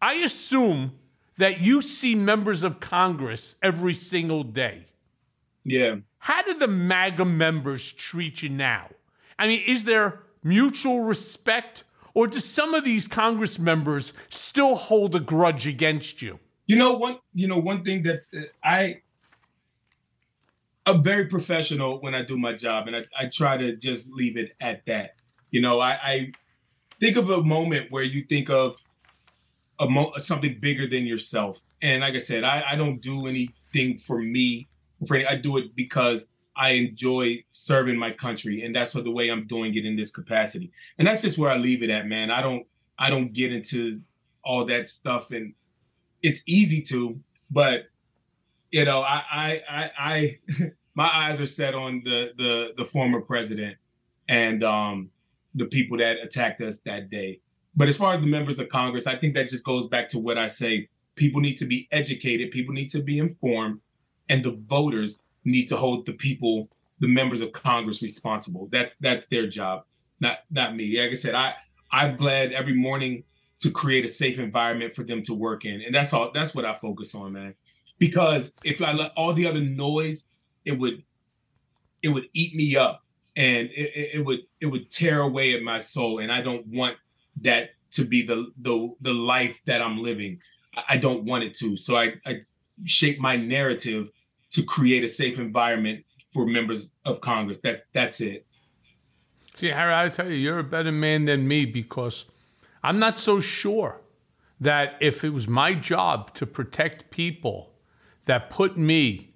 I 0.00 0.14
assume 0.14 0.92
that 1.38 1.60
you 1.60 1.80
see 1.80 2.14
members 2.14 2.62
of 2.62 2.80
Congress 2.80 3.54
every 3.62 3.94
single 3.94 4.44
day. 4.44 4.86
Yeah. 5.64 5.96
How 6.18 6.42
do 6.42 6.54
the 6.54 6.68
MAGA 6.68 7.24
members 7.24 7.92
treat 7.92 8.42
you 8.42 8.48
now? 8.48 8.88
I 9.38 9.48
mean, 9.48 9.62
is 9.66 9.84
there 9.84 10.20
mutual 10.44 11.00
respect, 11.00 11.84
or 12.14 12.26
do 12.26 12.40
some 12.40 12.74
of 12.74 12.84
these 12.84 13.08
Congress 13.08 13.58
members 13.58 14.12
still 14.28 14.74
hold 14.74 15.14
a 15.14 15.20
grudge 15.20 15.66
against 15.66 16.22
you? 16.22 16.38
You 16.66 16.76
know, 16.76 16.94
one. 16.94 17.18
You 17.34 17.48
know, 17.48 17.58
one 17.58 17.84
thing 17.84 18.02
that 18.04 18.22
uh, 18.36 18.42
I. 18.62 19.02
I'm 20.84 21.00
very 21.00 21.26
professional 21.26 22.00
when 22.00 22.12
I 22.12 22.22
do 22.22 22.36
my 22.36 22.54
job, 22.54 22.88
and 22.88 22.96
I, 22.96 23.04
I 23.16 23.28
try 23.28 23.56
to 23.56 23.76
just 23.76 24.10
leave 24.12 24.36
it 24.36 24.54
at 24.60 24.84
that. 24.86 25.14
You 25.52 25.60
know, 25.60 25.78
I, 25.78 25.90
I 26.02 26.32
think 26.98 27.16
of 27.16 27.30
a 27.30 27.40
moment 27.40 27.90
where 27.90 28.02
you 28.02 28.24
think 28.24 28.50
of 28.50 28.76
a 29.78 29.88
mo- 29.88 30.12
something 30.16 30.58
bigger 30.60 30.88
than 30.88 31.06
yourself. 31.06 31.62
And 31.82 32.00
like 32.00 32.14
I 32.14 32.18
said, 32.18 32.42
I, 32.42 32.64
I 32.70 32.76
don't 32.76 33.00
do 33.00 33.26
anything 33.28 33.98
for 33.98 34.18
me. 34.20 34.68
For 35.06 35.16
any, 35.16 35.26
I 35.26 35.36
do 35.36 35.56
it 35.58 35.74
because 35.76 36.28
I 36.56 36.70
enjoy 36.70 37.44
serving 37.52 37.96
my 37.96 38.12
country, 38.12 38.62
and 38.62 38.74
that's 38.74 38.94
what 38.94 39.04
the 39.04 39.10
way 39.10 39.30
I'm 39.30 39.46
doing 39.46 39.74
it 39.74 39.84
in 39.84 39.96
this 39.96 40.10
capacity. 40.10 40.70
And 40.98 41.08
that's 41.08 41.22
just 41.22 41.38
where 41.38 41.50
I 41.50 41.56
leave 41.56 41.82
it 41.82 41.90
at, 41.90 42.06
man. 42.06 42.30
I 42.30 42.42
don't 42.42 42.66
I 42.98 43.10
don't 43.10 43.32
get 43.32 43.52
into 43.52 44.00
all 44.44 44.64
that 44.66 44.88
stuff, 44.88 45.30
and 45.30 45.54
it's 46.22 46.42
easy 46.46 46.82
to, 46.82 47.18
but 47.50 47.84
you 48.70 48.84
know, 48.84 49.00
I 49.00 49.22
I 49.30 49.62
I, 49.68 49.90
I 49.98 50.38
my 50.94 51.08
eyes 51.08 51.40
are 51.40 51.46
set 51.46 51.74
on 51.74 52.02
the 52.04 52.32
the 52.36 52.74
the 52.76 52.84
former 52.84 53.20
president 53.20 53.76
and 54.28 54.62
um 54.62 55.10
the 55.54 55.66
people 55.66 55.98
that 55.98 56.16
attacked 56.22 56.60
us 56.60 56.80
that 56.80 57.10
day. 57.10 57.40
But 57.74 57.88
as 57.88 57.96
far 57.96 58.14
as 58.14 58.20
the 58.20 58.26
members 58.26 58.58
of 58.58 58.68
Congress, 58.68 59.06
I 59.06 59.16
think 59.16 59.34
that 59.34 59.48
just 59.48 59.64
goes 59.64 59.86
back 59.88 60.08
to 60.10 60.18
what 60.18 60.38
I 60.38 60.46
say. 60.46 60.88
People 61.14 61.40
need 61.40 61.56
to 61.58 61.66
be 61.66 61.88
educated, 61.90 62.50
people 62.50 62.74
need 62.74 62.88
to 62.90 63.02
be 63.02 63.18
informed, 63.18 63.80
and 64.28 64.42
the 64.44 64.52
voters 64.52 65.20
need 65.44 65.66
to 65.66 65.76
hold 65.76 66.06
the 66.06 66.12
people, 66.12 66.68
the 67.00 67.08
members 67.08 67.40
of 67.40 67.52
Congress 67.52 68.02
responsible. 68.02 68.68
That's 68.70 68.94
that's 68.96 69.26
their 69.26 69.46
job, 69.46 69.84
not 70.20 70.38
not 70.50 70.76
me. 70.76 71.00
Like 71.00 71.10
I 71.10 71.14
said, 71.14 71.34
I 71.34 71.54
I'm 71.90 72.16
glad 72.16 72.52
every 72.52 72.74
morning 72.74 73.24
to 73.60 73.70
create 73.70 74.04
a 74.04 74.08
safe 74.08 74.38
environment 74.38 74.94
for 74.94 75.04
them 75.04 75.22
to 75.22 75.34
work 75.34 75.64
in. 75.64 75.82
And 75.82 75.94
that's 75.94 76.12
all 76.12 76.30
that's 76.32 76.54
what 76.54 76.64
I 76.64 76.74
focus 76.74 77.14
on, 77.14 77.32
man. 77.32 77.54
Because 77.98 78.52
if 78.64 78.82
I 78.82 78.92
let 78.92 79.12
all 79.16 79.32
the 79.32 79.46
other 79.46 79.60
noise, 79.60 80.24
it 80.64 80.72
would 80.72 81.02
it 82.02 82.08
would 82.08 82.28
eat 82.32 82.54
me 82.54 82.76
up 82.76 83.04
and 83.36 83.68
it, 83.70 84.16
it 84.16 84.24
would 84.24 84.40
it 84.60 84.66
would 84.66 84.90
tear 84.90 85.20
away 85.20 85.54
at 85.54 85.62
my 85.62 85.78
soul. 85.78 86.18
And 86.18 86.32
I 86.32 86.42
don't 86.42 86.66
want 86.66 86.96
that 87.42 87.70
to 87.92 88.04
be 88.04 88.22
the 88.22 88.50
the 88.60 88.94
the 89.00 89.14
life 89.14 89.56
that 89.66 89.80
I'm 89.80 90.02
living. 90.02 90.40
I 90.88 90.96
don't 90.96 91.24
want 91.24 91.44
it 91.44 91.54
to. 91.54 91.76
So 91.76 91.96
I, 91.96 92.14
I 92.26 92.42
shape 92.84 93.20
my 93.20 93.36
narrative 93.36 94.10
to 94.52 94.62
create 94.62 95.04
a 95.04 95.08
safe 95.08 95.38
environment 95.38 96.04
for 96.32 96.46
members 96.46 96.92
of 97.04 97.20
Congress. 97.20 97.58
That 97.60 97.84
that's 97.92 98.20
it. 98.20 98.46
See, 99.56 99.68
Harry, 99.68 99.94
I 99.94 100.08
tell 100.08 100.30
you, 100.30 100.36
you're 100.36 100.58
a 100.58 100.64
better 100.64 100.92
man 100.92 101.26
than 101.26 101.46
me 101.46 101.66
because 101.66 102.24
I'm 102.82 102.98
not 102.98 103.20
so 103.20 103.40
sure 103.40 104.00
that 104.60 104.96
if 105.00 105.24
it 105.24 105.30
was 105.30 105.46
my 105.46 105.74
job 105.74 106.32
to 106.34 106.46
protect 106.46 107.10
people 107.10 107.72
that 108.24 108.50
put 108.50 108.78
me 108.78 109.34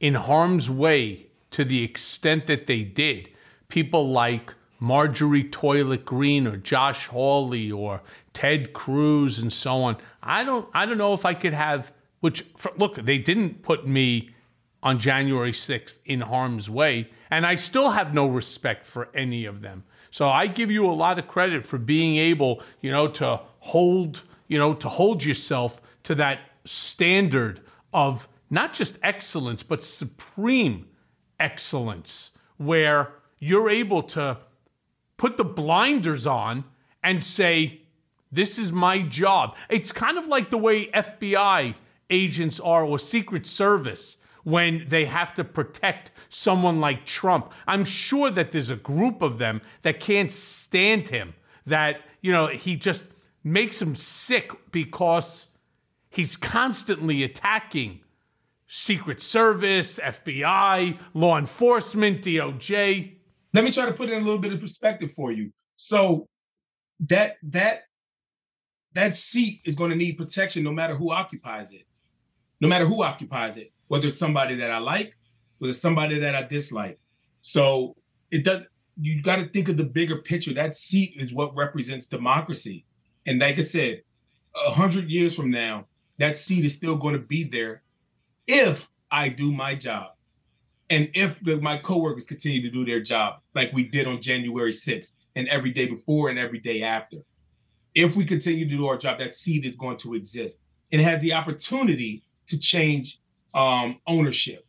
in 0.00 0.14
harm's 0.14 0.68
way 0.68 1.26
to 1.52 1.64
the 1.64 1.84
extent 1.84 2.46
that 2.46 2.66
they 2.66 2.82
did, 2.82 3.28
people 3.68 4.10
like 4.10 4.52
Marjorie 4.80 5.44
Taylor 5.44 5.96
Greene 5.96 6.46
or 6.46 6.56
Josh 6.56 7.06
Hawley 7.06 7.70
or 7.70 8.02
Ted 8.32 8.72
Cruz 8.72 9.38
and 9.38 9.52
so 9.52 9.82
on. 9.82 9.96
I 10.22 10.42
don't 10.42 10.68
I 10.74 10.86
don't 10.86 10.98
know 10.98 11.14
if 11.14 11.24
I 11.24 11.34
could 11.34 11.54
have 11.54 11.92
which 12.20 12.44
for, 12.56 12.72
look, 12.76 12.96
they 12.96 13.18
didn't 13.18 13.62
put 13.62 13.86
me 13.86 14.30
on 14.82 14.98
January 14.98 15.52
6th 15.52 15.98
in 16.04 16.20
harm's 16.20 16.68
way 16.68 17.08
and 17.30 17.46
I 17.46 17.54
still 17.54 17.90
have 17.90 18.12
no 18.12 18.26
respect 18.26 18.86
for 18.86 19.08
any 19.14 19.46
of 19.46 19.62
them. 19.62 19.84
So 20.10 20.28
I 20.28 20.46
give 20.46 20.70
you 20.70 20.86
a 20.86 20.92
lot 20.92 21.18
of 21.18 21.28
credit 21.28 21.64
for 21.64 21.78
being 21.78 22.16
able, 22.16 22.62
you 22.82 22.90
know, 22.90 23.08
to 23.08 23.40
hold, 23.60 24.22
you 24.48 24.58
know, 24.58 24.74
to 24.74 24.88
hold 24.88 25.24
yourself 25.24 25.80
to 26.02 26.14
that 26.16 26.40
standard 26.66 27.62
of 27.94 28.28
not 28.50 28.74
just 28.74 28.98
excellence 29.02 29.62
but 29.62 29.82
supreme 29.82 30.86
excellence 31.40 32.32
where 32.58 33.14
you're 33.38 33.70
able 33.70 34.02
to 34.02 34.36
put 35.16 35.36
the 35.36 35.44
blinders 35.44 36.26
on 36.26 36.64
and 37.02 37.24
say, 37.24 37.80
This 38.30 38.58
is 38.58 38.72
my 38.72 39.00
job. 39.00 39.56
It's 39.68 39.90
kind 39.90 40.18
of 40.18 40.26
like 40.26 40.50
the 40.50 40.58
way 40.58 40.86
FBI 40.88 41.74
agents 42.10 42.60
are 42.60 42.84
or 42.84 42.98
Secret 42.98 43.46
Service 43.46 44.16
when 44.44 44.84
they 44.88 45.04
have 45.04 45.34
to 45.34 45.44
protect 45.44 46.10
someone 46.28 46.80
like 46.80 47.06
Trump. 47.06 47.52
I'm 47.66 47.84
sure 47.84 48.30
that 48.30 48.52
there's 48.52 48.70
a 48.70 48.76
group 48.76 49.22
of 49.22 49.38
them 49.38 49.60
that 49.82 50.00
can't 50.00 50.32
stand 50.32 51.08
him, 51.08 51.34
that, 51.66 52.00
you 52.20 52.32
know, 52.32 52.48
he 52.48 52.76
just 52.76 53.04
makes 53.44 53.78
them 53.78 53.96
sick 53.96 54.52
because 54.70 55.46
he's 56.10 56.36
constantly 56.36 57.22
attacking 57.22 58.00
Secret 58.66 59.20
Service, 59.20 59.98
FBI, 59.98 60.98
law 61.14 61.38
enforcement, 61.38 62.22
DOJ 62.22 63.16
let 63.52 63.64
me 63.64 63.70
try 63.70 63.86
to 63.86 63.92
put 63.92 64.08
in 64.08 64.20
a 64.20 64.24
little 64.24 64.40
bit 64.40 64.52
of 64.52 64.60
perspective 64.60 65.12
for 65.12 65.30
you. 65.30 65.52
So 65.76 66.28
that 67.00 67.36
that 67.44 67.82
that 68.94 69.14
seat 69.14 69.62
is 69.64 69.74
going 69.74 69.90
to 69.90 69.96
need 69.96 70.18
protection 70.18 70.62
no 70.62 70.72
matter 70.72 70.94
who 70.94 71.10
occupies 71.10 71.72
it. 71.72 71.84
No 72.60 72.68
matter 72.68 72.86
who 72.86 73.02
occupies 73.02 73.56
it, 73.56 73.72
whether 73.92 74.06
it's 74.06 74.18
somebody 74.18 74.54
that 74.54 74.70
I 74.70 74.78
like, 74.78 75.18
whether 75.58 75.68
it's 75.68 75.78
somebody 75.78 76.18
that 76.18 76.34
I 76.34 76.44
dislike. 76.44 76.98
So 77.42 77.94
it 78.30 78.42
does 78.42 78.62
you 78.98 79.20
got 79.20 79.36
to 79.36 79.46
think 79.50 79.68
of 79.68 79.76
the 79.76 79.84
bigger 79.84 80.16
picture. 80.16 80.54
That 80.54 80.74
seat 80.74 81.12
is 81.18 81.30
what 81.30 81.54
represents 81.54 82.06
democracy. 82.06 82.86
And 83.26 83.38
like 83.38 83.58
I 83.58 83.60
said, 83.60 84.00
a 84.66 84.70
hundred 84.70 85.10
years 85.10 85.36
from 85.36 85.50
now, 85.50 85.88
that 86.16 86.38
seat 86.38 86.64
is 86.64 86.74
still 86.74 86.96
going 86.96 87.12
to 87.12 87.20
be 87.20 87.44
there 87.44 87.82
if 88.46 88.88
I 89.10 89.28
do 89.28 89.52
my 89.52 89.74
job. 89.74 90.12
And 90.88 91.10
if 91.12 91.38
the, 91.40 91.60
my 91.60 91.76
coworkers 91.76 92.24
continue 92.24 92.62
to 92.62 92.70
do 92.70 92.86
their 92.86 93.02
job 93.02 93.40
like 93.54 93.74
we 93.74 93.84
did 93.84 94.06
on 94.06 94.22
January 94.22 94.72
6th 94.72 95.10
and 95.36 95.48
every 95.48 95.70
day 95.70 95.86
before 95.86 96.30
and 96.30 96.38
every 96.38 96.60
day 96.60 96.80
after, 96.82 97.18
if 97.94 98.16
we 98.16 98.24
continue 98.24 98.66
to 98.66 98.74
do 98.74 98.86
our 98.86 98.96
job, 98.96 99.18
that 99.18 99.34
seed 99.34 99.66
is 99.66 99.76
going 99.76 99.98
to 99.98 100.14
exist 100.14 100.60
and 100.90 101.02
have 101.02 101.20
the 101.20 101.34
opportunity 101.34 102.22
to 102.46 102.58
change 102.58 103.18
um, 103.54 103.98
ownership. 104.06 104.66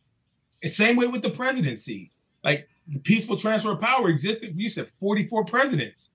The 0.62 0.68
same 0.68 0.96
way 0.96 1.06
with 1.06 1.22
the 1.22 1.30
presidency. 1.30 2.10
Like 2.42 2.68
the 2.86 2.98
peaceful 2.98 3.36
transfer 3.36 3.72
of 3.72 3.80
power 3.80 4.08
existed, 4.08 4.54
you 4.54 4.68
said 4.68 4.88
44 5.00 5.44
presidents. 5.44 6.10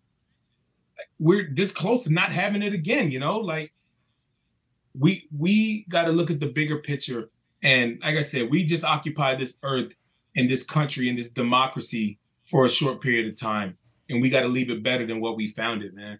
we're 1.17 1.49
this 1.53 1.71
close 1.71 2.03
to 2.03 2.13
not 2.13 2.31
having 2.31 2.61
it 2.61 2.73
again, 2.73 3.11
you 3.11 3.19
know? 3.19 3.39
Like 3.39 3.73
we 4.97 5.27
we 5.35 5.85
got 5.89 6.05
to 6.05 6.11
look 6.11 6.29
at 6.29 6.39
the 6.39 6.47
bigger 6.47 6.77
picture 6.77 7.29
and 7.61 7.99
like 8.01 8.15
I 8.15 8.21
said, 8.21 8.49
we 8.49 8.63
just 8.63 8.83
occupy 8.83 9.35
this 9.35 9.57
earth 9.63 9.93
in 10.35 10.47
this 10.47 10.63
country 10.63 11.09
in 11.09 11.15
this 11.15 11.29
democracy 11.29 12.19
for 12.43 12.65
a 12.65 12.69
short 12.69 13.01
period 13.01 13.27
of 13.27 13.39
time, 13.39 13.77
and 14.09 14.21
we 14.21 14.29
got 14.29 14.41
to 14.41 14.47
leave 14.47 14.69
it 14.69 14.81
better 14.81 15.05
than 15.05 15.19
what 15.19 15.35
we 15.35 15.47
found 15.47 15.83
it, 15.83 15.93
man. 15.93 16.19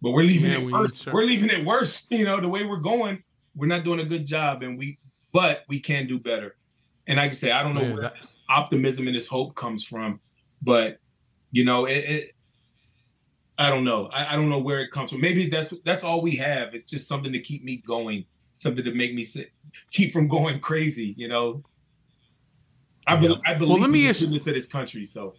But 0.00 0.12
we're 0.12 0.22
leaving 0.22 0.50
yeah, 0.50 0.58
it 0.58 0.64
we 0.64 0.72
worse. 0.72 1.06
We're 1.06 1.24
leaving 1.24 1.50
it 1.50 1.66
worse. 1.66 2.06
You 2.10 2.24
know, 2.24 2.40
the 2.40 2.48
way 2.48 2.64
we're 2.64 2.76
going, 2.76 3.22
we're 3.54 3.66
not 3.66 3.84
doing 3.84 4.00
a 4.00 4.04
good 4.04 4.26
job, 4.26 4.62
and 4.62 4.78
we, 4.78 4.98
but 5.32 5.64
we 5.68 5.80
can 5.80 6.06
do 6.06 6.18
better. 6.18 6.56
And 7.06 7.16
like 7.16 7.30
I 7.30 7.34
say, 7.34 7.50
I 7.50 7.62
don't 7.62 7.74
know 7.74 7.82
yeah, 7.82 7.94
where 7.94 8.12
this 8.16 8.38
optimism 8.48 9.06
and 9.06 9.16
this 9.16 9.26
hope 9.26 9.54
comes 9.54 9.84
from, 9.84 10.20
but 10.62 10.98
you 11.50 11.64
know, 11.64 11.86
it, 11.86 11.92
it 11.92 12.34
I 13.58 13.68
don't 13.68 13.84
know. 13.84 14.06
I, 14.06 14.32
I, 14.32 14.36
don't 14.36 14.48
know 14.48 14.58
where 14.58 14.80
it 14.80 14.90
comes 14.90 15.12
from. 15.12 15.20
Maybe 15.20 15.46
that's 15.46 15.74
that's 15.84 16.02
all 16.02 16.22
we 16.22 16.36
have. 16.36 16.74
It's 16.74 16.90
just 16.90 17.06
something 17.06 17.32
to 17.32 17.40
keep 17.40 17.62
me 17.62 17.82
going, 17.86 18.24
something 18.56 18.82
to 18.82 18.94
make 18.94 19.14
me 19.14 19.22
sit, 19.22 19.52
keep 19.90 20.12
from 20.12 20.28
going 20.36 20.60
crazy. 20.60 21.14
You 21.16 21.28
know. 21.28 21.62
I, 23.06 23.16
be, 23.16 23.34
I 23.46 23.54
believe 23.54 23.70
well, 23.70 23.80
let 23.80 23.90
me 23.90 24.06
in 24.06 24.12
the 24.12 24.18
goodness 24.18 24.46
of 24.46 24.54
this 24.54 24.66
country. 24.66 25.04
So. 25.04 25.34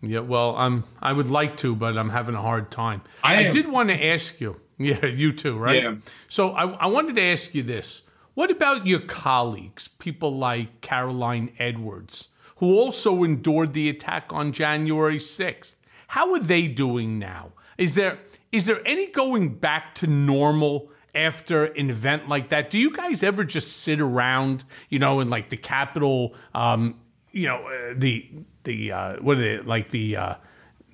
Yeah, 0.00 0.20
well, 0.20 0.54
I'm. 0.56 0.84
I 1.02 1.12
would 1.12 1.28
like 1.28 1.56
to, 1.58 1.74
but 1.74 1.98
I'm 1.98 2.08
having 2.08 2.34
a 2.34 2.40
hard 2.40 2.70
time. 2.70 3.02
I, 3.22 3.48
I 3.48 3.50
did 3.50 3.68
want 3.68 3.88
to 3.88 4.06
ask 4.06 4.40
you. 4.40 4.60
Yeah, 4.80 5.06
you 5.06 5.32
too, 5.32 5.58
right? 5.58 5.82
Yeah. 5.82 5.96
So 6.28 6.50
I, 6.50 6.70
I 6.70 6.86
wanted 6.86 7.16
to 7.16 7.22
ask 7.22 7.52
you 7.52 7.64
this: 7.64 8.02
What 8.38 8.52
about 8.52 8.86
your 8.86 9.00
colleagues, 9.00 9.88
people 9.98 10.38
like 10.38 10.80
Caroline 10.80 11.50
Edwards, 11.58 12.28
who 12.58 12.72
also 12.78 13.24
endured 13.24 13.72
the 13.72 13.88
attack 13.88 14.32
on 14.32 14.52
January 14.52 15.18
6th? 15.18 15.74
How 16.06 16.32
are 16.32 16.38
they 16.38 16.68
doing 16.68 17.18
now? 17.18 17.50
Is 17.78 17.96
there 17.96 18.20
is 18.52 18.66
there 18.66 18.80
any 18.86 19.08
going 19.08 19.54
back 19.54 19.96
to 19.96 20.06
normal 20.06 20.88
after 21.16 21.64
an 21.64 21.90
event 21.90 22.28
like 22.28 22.50
that? 22.50 22.70
Do 22.70 22.78
you 22.78 22.92
guys 22.92 23.24
ever 23.24 23.42
just 23.42 23.78
sit 23.78 24.00
around, 24.00 24.62
you 24.88 25.00
know, 25.00 25.18
in 25.18 25.28
like 25.28 25.48
the 25.50 25.56
Capitol, 25.56 26.36
um, 26.54 26.94
you 27.32 27.48
know, 27.48 27.66
uh, 27.66 27.94
the 27.96 28.30
the 28.62 28.92
uh, 28.92 29.16
what 29.16 29.38
is 29.38 29.58
it 29.58 29.66
like 29.66 29.90
the 29.90 30.16
uh, 30.16 30.34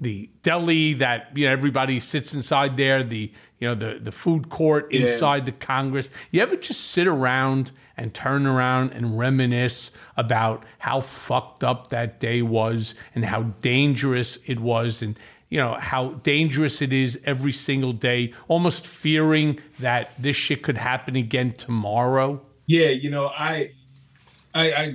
the 0.00 0.30
deli 0.42 0.94
that 0.94 1.28
you 1.34 1.44
know 1.44 1.52
everybody 1.52 2.00
sits 2.00 2.32
inside 2.32 2.78
there, 2.78 3.02
the 3.02 3.32
you 3.64 3.70
know 3.70 3.74
the 3.74 3.98
the 3.98 4.12
food 4.12 4.50
court 4.50 4.92
inside 4.92 5.38
yeah. 5.38 5.44
the 5.44 5.52
Congress. 5.52 6.10
You 6.30 6.42
ever 6.42 6.54
just 6.54 6.90
sit 6.90 7.06
around 7.06 7.72
and 7.96 8.12
turn 8.12 8.46
around 8.46 8.92
and 8.92 9.18
reminisce 9.18 9.90
about 10.18 10.64
how 10.78 11.00
fucked 11.00 11.64
up 11.64 11.88
that 11.88 12.20
day 12.20 12.42
was 12.42 12.94
and 13.14 13.24
how 13.24 13.44
dangerous 13.62 14.36
it 14.44 14.60
was 14.60 15.00
and 15.00 15.18
you 15.48 15.56
know 15.56 15.78
how 15.80 16.10
dangerous 16.24 16.82
it 16.82 16.92
is 16.92 17.18
every 17.24 17.52
single 17.52 17.94
day 17.94 18.34
almost 18.48 18.86
fearing 18.86 19.58
that 19.78 20.10
this 20.20 20.36
shit 20.36 20.62
could 20.62 20.76
happen 20.76 21.16
again 21.16 21.52
tomorrow 21.52 22.38
yeah 22.66 22.88
you 22.88 23.08
know 23.08 23.28
i 23.28 23.70
i, 24.54 24.72
I 24.72 24.94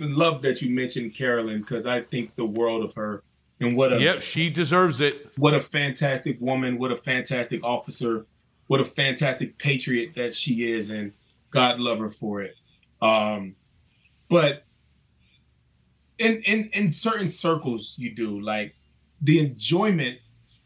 love 0.00 0.42
that 0.42 0.62
you 0.62 0.74
mentioned 0.74 1.14
caroline 1.14 1.60
because 1.60 1.86
i 1.86 2.00
think 2.00 2.34
the 2.36 2.46
world 2.46 2.82
of 2.82 2.94
her 2.94 3.22
and 3.60 3.76
what 3.76 3.92
a 3.92 4.00
yep 4.00 4.22
she 4.22 4.48
deserves 4.48 5.00
it 5.00 5.30
what 5.36 5.54
a 5.54 5.60
fantastic 5.60 6.40
woman 6.40 6.78
what 6.78 6.92
a 6.92 6.96
fantastic 6.96 7.62
officer 7.64 8.26
what 8.68 8.80
a 8.80 8.84
fantastic 8.84 9.58
patriot 9.58 10.12
that 10.14 10.34
she 10.34 10.70
is 10.70 10.90
and 10.90 11.12
God 11.50 11.80
love 11.80 11.98
her 11.98 12.10
for 12.10 12.42
it. 12.42 12.54
Um, 13.02 13.56
but 14.30 14.64
in 16.18 16.42
in 16.42 16.70
in 16.72 16.92
certain 16.92 17.28
circles, 17.28 17.94
you 17.96 18.14
do 18.14 18.40
like 18.40 18.74
the 19.20 19.40
enjoyment. 19.40 20.18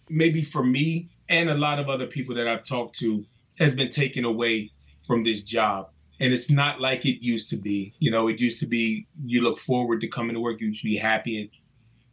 Maybe 0.08 0.42
for 0.42 0.62
me 0.62 1.10
and 1.28 1.48
a 1.48 1.54
lot 1.54 1.78
of 1.78 1.88
other 1.88 2.06
people 2.06 2.34
that 2.34 2.46
I've 2.46 2.64
talked 2.64 2.98
to 2.98 3.24
has 3.58 3.74
been 3.74 3.88
taken 3.88 4.24
away 4.24 4.72
from 5.06 5.24
this 5.24 5.42
job, 5.42 5.90
and 6.20 6.32
it's 6.32 6.50
not 6.50 6.80
like 6.80 7.06
it 7.06 7.24
used 7.24 7.48
to 7.50 7.56
be. 7.56 7.94
You 7.98 8.10
know, 8.10 8.28
it 8.28 8.40
used 8.40 8.58
to 8.60 8.66
be 8.66 9.06
you 9.24 9.42
look 9.42 9.58
forward 9.58 10.00
to 10.00 10.08
coming 10.08 10.34
to 10.34 10.40
work, 10.40 10.60
you 10.60 10.74
should 10.74 10.84
be 10.84 10.96
happy, 10.96 11.52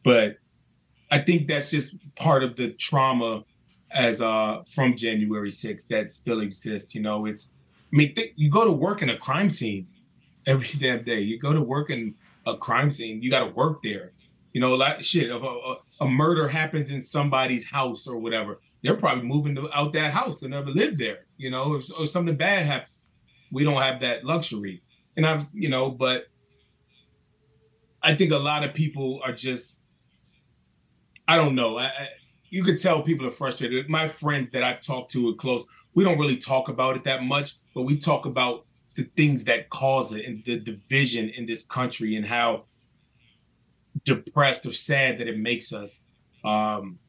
but 0.04 0.38
I 1.12 1.20
think 1.20 1.48
that's 1.48 1.72
just 1.72 1.96
part 2.16 2.44
of 2.44 2.56
the 2.56 2.72
trauma 2.74 3.44
as 3.92 4.22
uh 4.22 4.62
from 4.72 4.96
January 4.96 5.50
6th 5.50 5.88
that 5.88 6.12
still 6.12 6.42
exists. 6.42 6.94
You 6.94 7.02
know, 7.02 7.26
it's 7.26 7.52
I 7.92 7.96
mean, 7.96 8.14
th- 8.16 8.34
you 8.36 8.50
go 8.50 8.66
to 8.66 8.72
work 8.72 9.02
in 9.02 9.10
a 9.10 9.18
crime 9.18 9.50
scene 9.50 9.88
every 10.46 10.68
damn 10.80 11.04
day. 11.04 11.20
You 11.22 11.40
go 11.40 11.54
to 11.54 11.62
work 11.62 11.90
in 11.90 12.16
a 12.46 12.58
crime 12.58 12.92
scene, 12.92 13.22
you 13.22 13.30
got 13.30 13.46
to 13.46 13.54
work 13.54 13.82
there. 13.84 14.14
You 14.54 14.62
know, 14.62 14.76
like 14.76 15.04
shit, 15.04 15.30
if 15.30 15.42
a, 15.42 15.46
a, 15.46 15.78
a, 16.02 16.08
murder 16.08 16.48
happens 16.48 16.90
in 16.90 17.04
somebody's 17.04 17.70
house 17.70 18.08
or 18.08 18.18
whatever, 18.18 18.60
they're 18.82 18.96
probably 18.96 19.24
moving 19.24 19.54
to, 19.56 19.70
out 19.78 19.94
that 19.94 20.12
house 20.12 20.42
and 20.42 20.52
never 20.52 20.72
lived 20.72 20.98
there. 20.98 21.26
You 21.38 21.52
know, 21.52 21.76
if, 21.76 21.86
if 22.00 22.10
something 22.10 22.36
bad 22.36 22.66
happens, 22.66 22.96
we 23.52 23.64
don't 23.64 23.82
have 23.82 24.00
that 24.02 24.26
luxury. 24.26 24.82
And 25.16 25.26
I've, 25.26 25.46
you 25.54 25.70
know, 25.70 25.92
but 25.92 26.28
I 28.02 28.16
think 28.16 28.32
a 28.32 28.38
lot 28.38 28.64
of 28.64 28.74
people 28.74 29.22
are 29.24 29.34
just, 29.34 29.82
I 31.30 31.36
don't 31.38 31.56
know. 31.56 31.78
I, 31.78 31.86
I, 31.86 32.08
you 32.50 32.64
could 32.64 32.80
tell 32.80 33.04
people 33.04 33.28
are 33.28 33.32
frustrated. 33.32 33.88
My 33.88 34.08
friends 34.08 34.50
that 34.54 34.64
I've 34.64 34.82
talked 34.82 35.12
to 35.12 35.30
are 35.30 35.36
close 35.36 35.64
we 35.94 36.04
don't 36.04 36.20
really 36.20 36.38
talk 36.38 36.70
about 36.70 36.96
it 36.96 37.04
that 37.04 37.24
much, 37.24 37.56
but 37.74 37.84
we 37.84 37.98
talk 37.98 38.26
about 38.26 38.66
the 38.96 39.04
things 39.16 39.44
that 39.46 39.70
cause 39.70 40.14
it 40.14 40.26
and 40.26 40.44
the 40.46 40.58
division 40.58 41.30
in 41.30 41.46
this 41.46 41.66
country 41.66 42.16
and 42.16 42.26
how 42.26 42.66
depressed 44.06 44.66
or 44.66 44.72
sad 44.72 45.18
that 45.18 45.28
it 45.28 45.38
makes 45.38 45.74
us. 45.74 46.02
Um, 46.44 47.00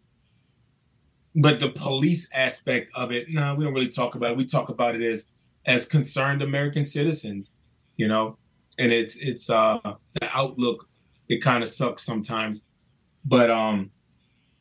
but 1.36 1.60
the 1.60 1.68
police 1.68 2.28
aspect 2.34 2.90
of 2.94 3.12
it, 3.12 3.28
no, 3.28 3.40
nah, 3.40 3.54
we 3.54 3.64
don't 3.64 3.74
really 3.74 3.88
talk 3.88 4.14
about 4.14 4.32
it. 4.32 4.36
We 4.36 4.44
talk 4.44 4.68
about 4.68 4.94
it 4.96 5.02
as 5.02 5.28
as 5.66 5.86
concerned 5.86 6.42
American 6.42 6.84
citizens, 6.84 7.52
you 7.96 8.08
know. 8.08 8.38
And 8.78 8.92
it's 8.92 9.16
it's 9.16 9.50
uh 9.50 9.78
the 10.20 10.36
outlook. 10.36 10.88
It 11.28 11.42
kind 11.42 11.62
of 11.62 11.68
sucks 11.68 12.02
sometimes, 12.02 12.64
but 13.24 13.50
um, 13.50 13.92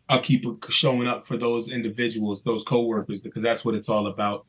I'll 0.10 0.22
keep 0.22 0.44
showing 0.70 1.08
up 1.08 1.28
for 1.28 1.38
those 1.38 1.70
individuals, 1.70 2.42
those 2.42 2.64
coworkers, 2.64 3.22
because 3.22 3.44
that's 3.44 3.64
what 3.64 3.76
it's 3.76 3.88
all 3.88 4.08
about. 4.08 4.46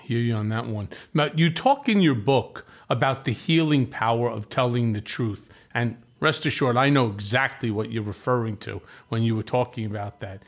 Hear 0.00 0.20
you 0.20 0.34
on 0.34 0.48
that 0.48 0.66
one. 0.66 0.88
Now, 1.12 1.28
you 1.34 1.52
talk 1.52 1.88
in 1.88 2.00
your 2.00 2.14
book 2.14 2.64
about 2.88 3.26
the 3.26 3.32
healing 3.32 3.86
power 3.86 4.30
of 4.30 4.48
telling 4.48 4.94
the 4.94 5.02
truth, 5.02 5.50
and 5.74 5.98
rest 6.18 6.46
assured, 6.46 6.78
I 6.78 6.88
know 6.88 7.10
exactly 7.10 7.70
what 7.70 7.92
you're 7.92 8.02
referring 8.02 8.56
to 8.58 8.80
when 9.10 9.22
you 9.22 9.36
were 9.36 9.42
talking 9.42 9.84
about 9.84 10.20
that. 10.20 10.42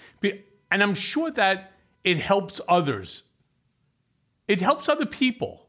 And 0.71 0.83
I'm 0.83 0.95
sure 0.95 1.31
that 1.33 1.73
it 2.05 2.19
helps 2.19 2.61
others. 2.69 3.25
It 4.47 4.63
helps 4.63 4.89
other 4.89 5.05
people 5.05 5.69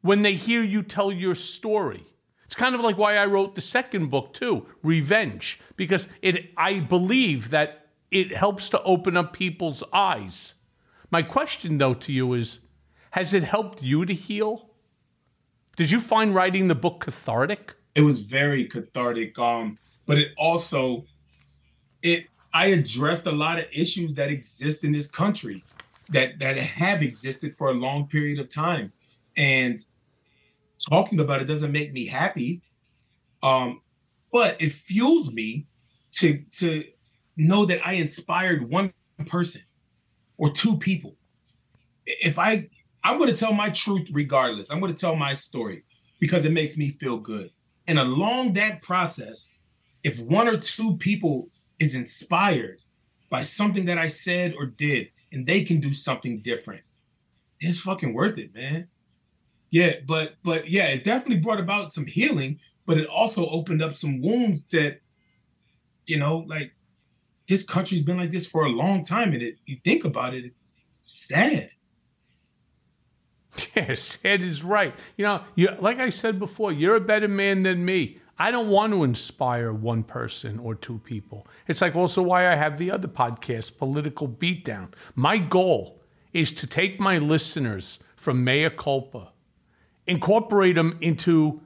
when 0.00 0.22
they 0.22 0.36
hear 0.36 0.62
you 0.62 0.82
tell 0.82 1.12
your 1.12 1.34
story. 1.34 2.06
It's 2.50 2.56
kind 2.56 2.74
of 2.74 2.80
like 2.80 2.98
why 2.98 3.16
I 3.16 3.26
wrote 3.26 3.54
the 3.54 3.60
second 3.60 4.10
book 4.10 4.32
too, 4.32 4.66
Revenge, 4.82 5.60
because 5.76 6.08
it 6.20 6.50
I 6.56 6.80
believe 6.80 7.50
that 7.50 7.86
it 8.10 8.36
helps 8.36 8.68
to 8.70 8.82
open 8.82 9.16
up 9.16 9.32
people's 9.32 9.84
eyes. 9.92 10.54
My 11.12 11.22
question 11.22 11.78
though 11.78 11.94
to 11.94 12.12
you 12.12 12.32
is 12.32 12.58
has 13.12 13.34
it 13.34 13.44
helped 13.44 13.84
you 13.84 14.04
to 14.04 14.12
heal? 14.12 14.68
Did 15.76 15.92
you 15.92 16.00
find 16.00 16.34
writing 16.34 16.66
the 16.66 16.74
book 16.74 17.04
cathartic? 17.04 17.76
It 17.94 18.00
was 18.00 18.22
very 18.22 18.64
cathartic 18.64 19.38
um 19.38 19.78
but 20.04 20.18
it 20.18 20.32
also 20.36 21.04
it 22.02 22.26
I 22.52 22.66
addressed 22.66 23.26
a 23.26 23.30
lot 23.30 23.60
of 23.60 23.66
issues 23.72 24.14
that 24.14 24.28
exist 24.28 24.82
in 24.82 24.90
this 24.90 25.06
country 25.06 25.62
that 26.08 26.40
that 26.40 26.58
have 26.58 27.00
existed 27.00 27.56
for 27.56 27.68
a 27.68 27.74
long 27.74 28.08
period 28.08 28.40
of 28.40 28.48
time. 28.48 28.92
And 29.36 29.78
talking 30.88 31.20
about 31.20 31.42
it 31.42 31.46
doesn't 31.46 31.72
make 31.72 31.92
me 31.92 32.06
happy. 32.06 32.62
Um, 33.42 33.82
but 34.32 34.60
it 34.60 34.72
fuels 34.72 35.32
me 35.32 35.66
to 36.12 36.44
to 36.58 36.84
know 37.36 37.64
that 37.64 37.86
I 37.86 37.94
inspired 37.94 38.68
one 38.68 38.92
person 39.26 39.62
or 40.36 40.50
two 40.50 40.76
people. 40.76 41.16
If 42.06 42.38
I 42.38 42.68
I'm 43.02 43.18
going 43.18 43.32
to 43.32 43.36
tell 43.36 43.52
my 43.52 43.70
truth 43.70 44.08
regardless. 44.12 44.70
I'm 44.70 44.80
going 44.80 44.94
to 44.94 45.00
tell 45.00 45.16
my 45.16 45.34
story 45.34 45.84
because 46.18 46.44
it 46.44 46.52
makes 46.52 46.76
me 46.76 46.90
feel 46.90 47.18
good. 47.18 47.50
And 47.86 47.98
along 47.98 48.52
that 48.54 48.82
process, 48.82 49.48
if 50.04 50.20
one 50.20 50.48
or 50.48 50.58
two 50.58 50.96
people 50.96 51.48
is 51.78 51.94
inspired 51.94 52.82
by 53.30 53.42
something 53.42 53.86
that 53.86 53.98
I 53.98 54.08
said 54.08 54.54
or 54.56 54.66
did 54.66 55.08
and 55.32 55.46
they 55.46 55.64
can 55.64 55.80
do 55.80 55.92
something 55.92 56.40
different, 56.40 56.82
it's 57.58 57.80
fucking 57.80 58.12
worth 58.12 58.38
it, 58.38 58.54
man. 58.54 58.88
Yeah, 59.70 59.94
but 60.06 60.34
but 60.42 60.68
yeah, 60.68 60.86
it 60.86 61.04
definitely 61.04 61.40
brought 61.42 61.60
about 61.60 61.92
some 61.92 62.06
healing, 62.06 62.58
but 62.86 62.98
it 62.98 63.06
also 63.06 63.48
opened 63.48 63.82
up 63.82 63.94
some 63.94 64.20
wounds 64.20 64.64
that, 64.72 65.00
you 66.06 66.18
know, 66.18 66.38
like 66.48 66.72
this 67.48 67.62
country's 67.64 68.02
been 68.02 68.16
like 68.18 68.32
this 68.32 68.48
for 68.48 68.64
a 68.64 68.68
long 68.70 69.04
time, 69.04 69.32
and 69.32 69.42
it 69.42 69.58
you 69.66 69.78
think 69.84 70.04
about 70.04 70.34
it, 70.34 70.44
it's 70.44 70.76
sad. 70.92 71.70
Yes, 73.74 74.18
sad 74.22 74.42
is 74.42 74.62
right. 74.62 74.94
You 75.16 75.24
know, 75.24 75.42
you 75.54 75.68
like 75.80 75.98
I 76.00 76.10
said 76.10 76.38
before, 76.38 76.72
you're 76.72 76.96
a 76.96 77.00
better 77.00 77.28
man 77.28 77.62
than 77.62 77.84
me. 77.84 78.18
I 78.38 78.50
don't 78.50 78.68
want 78.68 78.92
to 78.94 79.04
inspire 79.04 79.72
one 79.72 80.02
person 80.02 80.58
or 80.60 80.74
two 80.74 80.98
people. 81.04 81.46
It's 81.68 81.82
like 81.82 81.94
also 81.94 82.22
why 82.22 82.50
I 82.50 82.54
have 82.54 82.78
the 82.78 82.90
other 82.90 83.08
podcast, 83.08 83.76
Political 83.76 84.28
Beatdown. 84.28 84.88
My 85.14 85.36
goal 85.36 86.00
is 86.32 86.52
to 86.52 86.66
take 86.66 86.98
my 86.98 87.18
listeners 87.18 87.98
from 88.16 88.42
mea 88.42 88.70
culpa 88.70 89.32
incorporate 90.10 90.74
them 90.74 90.98
into 91.00 91.60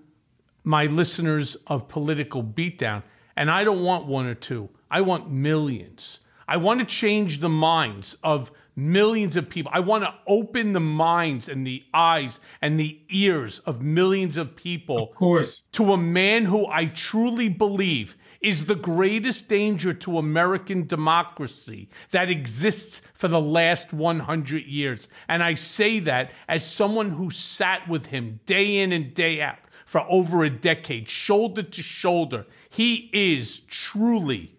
my 0.63 0.85
listeners 0.87 1.57
of 1.67 1.89
political 1.89 2.43
beatdown 2.43 3.03
And 3.37 3.51
I 3.51 3.65
don't 3.65 3.83
want 3.83 4.07
one 4.07 4.27
or 4.27 4.35
two, 4.35 4.69
I 4.91 5.01
want 5.01 5.31
millions. 5.31 6.21
I 6.47 6.59
want 6.59 6.81
to 6.81 6.87
change 6.87 7.41
the 7.41 7.49
minds 7.49 8.19
of 8.23 8.53
millions 8.77 9.37
of 9.37 9.49
people. 9.49 9.73
I 9.75 9.81
want 9.81 10.05
to 10.05 10.15
open 10.27 10.75
the 10.75 10.81
minds 10.81 11.49
and 11.49 11.67
the 11.67 11.83
eyes 11.95 12.39
and 12.61 12.79
the 12.79 13.01
ears 13.09 13.61
of 13.61 13.83
millions 13.83 14.37
of 14.37 14.55
people. 14.55 15.05
Of 15.05 15.15
course. 15.15 15.61
To 15.73 15.93
a 15.95 15.97
man 15.97 16.45
who 16.45 16.67
I 16.67 16.85
truly 16.87 17.49
believe 17.49 18.17
is 18.45 18.67
the 18.67 18.75
greatest 18.75 19.49
danger 19.49 19.93
to 19.93 20.19
American 20.19 20.87
democracy 20.87 21.89
that 22.11 22.29
exists 22.29 23.01
for 23.15 23.29
the 23.29 23.41
last 23.41 23.93
100 23.93 24.65
years. 24.65 25.09
And 25.29 25.43
I 25.43 25.55
say 25.55 25.99
that 26.01 26.31
as 26.49 26.65
someone 26.65 27.11
who 27.11 27.31
sat 27.31 27.89
with 27.89 28.07
him 28.07 28.41
day 28.47 28.79
in 28.79 28.93
and 28.93 29.15
day 29.15 29.41
out 29.41 29.59
for 29.87 30.03
over 30.09 30.45
a 30.45 30.51
decade, 30.51 31.09
shoulder 31.09 31.63
to 31.63 31.83
shoulder. 31.83 32.47
He 32.71 33.11
is 33.13 33.61
truly 33.69 34.57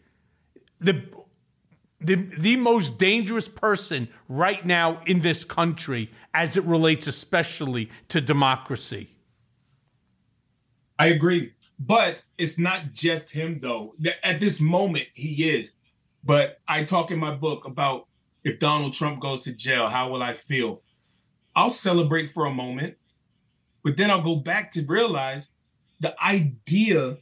the 0.79 1.03
the, 2.01 2.15
the 2.38 2.55
most 2.55 2.99
dangerous 2.99 3.47
person 3.47 4.07
right 4.29 4.63
now 4.63 5.01
in 5.07 5.21
this 5.21 5.43
country 5.43 6.11
as 6.36 6.55
it 6.55 6.63
relates 6.65 7.07
especially 7.07 7.89
to 8.09 8.21
democracy. 8.21 9.09
I 10.99 11.07
agree. 11.07 11.51
But 11.78 12.23
it's 12.38 12.57
not 12.57 12.93
just 12.93 13.30
him, 13.30 13.59
though. 13.61 13.93
At 14.23 14.39
this 14.39 14.59
moment, 14.59 15.07
he 15.13 15.49
is. 15.49 15.73
But 16.23 16.59
I 16.67 16.84
talk 16.84 17.11
in 17.11 17.19
my 17.19 17.34
book 17.36 17.65
about 17.65 18.07
if 18.43 18.59
Donald 18.59 18.93
Trump 18.93 19.19
goes 19.19 19.41
to 19.41 19.53
jail, 19.53 19.89
how 19.89 20.09
will 20.09 20.23
I 20.23 20.34
feel? 20.34 20.82
I'll 21.55 21.71
celebrate 21.71 22.32
for 22.32 22.45
a 22.45 22.53
moment, 22.53 22.97
but 23.84 23.97
then 23.97 24.11
I'll 24.11 24.21
go 24.21 24.36
back 24.36 24.71
to 24.71 24.86
realize 24.86 25.51
the 25.99 26.15
idea 26.21 27.17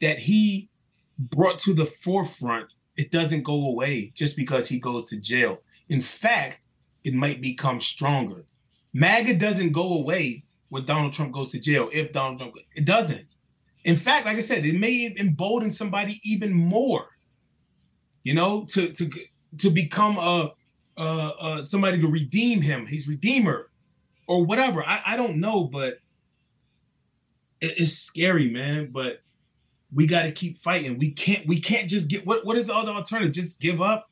that 0.00 0.20
he 0.20 0.70
brought 1.18 1.58
to 1.60 1.74
the 1.74 1.86
forefront 1.86 2.68
it 2.96 3.10
doesn't 3.10 3.42
go 3.42 3.66
away 3.66 4.12
just 4.14 4.36
because 4.36 4.68
he 4.68 4.78
goes 4.78 5.06
to 5.06 5.16
jail. 5.16 5.62
In 5.88 6.00
fact, 6.00 6.68
it 7.02 7.14
might 7.14 7.40
become 7.40 7.80
stronger. 7.80 8.44
MAGA 8.92 9.34
doesn't 9.34 9.72
go 9.72 9.94
away 9.94 10.44
when 10.68 10.84
Donald 10.84 11.12
Trump 11.12 11.32
goes 11.32 11.50
to 11.50 11.58
jail. 11.58 11.88
If 11.92 12.12
Donald 12.12 12.38
Trump, 12.38 12.54
it 12.74 12.84
doesn't. 12.84 13.36
In 13.84 13.96
fact, 13.96 14.26
like 14.26 14.36
I 14.36 14.40
said, 14.40 14.64
it 14.64 14.78
may 14.78 15.14
embolden 15.18 15.70
somebody 15.70 16.20
even 16.24 16.52
more. 16.52 17.08
You 18.22 18.34
know, 18.34 18.64
to 18.70 18.88
to 18.88 19.10
to 19.58 19.70
become 19.70 20.18
a, 20.18 20.52
a, 20.96 21.02
a 21.42 21.64
somebody 21.64 22.00
to 22.00 22.08
redeem 22.08 22.62
him, 22.62 22.86
his 22.86 23.06
redeemer, 23.06 23.70
or 24.26 24.44
whatever. 24.44 24.82
I, 24.82 25.02
I 25.06 25.16
don't 25.16 25.36
know, 25.36 25.64
but 25.64 25.98
it, 27.60 27.78
it's 27.78 27.92
scary, 27.92 28.50
man. 28.50 28.90
But 28.90 29.20
we 29.92 30.06
got 30.06 30.22
to 30.22 30.32
keep 30.32 30.56
fighting. 30.56 30.98
We 30.98 31.10
can't 31.10 31.46
we 31.46 31.60
can't 31.60 31.88
just 31.88 32.08
get 32.08 32.26
what 32.26 32.46
what 32.46 32.56
is 32.56 32.64
the 32.64 32.74
other 32.74 32.92
alternative? 32.92 33.34
Just 33.34 33.60
give 33.60 33.82
up? 33.82 34.10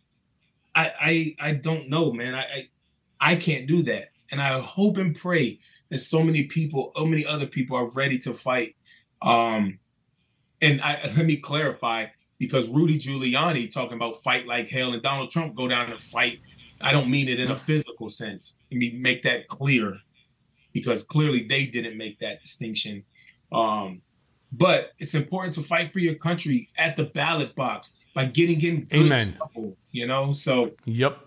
I 0.75 0.93
I 1.41 1.49
I 1.49 1.55
don't 1.55 1.89
know, 1.89 2.13
man. 2.13 2.35
I 2.35 2.43
I, 2.43 2.69
I 3.21 3.37
can't 3.37 3.67
do 3.67 3.83
that. 3.85 4.09
And 4.31 4.41
I 4.41 4.61
hope 4.61 4.97
and 4.97 5.15
pray 5.15 5.59
that 5.91 5.99
so 5.99 6.23
many 6.23 6.45
people, 6.45 6.93
so 6.97 7.07
many 7.07 7.25
other 7.25 7.47
people 7.47 7.77
are 7.77 7.91
ready 7.91 8.19
to 8.19 8.33
fight. 8.33 8.77
Um 9.25 9.79
and 10.61 10.81
I 10.81 11.01
let 11.17 11.27
me 11.27 11.37
clarify 11.37 12.07
because 12.39 12.69
Rudy 12.69 12.99
Giuliani 12.99 13.73
talking 13.73 13.97
about 13.97 14.23
fight 14.23 14.47
like 14.47 14.69
hell 14.69 14.93
and 14.93 15.03
Donald 15.03 15.31
Trump 15.31 15.55
go 15.55 15.69
down 15.69 15.91
and 15.91 16.01
fight. 16.01 16.41
I 16.81 16.91
don't 16.91 17.09
mean 17.09 17.29
it 17.29 17.39
in 17.39 17.51
a 17.53 17.57
physical 17.57 18.09
sense. 18.09 18.57
Let 18.71 18.79
me 18.79 18.91
make 18.91 19.23
that 19.23 19.47
clear 19.47 19.99
because 20.73 21.05
clearly 21.05 21.45
they 21.45 21.67
didn't 21.67 21.97
make 21.97 22.19
that 22.19 22.43
distinction. 22.43 23.05
Um, 23.53 24.03
but 24.51 24.93
it's 24.99 25.15
important 25.15 25.55
to 25.55 25.63
fight 25.63 25.93
for 25.93 26.01
your 26.01 26.15
country 26.15 26.69
at 26.77 26.97
the 26.97 27.05
ballot 27.05 27.55
box 27.55 27.95
by 28.15 28.27
getting 28.27 28.61
in 28.61 28.85
good 28.85 29.07
Amen. 29.07 29.27
trouble, 29.37 29.77
you 29.91 30.07
know? 30.07 30.33
So 30.33 30.73
Yep. 30.85 31.19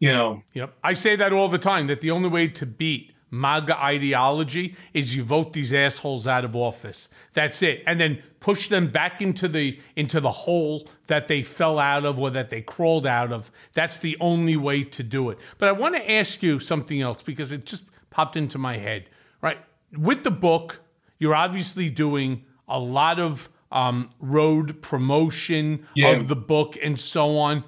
You 0.00 0.12
know. 0.12 0.42
Yep. 0.52 0.74
I 0.84 0.92
say 0.92 1.16
that 1.16 1.32
all 1.32 1.48
the 1.48 1.58
time 1.58 1.86
that 1.88 2.00
the 2.00 2.10
only 2.10 2.28
way 2.28 2.48
to 2.48 2.66
beat 2.66 3.12
MAGA 3.30 3.76
ideology 3.82 4.76
is 4.94 5.14
you 5.14 5.22
vote 5.22 5.52
these 5.52 5.72
assholes 5.72 6.26
out 6.26 6.44
of 6.44 6.56
office. 6.56 7.08
That's 7.34 7.62
it. 7.62 7.82
And 7.86 8.00
then 8.00 8.22
push 8.40 8.68
them 8.68 8.88
back 8.90 9.20
into 9.20 9.48
the 9.48 9.78
into 9.96 10.20
the 10.20 10.30
hole 10.30 10.88
that 11.06 11.28
they 11.28 11.42
fell 11.42 11.78
out 11.78 12.04
of 12.04 12.18
or 12.18 12.30
that 12.30 12.50
they 12.50 12.62
crawled 12.62 13.06
out 13.06 13.32
of. 13.32 13.50
That's 13.74 13.98
the 13.98 14.16
only 14.20 14.56
way 14.56 14.84
to 14.84 15.02
do 15.02 15.30
it. 15.30 15.38
But 15.58 15.68
I 15.68 15.72
want 15.72 15.94
to 15.96 16.10
ask 16.10 16.42
you 16.42 16.58
something 16.58 17.00
else 17.00 17.22
because 17.22 17.52
it 17.52 17.66
just 17.66 17.84
popped 18.10 18.36
into 18.36 18.58
my 18.58 18.76
head. 18.76 19.08
Right? 19.42 19.58
With 19.96 20.24
the 20.24 20.30
book, 20.30 20.80
you're 21.18 21.34
obviously 21.34 21.90
doing 21.90 22.44
a 22.68 22.78
lot 22.78 23.18
of 23.18 23.48
um, 23.70 24.10
road 24.20 24.82
promotion 24.82 25.86
yeah. 25.94 26.08
of 26.08 26.28
the 26.28 26.36
book 26.36 26.76
and 26.82 26.98
so 26.98 27.38
on. 27.38 27.64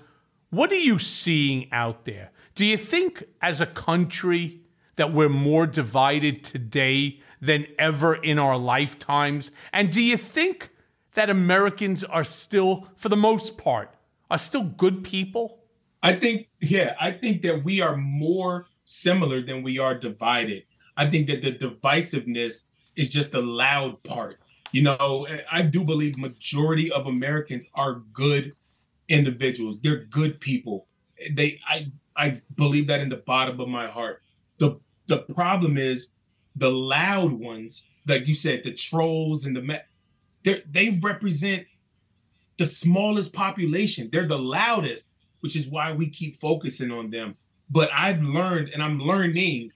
What 0.50 0.72
are 0.72 0.78
you 0.78 0.98
seeing 0.98 1.70
out 1.72 2.04
there? 2.04 2.30
Do 2.54 2.66
you 2.66 2.76
think, 2.76 3.24
as 3.40 3.60
a 3.60 3.66
country, 3.66 4.60
that 4.96 5.12
we're 5.12 5.28
more 5.28 5.66
divided 5.66 6.44
today 6.44 7.20
than 7.40 7.66
ever 7.78 8.14
in 8.14 8.38
our 8.38 8.58
lifetimes? 8.58 9.50
And 9.72 9.90
do 9.90 10.02
you 10.02 10.16
think 10.16 10.70
that 11.14 11.30
Americans 11.30 12.04
are 12.04 12.24
still, 12.24 12.86
for 12.96 13.08
the 13.08 13.16
most 13.16 13.56
part, 13.56 13.94
are 14.30 14.38
still 14.38 14.64
good 14.64 15.02
people? 15.02 15.60
I 16.02 16.14
think, 16.14 16.48
yeah, 16.60 16.94
I 17.00 17.12
think 17.12 17.42
that 17.42 17.64
we 17.64 17.80
are 17.80 17.96
more 17.96 18.66
similar 18.84 19.42
than 19.42 19.62
we 19.62 19.78
are 19.78 19.98
divided. 19.98 20.64
I 20.96 21.10
think 21.10 21.28
that 21.28 21.42
the 21.42 21.52
divisiveness 21.52 22.64
is 22.96 23.08
just 23.08 23.32
the 23.32 23.42
loud 23.42 24.02
part. 24.02 24.38
You 24.72 24.82
know, 24.82 25.26
I 25.50 25.62
do 25.62 25.84
believe 25.84 26.16
majority 26.16 26.92
of 26.92 27.06
Americans 27.06 27.68
are 27.74 28.02
good 28.12 28.54
individuals. 29.08 29.80
They're 29.80 30.04
good 30.04 30.40
people. 30.40 30.86
They 31.32 31.60
I 31.68 31.90
I 32.16 32.40
believe 32.54 32.86
that 32.86 33.00
in 33.00 33.08
the 33.08 33.16
bottom 33.16 33.60
of 33.60 33.68
my 33.68 33.88
heart. 33.88 34.22
The 34.60 34.78
the 35.08 35.18
problem 35.18 35.76
is 35.76 36.10
the 36.54 36.70
loud 36.70 37.32
ones, 37.32 37.84
like 38.06 38.28
you 38.28 38.34
said, 38.34 38.62
the 38.62 38.72
trolls 38.72 39.44
and 39.44 39.56
the 39.56 39.82
they 40.44 40.62
they 40.70 40.90
represent 41.02 41.66
the 42.58 42.66
smallest 42.66 43.32
population. 43.32 44.10
They're 44.12 44.28
the 44.28 44.38
loudest, 44.38 45.08
which 45.40 45.56
is 45.56 45.66
why 45.66 45.92
we 45.92 46.08
keep 46.08 46.36
focusing 46.36 46.92
on 46.92 47.10
them. 47.10 47.36
But 47.68 47.90
I've 47.92 48.22
learned 48.22 48.68
and 48.68 48.82
I'm 48.82 49.00
learning 49.00 49.72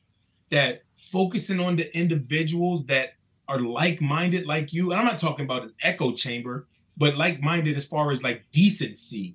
that 0.51 0.83
focusing 0.97 1.61
on 1.61 1.77
the 1.77 1.97
individuals 1.97 2.87
that 2.87 3.15
are 3.49 3.61
like-minded 3.61 4.47
like 4.47 4.73
you 4.73 4.91
and 4.91 5.01
i'm 5.01 5.07
not 5.07 5.19
talking 5.19 5.45
about 5.45 5.63
an 5.63 5.73
echo 5.83 6.13
chamber 6.13 6.67
but 6.97 7.17
like-minded 7.17 7.77
as 7.77 7.85
far 7.87 8.11
as 8.11 8.23
like 8.23 8.45
decency 8.53 9.35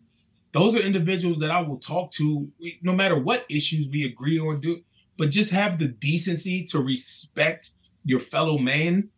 those 0.53 0.75
are 0.75 0.79
individuals 0.79 1.39
that 1.39 1.51
i 1.51 1.61
will 1.61 1.77
talk 1.77 2.09
to 2.11 2.49
no 2.81 2.93
matter 2.93 3.19
what 3.19 3.45
issues 3.49 3.87
we 3.89 4.05
agree 4.05 4.39
on 4.39 4.59
do 4.59 4.81
but 5.19 5.29
just 5.29 5.51
have 5.51 5.77
the 5.77 5.87
decency 5.87 6.63
to 6.63 6.79
respect 6.79 7.71
your 8.03 8.19
fellow 8.19 8.57
man 8.57 9.09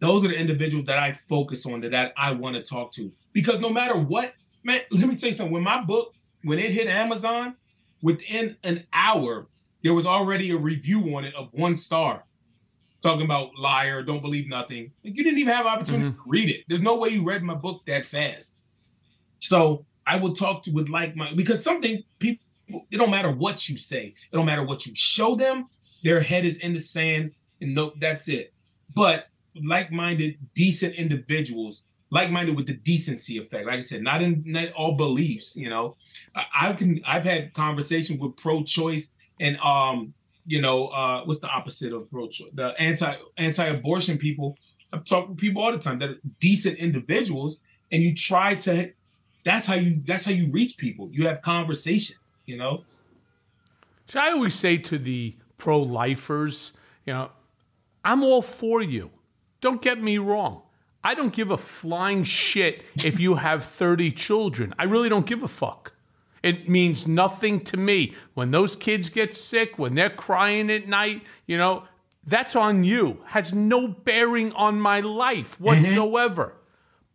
those 0.00 0.24
are 0.24 0.28
the 0.28 0.36
individuals 0.36 0.86
that 0.86 0.98
i 0.98 1.12
focus 1.28 1.66
on 1.66 1.80
that, 1.80 1.92
that 1.92 2.12
i 2.16 2.32
want 2.32 2.56
to 2.56 2.62
talk 2.62 2.90
to 2.90 3.12
because 3.32 3.60
no 3.60 3.70
matter 3.70 3.96
what 3.96 4.32
man 4.64 4.80
let 4.90 5.06
me 5.06 5.14
tell 5.14 5.28
you 5.28 5.36
something 5.36 5.52
when 5.52 5.62
my 5.62 5.80
book 5.82 6.14
when 6.42 6.58
it 6.58 6.72
hit 6.72 6.88
amazon 6.88 7.54
within 8.02 8.56
an 8.64 8.84
hour 8.92 9.46
there 9.84 9.94
was 9.94 10.06
already 10.06 10.50
a 10.50 10.56
review 10.56 11.14
on 11.14 11.24
it 11.24 11.34
of 11.34 11.48
one 11.52 11.76
star 11.76 12.24
talking 13.02 13.24
about 13.24 13.56
liar, 13.58 14.02
don't 14.02 14.20
believe 14.20 14.48
nothing. 14.48 14.92
Like 15.04 15.16
You 15.16 15.24
didn't 15.24 15.38
even 15.38 15.54
have 15.54 15.66
opportunity 15.66 16.10
mm-hmm. 16.10 16.22
to 16.22 16.28
read 16.28 16.48
it. 16.48 16.64
There's 16.68 16.82
no 16.82 16.96
way 16.96 17.10
you 17.10 17.24
read 17.24 17.42
my 17.42 17.54
book 17.54 17.82
that 17.86 18.04
fast. 18.04 18.56
So 19.38 19.86
I 20.06 20.16
will 20.16 20.34
talk 20.34 20.62
to 20.64 20.70
with 20.70 20.88
like 20.88 21.16
my 21.16 21.32
because 21.34 21.62
something 21.62 22.02
people 22.18 22.44
it 22.90 22.96
don't 22.96 23.10
matter 23.10 23.30
what 23.30 23.68
you 23.68 23.76
say, 23.76 24.14
it 24.32 24.36
don't 24.36 24.46
matter 24.46 24.64
what 24.64 24.86
you 24.86 24.94
show 24.94 25.34
them, 25.34 25.68
their 26.02 26.20
head 26.20 26.44
is 26.44 26.58
in 26.58 26.72
the 26.74 26.80
sand 26.80 27.32
and 27.60 27.74
no, 27.74 27.92
that's 28.00 28.28
it. 28.28 28.52
But 28.94 29.26
like-minded, 29.54 30.38
decent 30.54 30.94
individuals, 30.94 31.84
like-minded 32.10 32.56
with 32.56 32.66
the 32.66 32.74
decency 32.74 33.38
effect. 33.38 33.66
Like 33.66 33.76
I 33.76 33.80
said, 33.80 34.02
not 34.02 34.22
in 34.22 34.42
not 34.46 34.72
all 34.72 34.92
beliefs, 34.92 35.56
you 35.56 35.68
know. 35.68 35.96
I, 36.34 36.44
I 36.62 36.72
can 36.72 37.00
I've 37.06 37.24
had 37.24 37.52
conversations 37.54 38.18
with 38.18 38.36
pro-choice 38.36 39.08
and 39.38 39.58
um 39.60 40.14
you 40.46 40.60
know, 40.60 40.88
uh, 40.88 41.22
what's 41.24 41.38
the 41.38 41.48
opposite 41.48 41.92
of 41.92 42.10
pro-choice? 42.10 42.50
The 42.54 42.74
anti 42.80 43.14
anti-abortion 43.38 44.18
people. 44.18 44.56
I've 44.92 45.04
talked 45.04 45.28
with 45.28 45.38
people 45.38 45.62
all 45.62 45.70
the 45.70 45.78
time 45.78 46.00
that 46.00 46.10
are 46.10 46.16
decent 46.40 46.78
individuals, 46.78 47.58
and 47.92 48.02
you 48.02 48.14
try 48.14 48.56
to. 48.56 48.90
That's 49.44 49.66
how 49.66 49.74
you. 49.74 50.02
That's 50.04 50.24
how 50.24 50.32
you 50.32 50.50
reach 50.50 50.76
people. 50.76 51.08
You 51.12 51.26
have 51.28 51.42
conversations. 51.42 52.18
You 52.50 52.56
know. 52.56 52.84
So 54.08 54.18
I 54.18 54.32
always 54.32 54.56
say 54.56 54.76
to 54.76 54.98
the 54.98 55.36
pro-lifers, 55.56 56.72
you 57.06 57.12
know, 57.12 57.30
I'm 58.04 58.24
all 58.24 58.42
for 58.42 58.82
you. 58.82 59.10
Don't 59.60 59.80
get 59.80 60.02
me 60.02 60.18
wrong. 60.18 60.62
I 61.04 61.14
don't 61.14 61.32
give 61.32 61.52
a 61.52 61.56
flying 61.56 62.24
shit 62.24 62.82
if 62.96 63.20
you 63.20 63.36
have 63.36 63.64
30 63.64 64.10
children. 64.10 64.74
I 64.80 64.84
really 64.84 65.08
don't 65.08 65.26
give 65.26 65.44
a 65.44 65.48
fuck. 65.48 65.92
It 66.42 66.68
means 66.68 67.06
nothing 67.06 67.60
to 67.66 67.76
me. 67.76 68.14
When 68.34 68.50
those 68.50 68.74
kids 68.74 69.10
get 69.10 69.36
sick, 69.36 69.78
when 69.78 69.94
they're 69.94 70.10
crying 70.10 70.70
at 70.72 70.88
night, 70.88 71.22
you 71.46 71.56
know, 71.56 71.84
that's 72.26 72.56
on 72.56 72.82
you. 72.82 73.20
Has 73.26 73.54
no 73.54 73.86
bearing 73.86 74.50
on 74.52 74.80
my 74.80 75.00
life 75.00 75.52
mm-hmm. 75.52 75.64
whatsoever. 75.64 76.46
Mm-hmm. 76.46 76.56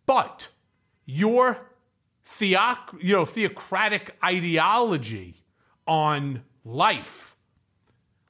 But 0.06 0.48
your 1.06 1.72
theoc- 2.26 2.98
you 3.02 3.16
know, 3.16 3.26
theocratic 3.26 4.16
ideology 4.24 5.44
on 5.88 6.42
life, 6.64 7.36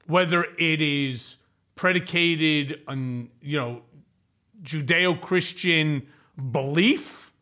whether 0.06 0.44
it 0.58 0.80
is 0.80 1.36
predicated 1.74 2.80
on, 2.86 3.28
you 3.40 3.58
know, 3.58 3.82
Judeo 4.62 5.20
Christian 5.20 6.06
belief 6.50 7.32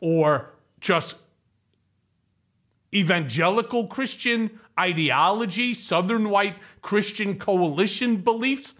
or 0.00 0.50
just 0.80 1.16
evangelical 2.94 3.86
Christian 3.86 4.58
ideology, 4.78 5.74
Southern 5.74 6.30
white 6.30 6.56
Christian 6.82 7.38
coalition 7.38 8.18
beliefs, 8.18 8.74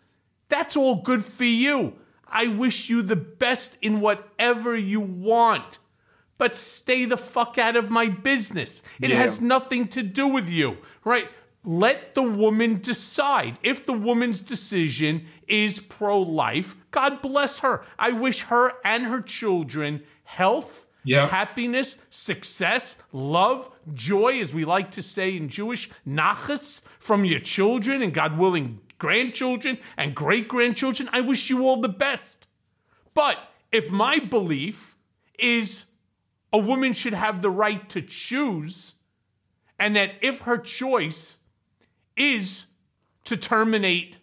that's 0.49 0.77
all 0.77 0.97
good 0.97 1.25
for 1.25 1.45
you. 1.45 1.95
I 2.27 2.47
wish 2.47 2.89
you 2.89 3.03
the 3.03 3.17
best 3.17 3.77
in 3.83 4.01
whatever 4.01 4.77
you 4.77 5.01
want. 5.01 5.79
But 6.39 6.57
stay 6.57 7.05
the 7.05 7.17
fuck 7.17 7.59
out 7.59 7.77
of 7.77 7.91
my 7.91 8.09
business. 8.09 8.83
It 9.01 9.11
Yeah. 9.11 9.17
has 9.19 9.41
nothing 9.41 9.89
to 9.89 10.03
do 10.03 10.27
with 10.29 10.49
you, 10.49 10.79
right? 11.05 11.29
Let 11.65 12.15
the 12.15 12.23
woman 12.23 12.81
decide. 12.81 13.59
If 13.63 13.85
the 13.85 13.93
woman's 13.93 14.41
decision 14.41 15.27
is 15.49 15.81
pro 15.81 16.21
life, 16.21 16.77
God 16.93 17.21
bless 17.21 17.59
her. 17.59 17.85
I 17.99 18.13
wish 18.13 18.43
her 18.43 18.75
and 18.85 19.05
her 19.05 19.21
children 19.21 20.03
health, 20.25 20.87
happiness, 21.27 21.99
success, 22.11 22.97
love, 23.13 23.69
joy, 23.95 24.41
as 24.41 24.53
we 24.55 24.65
like 24.65 24.93
to 24.93 25.03
say 25.03 25.37
in 25.37 25.49
Jewish, 25.49 25.91
nachas 26.07 26.83
from 27.01 27.25
your 27.25 27.39
children 27.41 28.03
and 28.03 28.15
God 28.15 28.39
willing, 28.39 28.81
grandchildren 28.99 29.79
and 29.97 30.15
great 30.15 30.47
grandchildren. 30.49 31.09
I 31.13 31.21
wish 31.23 31.51
you 31.51 31.67
all 31.67 31.81
the 31.81 31.89
best. 31.89 32.47
But 33.15 33.37
if 33.73 33.91
my 33.91 34.19
belief 34.21 34.97
is 35.39 35.85
a 36.53 36.59
woman 36.59 36.93
should 36.93 37.15
have 37.15 37.43
the 37.43 37.51
right 37.51 37.89
to 37.91 38.03
choose, 38.03 38.95
and 39.79 39.95
that 39.97 40.13
if 40.23 40.41
her 40.41 40.59
choice 40.59 41.37
is 42.17 42.65
to 43.25 43.37
terminate 43.37 44.17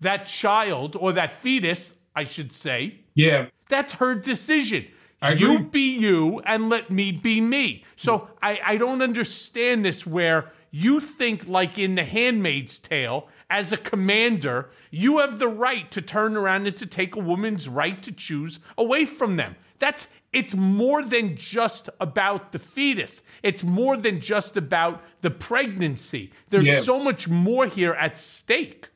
that 0.00 0.26
child 0.26 0.96
or 0.98 1.12
that 1.12 1.32
fetus, 1.32 1.94
I 2.14 2.24
should 2.24 2.52
say, 2.52 3.00
Yeah. 3.14 3.46
that's 3.68 3.94
her 3.94 4.14
decision. 4.14 4.86
I 5.20 5.32
you 5.32 5.54
agree. 5.56 5.66
be 5.66 5.96
you 5.98 6.40
and 6.46 6.68
let 6.68 6.90
me 6.90 7.10
be 7.10 7.40
me. 7.40 7.84
So 7.96 8.28
I, 8.40 8.60
I 8.64 8.76
don't 8.76 9.02
understand 9.02 9.84
this 9.84 10.06
where 10.06 10.52
you 10.70 11.00
think, 11.00 11.48
like 11.48 11.76
in 11.78 11.96
The 11.96 12.04
Handmaid's 12.04 12.78
Tale, 12.78 13.26
as 13.50 13.72
a 13.72 13.76
commander, 13.76 14.70
you 14.90 15.18
have 15.18 15.38
the 15.40 15.48
right 15.48 15.90
to 15.90 16.02
turn 16.02 16.36
around 16.36 16.66
and 16.68 16.76
to 16.76 16.86
take 16.86 17.16
a 17.16 17.20
woman's 17.20 17.68
right 17.68 18.00
to 18.04 18.12
choose 18.12 18.60
away 18.76 19.04
from 19.06 19.36
them. 19.36 19.56
That's 19.78 20.08
it's 20.32 20.54
more 20.54 21.02
than 21.02 21.36
just 21.36 21.88
about 22.00 22.52
the 22.52 22.58
fetus. 22.58 23.22
It's 23.42 23.62
more 23.64 23.96
than 23.96 24.20
just 24.20 24.56
about 24.56 25.02
the 25.22 25.30
pregnancy. 25.30 26.32
There's 26.50 26.66
Yeah. 26.66 26.80
so 26.80 26.98
much 26.98 27.28
more 27.28 27.66
here 27.66 27.92
at 27.94 28.18
stake. 28.18 28.88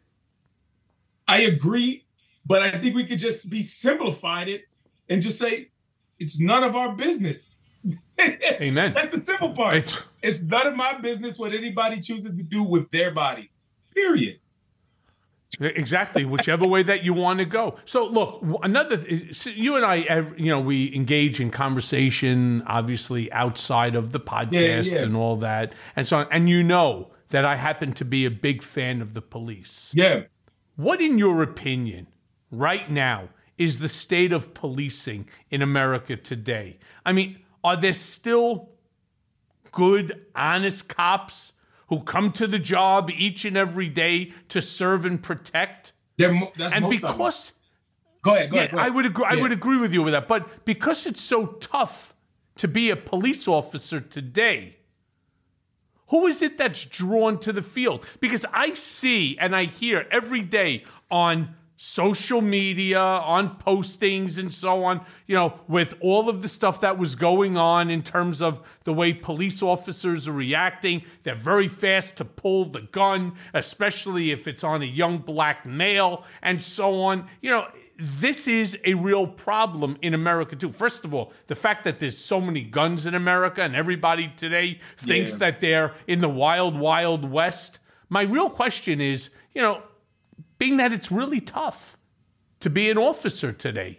I 1.27 1.39
agree, 1.43 2.05
but 2.45 2.63
I 2.63 2.73
think 2.73 2.95
we 2.95 3.07
could 3.07 3.19
just 3.19 3.49
be 3.49 3.63
simplified 3.63 4.49
it 4.49 4.63
and 5.09 5.23
just 5.23 5.39
say 5.39 5.71
it's 6.19 6.39
none 6.39 6.65
of 6.65 6.77
our 6.77 6.95
business. 6.95 7.39
Amen. 8.21 8.93
That's 8.93 9.17
the 9.17 9.25
simple 9.25 9.51
part. 9.55 9.77
It's- 9.77 10.03
It's, 10.23 10.41
none 10.41 10.69
of 10.69 10.77
my 10.77 10.93
business 10.99 11.37
what 11.39 11.53
anybody 11.53 11.99
chooses 12.01 12.37
to 12.37 12.43
do 12.45 12.63
with 12.63 12.91
their 12.93 13.11
body. 13.11 13.51
Period. 13.95 14.39
Exactly, 15.61 16.25
whichever 16.25 16.67
way 16.67 16.83
that 16.83 17.05
you 17.05 17.13
want 17.13 17.39
to 17.39 17.45
go. 17.45 17.77
So, 17.85 18.07
look, 18.07 18.43
another, 18.63 18.97
th- 18.97 19.47
you 19.47 19.77
and 19.77 19.85
I, 19.85 20.25
you 20.37 20.47
know, 20.47 20.61
we 20.61 20.95
engage 20.95 21.41
in 21.41 21.51
conversation, 21.51 22.63
obviously 22.67 23.31
outside 23.33 23.95
of 23.95 24.13
the 24.13 24.21
podcast 24.21 24.93
yeah. 24.93 25.01
and 25.01 25.17
all 25.17 25.37
that, 25.37 25.75
and 25.97 26.07
so 26.07 26.19
on. 26.19 26.27
And 26.31 26.49
you 26.49 26.63
know 26.63 27.11
that 27.29 27.45
I 27.45 27.57
happen 27.57 27.93
to 27.95 28.05
be 28.05 28.25
a 28.25 28.31
big 28.31 28.63
fan 28.63 29.03
of 29.03 29.15
the 29.15 29.23
police. 29.23 29.93
Yeah. 29.95 30.23
What, 30.77 31.01
in 31.01 31.19
your 31.19 31.43
opinion, 31.43 32.07
right 32.51 32.91
now, 32.91 33.29
is 33.59 33.79
the 33.79 33.89
state 33.89 34.33
of 34.33 34.55
policing 34.55 35.29
in 35.51 35.63
America 35.63 36.17
today? 36.17 36.79
I 37.05 37.13
mean, 37.13 37.39
are 37.63 37.77
there 37.77 37.93
still 37.93 38.71
good, 39.71 40.27
honest 40.35 40.89
cops 40.89 41.53
who 41.93 42.01
come 42.01 42.33
to 42.33 42.47
the 42.47 42.59
job 42.59 43.11
each 43.11 43.45
and 43.45 43.55
every 43.55 43.87
day 43.91 44.33
to 44.49 44.63
serve 44.63 45.05
and 45.05 45.23
protect? 45.23 45.93
Mo- 46.19 46.51
And 46.57 46.59
most 46.59 46.75
of 46.75 46.81
them. 46.81 46.91
because 46.91 47.53
Go 48.23 48.35
ahead. 48.35 48.51
Go 48.51 48.57
yeah, 48.57 48.63
ahead. 48.63 48.71
go 48.71 48.77
ahead. 48.79 48.91
I 48.91 48.95
would 48.95 49.05
agree. 49.05 49.25
I 49.29 49.37
would 49.37 49.53
agree 49.53 49.77
with 49.77 49.93
you 49.93 50.03
with 50.03 50.15
that. 50.15 50.27
But 50.27 50.65
because 50.65 51.05
it's 51.05 51.21
so 51.21 51.47
tough 51.61 52.15
to 52.57 52.67
be 52.67 52.89
a 52.89 52.97
police 52.97 53.47
officer 53.47 54.01
today, 54.01 54.77
who 56.07 56.27
is 56.29 56.41
it 56.41 56.57
that's 56.57 56.83
drawn 56.87 57.39
to 57.41 57.53
the 57.53 57.63
field? 57.63 58.07
Because 58.21 58.47
I 58.55 58.73
see 58.73 59.37
and 59.39 59.55
I 59.55 59.65
hear 59.67 60.07
every 60.11 60.41
day 60.41 60.85
on 61.11 61.55
social 61.85 62.41
media, 62.41 63.01
on 63.01 63.59
postings 63.59 64.39
and 64.39 64.55
so 64.55 64.85
on, 64.85 65.05
you 65.27 65.35
know, 65.35 65.53
with 65.67 65.97
all 66.01 66.29
of 66.29 66.41
the 66.41 66.47
stuff 66.47 66.81
that 66.81 66.97
was 66.97 67.17
going 67.17 67.57
on 67.57 67.91
in 67.91 68.01
terms 68.05 68.41
of 68.41 68.61
the 68.85 68.93
way 68.93 69.13
police 69.13 69.61
officers 69.63 70.29
are 70.29 70.33
reacting. 70.33 71.03
They're 71.25 71.35
very 71.35 71.67
fast 71.67 72.19
to 72.19 72.25
pull 72.25 72.67
the 72.67 72.83
gun, 72.83 73.33
especially 73.53 74.31
if 74.31 74.47
it's 74.47 74.63
on 74.63 74.83
a 74.83 74.87
young 74.87 75.19
black 75.19 75.67
male 75.67 76.25
and 76.41 76.63
so 76.63 77.03
on. 77.03 77.27
You 77.41 77.51
know, 77.51 77.67
this 77.99 78.47
is 78.47 78.79
a 78.85 78.95
real 78.95 79.27
problem 79.27 79.99
in 80.03 80.15
America 80.15 80.55
too. 80.55 80.71
First 80.71 81.05
of 81.05 81.13
all, 81.13 81.33
the 81.49 81.57
fact 81.57 81.83
that 81.83 81.99
there's 81.99 82.17
so 82.17 82.41
many 82.41 82.63
guns 82.63 83.07
in 83.07 83.17
America 83.17 83.61
and 83.61 83.75
everybody 83.75 84.33
today 84.37 84.79
thinks 84.99 85.33
Yeah. 85.33 85.39
that 85.39 85.61
they're 85.61 85.95
in 86.07 86.21
the 86.21 86.29
wild, 86.29 86.79
wild 86.79 87.29
west. 87.29 87.81
My 88.09 88.23
real 88.23 88.51
question 88.51 89.01
is, 89.01 89.31
you 89.53 89.63
know, 89.63 89.83
being 90.63 90.77
that 90.77 90.93
it's 90.93 91.11
really 91.11 91.41
tough 91.41 91.97
to 92.61 92.71
be 92.71 92.89
an 92.89 92.97
officer 92.97 93.53
today, 93.53 93.99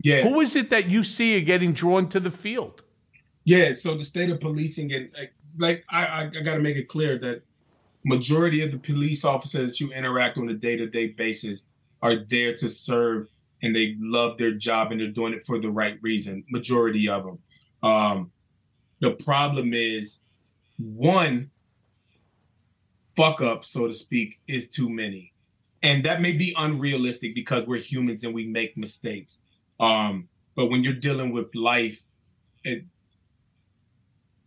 yeah. 0.00 0.22
who 0.22 0.40
is 0.40 0.54
it 0.54 0.70
that 0.70 0.88
you 0.88 1.02
see 1.02 1.36
are 1.36 1.40
getting 1.40 1.72
drawn 1.72 2.08
to 2.08 2.20
the 2.20 2.30
field? 2.30 2.84
Yeah, 3.42 3.72
so 3.72 3.96
the 3.96 4.04
state 4.04 4.30
of 4.30 4.38
policing 4.38 4.92
and 4.92 5.10
like, 5.18 5.32
like 5.58 5.84
I, 5.90 6.06
I, 6.06 6.20
I 6.26 6.42
got 6.42 6.54
to 6.54 6.60
make 6.60 6.76
it 6.76 6.86
clear 6.86 7.18
that 7.18 7.42
majority 8.04 8.62
of 8.62 8.70
the 8.70 8.78
police 8.78 9.24
officers 9.24 9.80
you 9.80 9.92
interact 9.92 10.38
on 10.38 10.48
a 10.48 10.54
day 10.54 10.76
to 10.76 10.86
day 10.86 11.08
basis 11.08 11.64
are 12.02 12.24
there 12.28 12.54
to 12.54 12.70
serve 12.70 13.26
and 13.60 13.74
they 13.74 13.96
love 13.98 14.38
their 14.38 14.52
job 14.52 14.92
and 14.92 15.00
they're 15.00 15.08
doing 15.08 15.32
it 15.32 15.44
for 15.44 15.58
the 15.58 15.70
right 15.70 15.98
reason. 16.02 16.44
Majority 16.50 17.08
of 17.08 17.24
them. 17.24 17.38
Um, 17.82 18.30
the 19.00 19.10
problem 19.10 19.74
is 19.74 20.20
one 20.78 21.50
fuck 23.16 23.40
up, 23.40 23.64
so 23.64 23.88
to 23.88 23.92
speak, 23.92 24.38
is 24.46 24.68
too 24.68 24.88
many, 24.88 25.32
and 25.82 26.04
that 26.04 26.20
may 26.20 26.32
be 26.32 26.54
unrealistic 26.56 27.34
because 27.34 27.66
we're 27.66 27.78
humans 27.78 28.24
and 28.24 28.34
we 28.34 28.46
make 28.46 28.76
mistakes. 28.76 29.40
Um, 29.78 30.28
but 30.56 30.66
when 30.66 30.84
you're 30.84 30.92
dealing 30.92 31.32
with 31.32 31.54
life, 31.54 32.02
it 32.64 32.84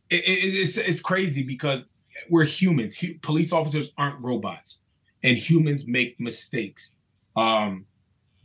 it, 0.10 0.24
it, 0.28 0.56
it's 0.56 0.78
it's 0.78 1.02
crazy 1.02 1.42
because 1.44 1.88
we're 2.30 2.44
humans. 2.44 2.98
Hu- 2.98 3.18
Police 3.22 3.52
officers 3.52 3.92
aren't 3.98 4.20
robots, 4.22 4.82
and 5.24 5.38
humans 5.38 5.88
make 5.88 6.20
mistakes. 6.20 6.92
Um, 7.36 7.86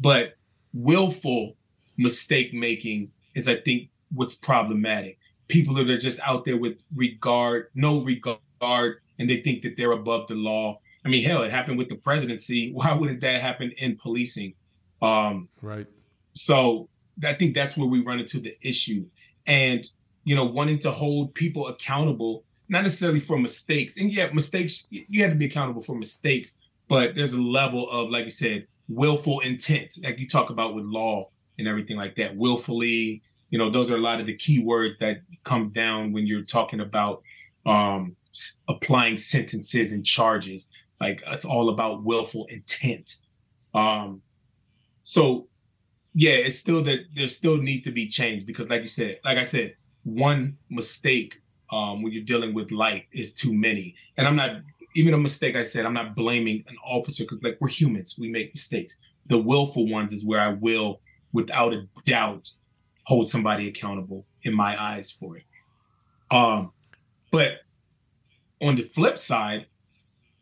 but 0.00 0.34
willful 0.72 1.56
mistake 1.96 2.54
making 2.54 3.10
is, 3.34 3.48
I 3.48 3.56
think, 3.56 3.90
what's 4.14 4.34
problematic. 4.34 5.18
People 5.48 5.74
that 5.74 5.90
are 5.90 5.98
just 5.98 6.20
out 6.20 6.44
there 6.44 6.56
with 6.56 6.78
regard, 6.94 7.68
no 7.74 8.00
regard, 8.02 9.00
and 9.18 9.28
they 9.28 9.40
think 9.40 9.62
that 9.62 9.76
they're 9.76 9.92
above 9.92 10.28
the 10.28 10.34
law. 10.34 10.80
I 11.08 11.10
mean, 11.10 11.24
hell, 11.24 11.42
it 11.42 11.50
happened 11.50 11.78
with 11.78 11.88
the 11.88 11.96
presidency. 11.96 12.70
Why 12.78 12.92
wouldn't 12.92 13.20
that 13.22 13.40
happen 13.40 13.72
in 13.78 13.96
policing? 13.96 14.54
Um, 15.00 15.48
Right. 15.62 15.86
so 16.32 16.88
I 17.24 17.34
think 17.34 17.54
that's 17.54 17.76
where 17.76 17.88
we 17.88 18.00
run 18.00 18.20
into 18.20 18.40
the 18.40 18.56
issue. 18.60 19.06
And, 19.46 19.88
you 20.24 20.34
know, 20.36 20.44
wanting 20.44 20.78
to 20.80 20.90
hold 20.90 21.34
people 21.34 21.68
accountable, 21.68 22.44
not 22.68 22.82
necessarily 22.82 23.20
for 23.20 23.38
mistakes. 23.38 23.96
And 23.96 24.12
yeah, 24.12 24.28
mistakes, 24.32 24.86
you 24.90 25.22
have 25.22 25.32
to 25.32 25.36
be 25.36 25.46
accountable 25.46 25.82
for 25.82 25.96
mistakes, 25.96 26.54
but 26.88 27.14
there's 27.14 27.32
a 27.32 27.40
level 27.40 27.88
of, 27.90 28.10
like 28.10 28.24
you 28.24 28.30
said, 28.30 28.66
willful 28.88 29.40
intent, 29.40 29.98
like 30.02 30.18
you 30.18 30.28
talk 30.28 30.50
about 30.50 30.74
with 30.74 30.84
law 30.84 31.30
and 31.58 31.66
everything 31.66 31.96
like 31.96 32.16
that. 32.16 32.36
Willfully, 32.36 33.22
you 33.50 33.58
know, 33.58 33.70
those 33.70 33.90
are 33.90 33.96
a 33.96 34.00
lot 34.00 34.20
of 34.20 34.26
the 34.26 34.36
key 34.36 34.58
words 34.58 34.96
that 34.98 35.22
come 35.44 35.70
down 35.70 36.12
when 36.12 36.26
you're 36.26 36.42
talking 36.42 36.80
about 36.80 37.22
um, 37.66 38.16
applying 38.68 39.16
sentences 39.16 39.92
and 39.92 40.04
charges. 40.04 40.68
Like 41.00 41.22
it's 41.26 41.44
all 41.44 41.68
about 41.68 42.04
willful 42.04 42.46
intent. 42.46 43.16
Um, 43.74 44.22
so 45.04 45.48
yeah, 46.14 46.32
it's 46.32 46.58
still 46.58 46.82
that 46.84 47.00
there 47.14 47.28
still 47.28 47.58
need 47.58 47.84
to 47.84 47.90
be 47.90 48.08
change 48.08 48.44
because, 48.44 48.68
like 48.68 48.80
you 48.80 48.88
said, 48.88 49.20
like 49.24 49.38
I 49.38 49.42
said, 49.42 49.76
one 50.04 50.58
mistake 50.68 51.36
um, 51.70 52.02
when 52.02 52.12
you're 52.12 52.24
dealing 52.24 52.54
with 52.54 52.70
life 52.70 53.04
is 53.12 53.32
too 53.32 53.54
many. 53.54 53.94
And 54.16 54.26
I'm 54.26 54.36
not 54.36 54.56
even 54.94 55.14
a 55.14 55.18
mistake. 55.18 55.54
I 55.54 55.62
said 55.62 55.86
I'm 55.86 55.94
not 55.94 56.16
blaming 56.16 56.64
an 56.66 56.76
officer 56.84 57.24
because 57.24 57.42
like 57.42 57.58
we're 57.60 57.68
humans, 57.68 58.16
we 58.18 58.28
make 58.28 58.54
mistakes. 58.54 58.96
The 59.26 59.38
willful 59.38 59.88
ones 59.88 60.12
is 60.12 60.24
where 60.24 60.40
I 60.40 60.48
will, 60.48 61.00
without 61.32 61.72
a 61.72 61.86
doubt, 62.04 62.50
hold 63.04 63.28
somebody 63.28 63.68
accountable 63.68 64.26
in 64.42 64.54
my 64.54 64.80
eyes 64.80 65.10
for 65.10 65.36
it. 65.36 65.44
Um, 66.30 66.72
but 67.30 67.58
on 68.60 68.76
the 68.76 68.82
flip 68.82 69.18
side, 69.18 69.66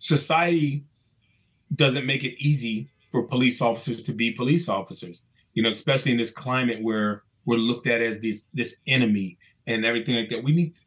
society 0.06 0.84
doesn't 1.74 2.06
make 2.06 2.22
it 2.24 2.40
easy 2.40 2.88
for 3.10 3.22
police 3.24 3.60
officers 3.60 4.02
to 4.02 4.12
be 4.12 4.30
police 4.30 4.68
officers. 4.68 5.22
You 5.54 5.62
know, 5.62 5.70
especially 5.70 6.12
in 6.12 6.18
this 6.18 6.30
climate 6.30 6.82
where 6.82 7.22
we're 7.44 7.56
looked 7.56 7.86
at 7.86 8.00
as 8.02 8.20
this 8.20 8.44
this 8.52 8.76
enemy 8.86 9.38
and 9.66 9.84
everything 9.84 10.14
like 10.14 10.28
that. 10.28 10.44
We 10.44 10.52
need, 10.52 10.78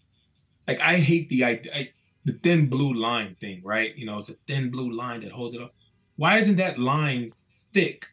like, 0.67 0.79
I 0.79 0.97
hate 0.97 1.27
the 1.29 1.43
I, 1.45 1.89
the 2.25 2.33
thin 2.43 2.69
blue 2.69 2.93
line 2.93 3.35
thing, 3.41 3.61
right? 3.63 3.95
You 3.97 4.05
know, 4.05 4.17
it's 4.17 4.29
a 4.29 4.35
thin 4.47 4.69
blue 4.69 4.91
line 4.91 5.21
that 5.21 5.31
holds 5.31 5.55
it 5.55 5.61
up. 5.61 5.73
Why 6.15 6.37
isn't 6.37 6.57
that 6.57 6.77
line 6.77 7.31
thick? 7.73 8.05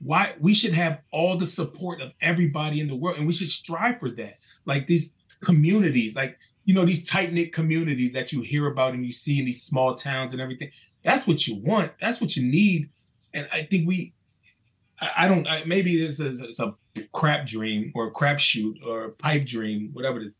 Why 0.00 0.34
we 0.38 0.54
should 0.54 0.74
have 0.74 1.00
all 1.10 1.36
the 1.36 1.46
support 1.46 2.00
of 2.00 2.12
everybody 2.20 2.80
in 2.80 2.88
the 2.88 2.96
world, 2.96 3.16
and 3.18 3.26
we 3.26 3.32
should 3.32 3.48
strive 3.48 3.98
for 3.98 4.10
that. 4.10 4.34
Like 4.64 4.86
these 4.86 5.14
communities, 5.42 6.14
like 6.14 6.38
you 6.64 6.74
know, 6.74 6.84
these 6.84 7.04
tight 7.04 7.32
knit 7.32 7.52
communities 7.52 8.12
that 8.12 8.32
you 8.32 8.40
hear 8.40 8.66
about 8.66 8.94
and 8.94 9.04
you 9.04 9.12
see 9.12 9.38
in 9.38 9.44
these 9.44 9.62
small 9.62 9.94
towns 9.94 10.32
and 10.32 10.40
everything. 10.40 10.70
That's 11.02 11.26
what 11.26 11.46
you 11.46 11.56
want. 11.56 11.92
That's 12.00 12.20
what 12.20 12.36
you 12.36 12.42
need. 12.42 12.90
And 13.34 13.48
I 13.52 13.64
think 13.64 13.86
we, 13.86 14.14
I, 15.00 15.10
I 15.18 15.28
don't, 15.28 15.46
I, 15.46 15.64
maybe 15.64 16.00
this 16.00 16.20
is 16.20 16.40
it's 16.40 16.60
a 16.60 16.74
crap 17.12 17.46
dream 17.46 17.92
or 17.94 18.06
a 18.06 18.10
crap 18.10 18.38
shoot 18.38 18.78
or 18.86 19.04
a 19.04 19.10
pipe 19.10 19.44
dream, 19.44 19.90
whatever 19.92 20.20
the 20.20 20.32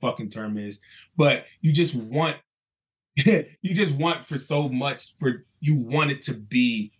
fucking 0.00 0.30
term 0.30 0.58
is. 0.58 0.80
But 1.16 1.44
you 1.60 1.72
just 1.72 1.94
want, 1.94 2.36
you 3.16 3.44
just 3.74 3.94
want 3.94 4.26
for 4.26 4.36
so 4.36 4.68
much 4.68 5.16
for 5.18 5.44
you 5.60 5.76
want 5.76 6.10
it 6.10 6.22
to 6.22 6.34
be 6.34 6.92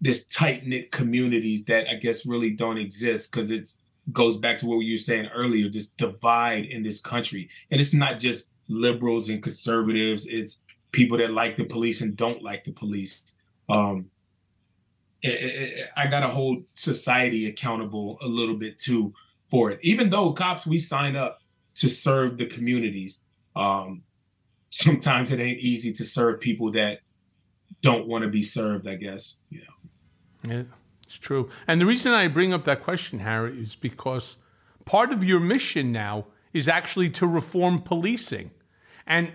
this 0.00 0.24
tight 0.26 0.66
knit 0.66 0.92
communities 0.92 1.64
that 1.64 1.88
I 1.88 1.94
guess 1.94 2.26
really 2.26 2.52
don't 2.52 2.78
exist 2.78 3.32
because 3.32 3.50
it's 3.50 3.76
goes 4.12 4.36
back 4.36 4.58
to 4.58 4.66
what 4.66 4.78
you 4.78 4.94
were 4.94 4.98
saying 4.98 5.28
earlier, 5.34 5.68
this 5.68 5.88
divide 5.88 6.64
in 6.64 6.82
this 6.82 7.00
country. 7.00 7.48
And 7.70 7.80
it's 7.80 7.92
not 7.92 8.18
just 8.18 8.50
liberals 8.68 9.28
and 9.28 9.42
conservatives, 9.42 10.26
it's 10.26 10.62
people 10.92 11.18
that 11.18 11.32
like 11.32 11.56
the 11.56 11.64
police 11.64 12.00
and 12.00 12.16
don't 12.16 12.42
like 12.42 12.64
the 12.64 12.72
police. 12.72 13.34
Um, 13.68 14.10
I 15.24 16.06
got 16.10 16.20
to 16.20 16.28
hold 16.28 16.64
society 16.74 17.46
accountable 17.46 18.18
a 18.22 18.26
little 18.26 18.54
bit 18.54 18.78
too 18.78 19.12
for 19.50 19.70
it. 19.70 19.80
Even 19.82 20.10
though 20.10 20.32
cops, 20.32 20.66
we 20.66 20.78
sign 20.78 21.16
up 21.16 21.40
to 21.74 21.88
serve 21.88 22.38
the 22.38 22.46
communities. 22.46 23.20
Um, 23.56 24.02
sometimes 24.70 25.32
it 25.32 25.40
ain't 25.40 25.58
easy 25.58 25.92
to 25.94 26.04
serve 26.04 26.40
people 26.40 26.70
that 26.72 27.00
don't 27.82 28.06
want 28.06 28.22
to 28.22 28.28
be 28.28 28.42
served, 28.42 28.86
I 28.86 28.94
guess. 28.94 29.38
You 29.50 29.60
know. 29.60 30.54
Yeah. 30.54 30.62
It's 31.08 31.16
true. 31.16 31.48
And 31.66 31.80
the 31.80 31.86
reason 31.86 32.12
I 32.12 32.28
bring 32.28 32.52
up 32.52 32.64
that 32.64 32.82
question, 32.82 33.20
Harry, 33.20 33.62
is 33.62 33.74
because 33.74 34.36
part 34.84 35.10
of 35.10 35.24
your 35.24 35.40
mission 35.40 35.90
now 35.90 36.26
is 36.52 36.68
actually 36.68 37.08
to 37.08 37.26
reform 37.26 37.80
policing. 37.80 38.50
And 39.06 39.32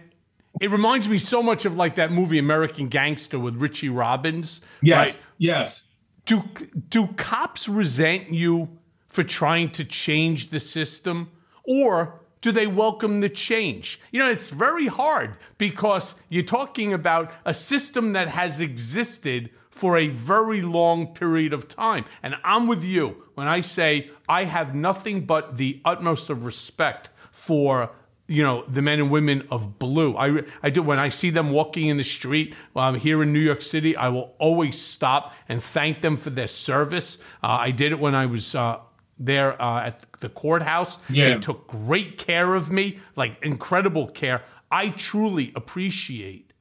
it 0.61 0.69
reminds 0.69 1.09
me 1.09 1.17
so 1.17 1.41
much 1.41 1.65
of 1.65 1.75
like 1.75 1.95
that 1.95 2.11
movie 2.11 2.37
American 2.37 2.89
Gangster 2.89 3.39
with 3.39 3.55
Richie 3.55 3.89
Robbins. 3.89 4.61
Yes. 4.83 5.07
Right? 5.07 5.23
Yes. 5.39 5.87
Do 6.27 6.43
do 6.89 7.07
cops 7.07 7.67
resent 7.67 8.31
you 8.31 8.77
for 9.09 9.23
trying 9.23 9.71
to 9.71 9.83
change 9.83 10.51
the 10.51 10.59
system 10.59 11.31
or 11.63 12.21
do 12.41 12.51
they 12.51 12.67
welcome 12.67 13.21
the 13.21 13.29
change? 13.29 13.99
You 14.11 14.19
know, 14.19 14.29
it's 14.29 14.51
very 14.51 14.85
hard 14.85 15.37
because 15.57 16.13
you're 16.29 16.43
talking 16.43 16.93
about 16.93 17.31
a 17.45 17.53
system 17.53 18.13
that 18.13 18.27
has 18.27 18.59
existed 18.59 19.49
for 19.73 19.97
a 19.97 20.07
very 20.07 20.61
long 20.61 21.07
period 21.07 21.51
of 21.51 21.67
time. 21.67 22.05
And 22.21 22.35
I'm 22.43 22.67
with 22.67 22.83
you 22.83 23.23
when 23.33 23.47
I 23.47 23.61
say 23.61 24.11
I 24.29 24.43
have 24.43 24.75
nothing 24.75 25.25
but 25.25 25.57
the 25.57 25.81
utmost 25.83 26.29
of 26.29 26.45
respect 26.45 27.09
for 27.31 27.89
you 28.27 28.43
know 28.43 28.63
the 28.67 28.83
men 28.83 28.99
and 28.99 29.09
women 29.09 29.47
of 29.49 29.79
blue. 29.79 30.15
I 30.15 30.43
I 30.61 30.69
do 30.69 30.83
when 30.83 30.99
I 30.99 31.09
see 31.09 31.31
them 31.31 31.49
walking 31.49 31.87
in 31.87 31.97
the 31.97 32.03
street 32.03 32.53
um, 32.75 32.95
here 32.95 33.23
in 33.23 33.33
New 33.33 33.39
York 33.39 33.63
City. 33.63 33.97
I 33.97 34.09
will 34.09 34.35
always 34.37 34.79
stop 34.79 35.33
and 35.49 35.61
thank 35.61 36.01
them 36.01 36.17
for 36.17 36.29
their 36.29 36.47
service. 36.47 37.17
Uh, 37.41 37.57
I 37.59 37.71
did 37.71 37.91
it 37.91 37.99
when 37.99 38.15
I 38.15 38.27
was. 38.27 38.55
Uh, 38.55 38.79
there 39.19 39.61
uh, 39.61 39.85
at 39.85 40.05
the 40.21 40.29
courthouse. 40.29 40.97
Yeah. 41.07 41.35
They 41.35 41.39
took 41.39 41.67
great 41.67 42.17
care 42.17 42.55
of 42.55 42.71
me, 42.71 42.99
like 43.15 43.37
incredible 43.43 44.07
care. 44.07 44.43
I 44.71 44.89
truly 44.89 45.53
appreciate 45.55 46.51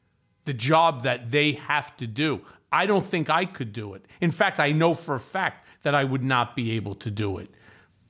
the 0.45 0.53
job 0.53 1.03
that 1.05 1.31
they 1.31 1.53
have 1.53 1.97
to 1.97 2.07
do. 2.07 2.43
I 2.73 2.87
don't 2.87 3.05
think 3.05 3.29
I 3.29 3.45
could 3.45 3.73
do 3.73 3.95
it. 3.95 4.07
In 4.21 4.31
fact, 4.31 4.59
I 4.59 4.73
know 4.73 4.95
for 4.95 5.15
a 5.15 5.21
fact 5.21 5.67
that 5.83 5.95
I 5.95 6.05
would 6.05 6.25
not 6.25 6.57
be 6.57 6.73
able 6.73 6.95
to 6.97 7.11
do 7.11 7.39
it. 7.39 7.51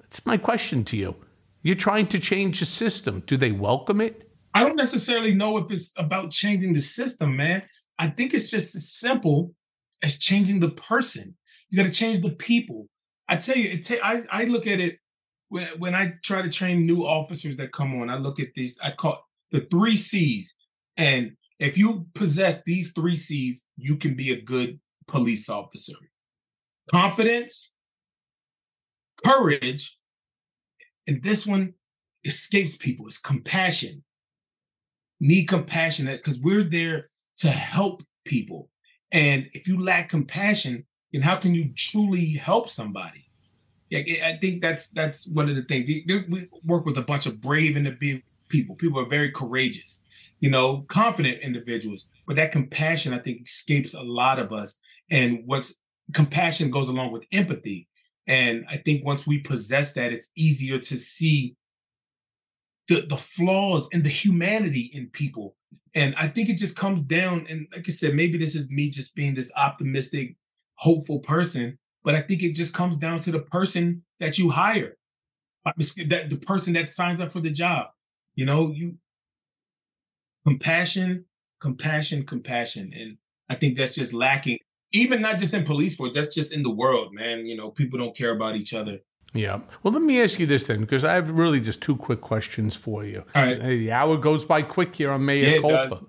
That's 0.01 0.25
my 0.25 0.37
question 0.37 0.85
to 0.85 0.97
you. 0.97 1.17
You're 1.63 1.75
trying 1.75 2.07
to 2.09 2.19
change 2.19 2.61
the 2.61 2.67
system. 2.67 3.23
Do 3.27 3.37
they 3.37 3.53
welcome 3.53 4.01
it? 4.01 4.31
I 4.55 4.63
don't 4.63 4.77
necessarily 4.77 5.35
know 5.35 5.57
if 5.57 5.71
it's 5.71 5.93
about 5.97 6.31
changing 6.31 6.75
the 6.75 6.81
system, 6.81 7.37
man. 7.37 7.63
I 7.99 8.09
think 8.09 8.35
it's 8.35 8.51
just 8.51 8.75
as 8.75 8.91
simple 8.91 9.55
as 10.03 10.19
changing 10.19 10.61
the 10.61 10.71
person. 10.71 11.37
You 11.71 11.79
got 11.79 11.87
to 11.87 11.93
change 11.93 12.21
the 12.21 12.31
people. 12.31 12.89
I 13.29 13.37
tell 13.37 13.57
you, 13.57 13.71
it 13.71 13.87
ta- 13.87 14.05
I, 14.05 14.23
I 14.31 14.45
look 14.45 14.67
at 14.67 14.81
it 14.81 14.99
when, 15.49 15.67
when 15.79 15.95
I 15.95 16.15
try 16.23 16.43
to 16.43 16.51
train 16.51 16.87
new 16.87 17.07
officers 17.07 17.57
that 17.57 17.73
come 17.73 18.01
on. 18.01 18.11
I 18.11 18.17
look 18.17 18.39
at 18.39 18.49
these, 18.55 18.79
I 18.83 18.91
call 18.91 19.25
the 19.51 19.61
three 19.61 19.97
C's. 19.97 20.55
And 20.97 21.37
if 21.63 21.79
you 21.79 22.07
possess 22.15 22.61
these 22.65 22.93
three 22.93 23.17
C's, 23.17 23.65
you 23.77 23.97
can 23.97 24.15
be 24.15 24.33
a 24.33 24.41
good 24.41 24.81
police 25.07 25.49
officer 25.49 25.95
confidence, 26.91 27.73
courage, 29.25 29.97
and 31.07 31.23
this 31.23 31.47
one 31.47 31.75
escapes 32.25 32.77
people 32.77 33.07
it's 33.07 33.19
compassion. 33.19 34.05
Need 35.21 35.47
compassion 35.47 36.07
because 36.07 36.41
we're 36.41 36.65
there 36.65 37.09
to 37.39 37.49
help 37.49 38.03
people. 38.25 38.69
And 39.13 39.49
if 39.53 39.69
you 39.69 39.81
lack 39.81 40.09
compassion, 40.09 40.85
then 41.13 41.23
how 41.23 41.37
can 41.37 41.55
you 41.55 41.73
truly 41.77 42.33
help 42.33 42.69
somebody? 42.69 43.29
I 43.95 44.39
think 44.41 44.63
that's 44.63 44.89
that's 44.89 45.27
one 45.27 45.51
of 45.51 45.57
the 45.57 45.63
things. 45.63 45.87
We 45.87 46.49
work 46.65 46.87
with 46.87 46.97
a 46.97 47.03
bunch 47.03 47.27
of 47.27 47.41
brave 47.41 47.77
and 47.77 47.87
big 47.99 48.25
people. 48.53 48.77
People 48.77 49.01
are 49.01 49.09
very 49.09 49.33
courageous 49.33 50.05
you 50.43 50.51
know, 50.51 50.85
confident 50.89 51.41
individuals. 51.41 52.09
But 52.27 52.37
that 52.37 52.53
compassion, 52.53 53.15
I 53.15 53.21
think, 53.21 53.43
escapes 53.43 53.95
a 53.95 54.03
lot 54.03 54.41
of 54.41 54.53
us. 54.53 54.79
And 55.09 55.43
what's 55.47 55.75
compassion 56.13 56.71
goes 56.71 56.89
along 56.89 57.13
with 57.13 57.25
empathy. 57.33 57.89
And 58.27 58.65
I 58.69 58.79
think 58.79 59.05
once 59.05 59.25
we 59.27 59.39
possess 59.39 59.93
that, 59.93 60.13
it's 60.13 60.31
easier 60.37 60.81
to 60.81 60.97
see 60.97 61.57
the, 62.89 63.07
the 63.09 63.17
flaws 63.17 63.89
and 63.93 64.03
the 64.05 64.11
humanity 64.11 64.91
in 64.93 65.07
people. 65.11 65.55
And 65.95 66.15
I 66.17 66.27
think 66.27 66.49
it 66.49 66.59
just 66.59 66.75
comes 66.75 67.03
down, 67.03 67.47
and 67.49 67.69
like 67.73 67.85
I 67.87 67.93
said, 67.93 68.15
maybe 68.15 68.37
this 68.37 68.57
is 68.57 68.69
me 68.69 68.91
just 68.91 69.15
being 69.15 69.35
this 69.35 69.53
optimistic, 69.57 70.37
hopeful 70.75 71.21
person, 71.21 71.79
but 72.03 72.15
I 72.15 72.21
think 72.21 72.43
it 72.43 72.55
just 72.55 72.75
comes 72.75 72.97
down 72.97 73.21
to 73.21 73.31
the 73.31 73.41
person 73.41 74.03
that 74.19 74.39
you 74.39 74.51
hire, 74.51 74.97
that 75.65 76.31
the 76.31 76.41
person 76.45 76.73
that 76.73 76.91
signs 76.91 77.21
up 77.21 77.31
for 77.31 77.41
the 77.41 77.51
job. 77.51 77.89
You 78.35 78.47
know, 78.47 78.71
you 78.71 78.97
compassion, 80.47 81.27
compassion, 81.61 82.25
compassion. 82.25 82.93
And 82.99 83.19
I 83.49 83.55
think 83.55 83.77
that's 83.77 83.95
just 83.95 84.13
lacking, 84.13 84.59
even 84.93 85.21
not 85.21 85.39
just 85.39 85.55
in 85.55 85.65
police 85.65 85.97
force, 85.97 86.15
that's 86.15 86.35
just 86.35 86.53
in 86.53 86.63
the 86.63 86.71
world, 86.71 87.13
man. 87.13 87.47
You 87.47 87.57
know, 87.57 87.71
people 87.71 87.99
don't 87.99 88.17
care 88.17 88.35
about 88.35 88.57
each 88.57 88.75
other. 88.75 88.99
Yeah. 89.35 89.61
Well, 89.83 89.95
let 89.95 90.03
me 90.03 90.21
ask 90.21 90.39
you 90.39 90.47
this 90.47 90.65
then, 90.65 90.81
because 90.81 91.05
I 91.05 91.15
have 91.15 91.31
really 91.31 91.61
just 91.61 91.81
two 91.81 91.97
quick 91.97 92.21
questions 92.21 92.75
for 92.75 93.05
you. 93.05 93.25
All 93.35 93.43
right. 93.43 93.61
The 93.61 93.91
hour 93.91 94.19
goes 94.19 94.45
by 94.45 94.63
quick 94.63 94.95
here 94.97 95.11
on 95.11 95.25
Mea 95.25 95.55
yeah, 95.55 95.61
Culpa. 95.61 96.05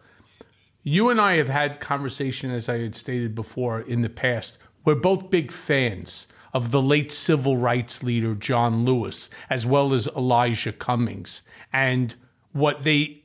You 0.83 1.09
and 1.09 1.21
I 1.21 1.35
have 1.35 1.47
had 1.47 1.79
conversation, 1.79 2.51
as 2.51 2.67
I 2.67 2.79
had 2.79 2.95
stated 2.95 3.33
before 3.33 3.79
in 3.79 4.01
the 4.01 4.09
past. 4.09 4.57
We're 4.83 4.95
both 4.95 5.29
big 5.29 5.53
fans 5.53 6.27
of 6.53 6.71
the 6.71 6.81
late 6.81 7.11
civil 7.11 7.57
rights 7.57 8.03
leader 8.03 8.35
John 8.35 8.85
Lewis, 8.85 9.29
as 9.49 9.65
well 9.65 9.93
as 9.93 10.07
Elijah 10.07 10.73
Cummings, 10.73 11.41
and 11.71 12.15
what 12.51 12.83
they 12.83 13.23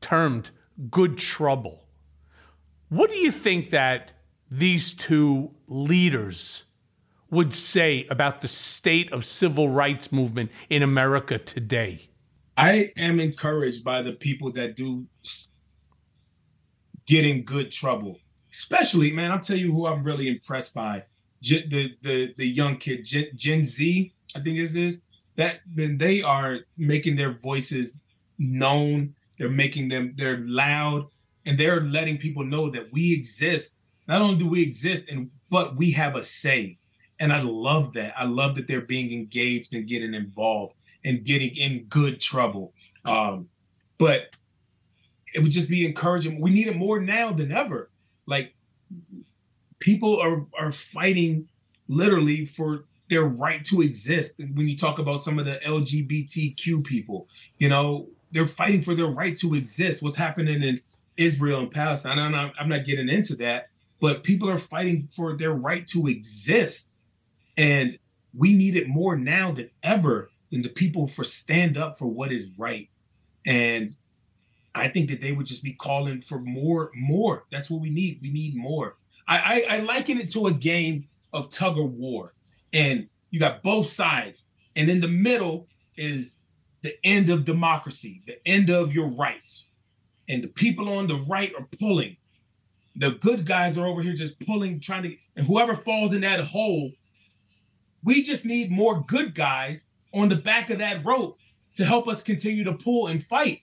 termed 0.00 0.50
good 0.90 1.18
trouble. 1.18 1.84
What 2.88 3.10
do 3.10 3.16
you 3.16 3.30
think 3.30 3.70
that 3.70 4.12
these 4.50 4.92
two 4.94 5.52
leaders 5.68 6.64
would 7.30 7.54
say 7.54 8.06
about 8.10 8.40
the 8.40 8.48
state 8.48 9.12
of 9.12 9.24
civil 9.24 9.68
rights 9.68 10.10
movement 10.10 10.50
in 10.68 10.82
America 10.82 11.38
today? 11.38 12.08
I 12.56 12.92
am 12.96 13.20
encouraged 13.20 13.84
by 13.84 14.02
the 14.02 14.12
people 14.12 14.52
that 14.52 14.74
do 14.74 15.06
get 17.06 17.24
in 17.24 17.42
good 17.42 17.70
trouble. 17.70 18.18
Especially, 18.52 19.12
man, 19.12 19.30
I'll 19.30 19.38
tell 19.38 19.56
you 19.56 19.72
who 19.72 19.86
I'm 19.86 20.02
really 20.02 20.28
impressed 20.28 20.74
by. 20.74 21.04
The 21.42 21.96
the 22.02 22.34
the 22.36 22.46
young 22.46 22.76
kid, 22.76 23.04
Gen, 23.04 23.26
Gen 23.34 23.64
Z, 23.64 24.12
I 24.36 24.40
think 24.40 24.58
is 24.58 24.76
is 24.76 25.00
that 25.36 25.60
then 25.66 25.98
they 25.98 26.22
are 26.22 26.60
making 26.76 27.16
their 27.16 27.32
voices 27.32 27.96
known 28.38 29.14
they're 29.40 29.48
making 29.48 29.88
them, 29.88 30.12
they're 30.18 30.36
loud, 30.42 31.08
and 31.46 31.56
they're 31.58 31.80
letting 31.80 32.18
people 32.18 32.44
know 32.44 32.68
that 32.68 32.92
we 32.92 33.14
exist. 33.14 33.72
Not 34.06 34.20
only 34.20 34.36
do 34.36 34.46
we 34.46 34.60
exist, 34.60 35.04
and 35.10 35.30
but 35.48 35.76
we 35.76 35.92
have 35.92 36.14
a 36.14 36.22
say. 36.22 36.76
And 37.18 37.32
I 37.32 37.40
love 37.40 37.94
that. 37.94 38.12
I 38.18 38.26
love 38.26 38.54
that 38.56 38.68
they're 38.68 38.82
being 38.82 39.12
engaged 39.12 39.72
and 39.72 39.88
getting 39.88 40.12
involved 40.12 40.74
and 41.06 41.24
getting 41.24 41.56
in 41.56 41.84
good 41.84 42.20
trouble. 42.20 42.74
Um, 43.06 43.48
but 43.96 44.36
it 45.34 45.42
would 45.42 45.52
just 45.52 45.70
be 45.70 45.86
encouraging. 45.86 46.38
We 46.38 46.50
need 46.50 46.66
it 46.66 46.76
more 46.76 47.00
now 47.00 47.32
than 47.32 47.50
ever. 47.50 47.90
Like 48.26 48.54
people 49.80 50.20
are 50.20 50.46
are 50.58 50.72
fighting 50.72 51.48
literally 51.88 52.44
for 52.44 52.84
their 53.08 53.24
right 53.24 53.64
to 53.64 53.82
exist. 53.82 54.34
When 54.38 54.68
you 54.68 54.76
talk 54.76 54.98
about 54.98 55.22
some 55.22 55.38
of 55.38 55.44
the 55.44 55.56
LGBTQ 55.64 56.84
people, 56.84 57.26
you 57.58 57.68
know, 57.68 58.08
they're 58.30 58.46
fighting 58.46 58.82
for 58.82 58.94
their 58.94 59.08
right 59.08 59.36
to 59.38 59.54
exist. 59.54 60.02
What's 60.02 60.16
happening 60.16 60.62
in 60.62 60.80
Israel 61.16 61.60
and 61.60 61.70
Palestine? 61.70 62.18
I'm 62.18 62.32
not, 62.32 62.54
I'm 62.58 62.68
not 62.68 62.84
getting 62.84 63.08
into 63.08 63.34
that, 63.36 63.68
but 64.00 64.22
people 64.22 64.48
are 64.48 64.58
fighting 64.58 65.08
for 65.10 65.36
their 65.36 65.52
right 65.52 65.86
to 65.88 66.06
exist. 66.06 66.96
And 67.56 67.98
we 68.32 68.54
need 68.54 68.76
it 68.76 68.88
more 68.88 69.16
now 69.16 69.50
than 69.50 69.70
ever 69.82 70.30
than 70.52 70.62
the 70.62 70.68
people 70.68 71.08
for 71.08 71.24
stand 71.24 71.76
up 71.76 71.98
for 71.98 72.06
what 72.06 72.32
is 72.32 72.52
right. 72.56 72.88
And 73.44 73.94
I 74.74 74.88
think 74.88 75.10
that 75.10 75.20
they 75.20 75.32
would 75.32 75.46
just 75.46 75.64
be 75.64 75.72
calling 75.72 76.20
for 76.20 76.38
more, 76.38 76.92
more. 76.94 77.44
That's 77.50 77.68
what 77.68 77.80
we 77.80 77.90
need. 77.90 78.20
We 78.22 78.30
need 78.30 78.54
more. 78.54 78.96
I, 79.30 79.64
I, 79.70 79.76
I 79.76 79.78
liken 79.78 80.18
it 80.18 80.28
to 80.32 80.48
a 80.48 80.52
game 80.52 81.08
of 81.32 81.50
tug 81.50 81.78
of 81.78 81.92
war, 81.94 82.34
and 82.72 83.08
you 83.30 83.38
got 83.38 83.62
both 83.62 83.86
sides, 83.86 84.44
and 84.74 84.90
in 84.90 85.00
the 85.00 85.08
middle 85.08 85.68
is 85.96 86.38
the 86.82 86.94
end 87.06 87.30
of 87.30 87.44
democracy, 87.44 88.22
the 88.26 88.46
end 88.46 88.70
of 88.70 88.92
your 88.92 89.06
rights, 89.06 89.68
and 90.28 90.42
the 90.42 90.48
people 90.48 90.88
on 90.88 91.06
the 91.06 91.16
right 91.28 91.54
are 91.56 91.68
pulling. 91.78 92.16
The 92.96 93.12
good 93.12 93.46
guys 93.46 93.78
are 93.78 93.86
over 93.86 94.02
here 94.02 94.14
just 94.14 94.40
pulling, 94.40 94.80
trying 94.80 95.04
to, 95.04 95.16
and 95.36 95.46
whoever 95.46 95.76
falls 95.76 96.12
in 96.12 96.22
that 96.22 96.40
hole, 96.40 96.90
we 98.02 98.24
just 98.24 98.44
need 98.44 98.72
more 98.72 99.04
good 99.06 99.36
guys 99.36 99.84
on 100.12 100.28
the 100.28 100.36
back 100.36 100.70
of 100.70 100.78
that 100.78 101.04
rope 101.04 101.38
to 101.76 101.84
help 101.84 102.08
us 102.08 102.20
continue 102.20 102.64
to 102.64 102.72
pull 102.72 103.06
and 103.06 103.22
fight. 103.22 103.60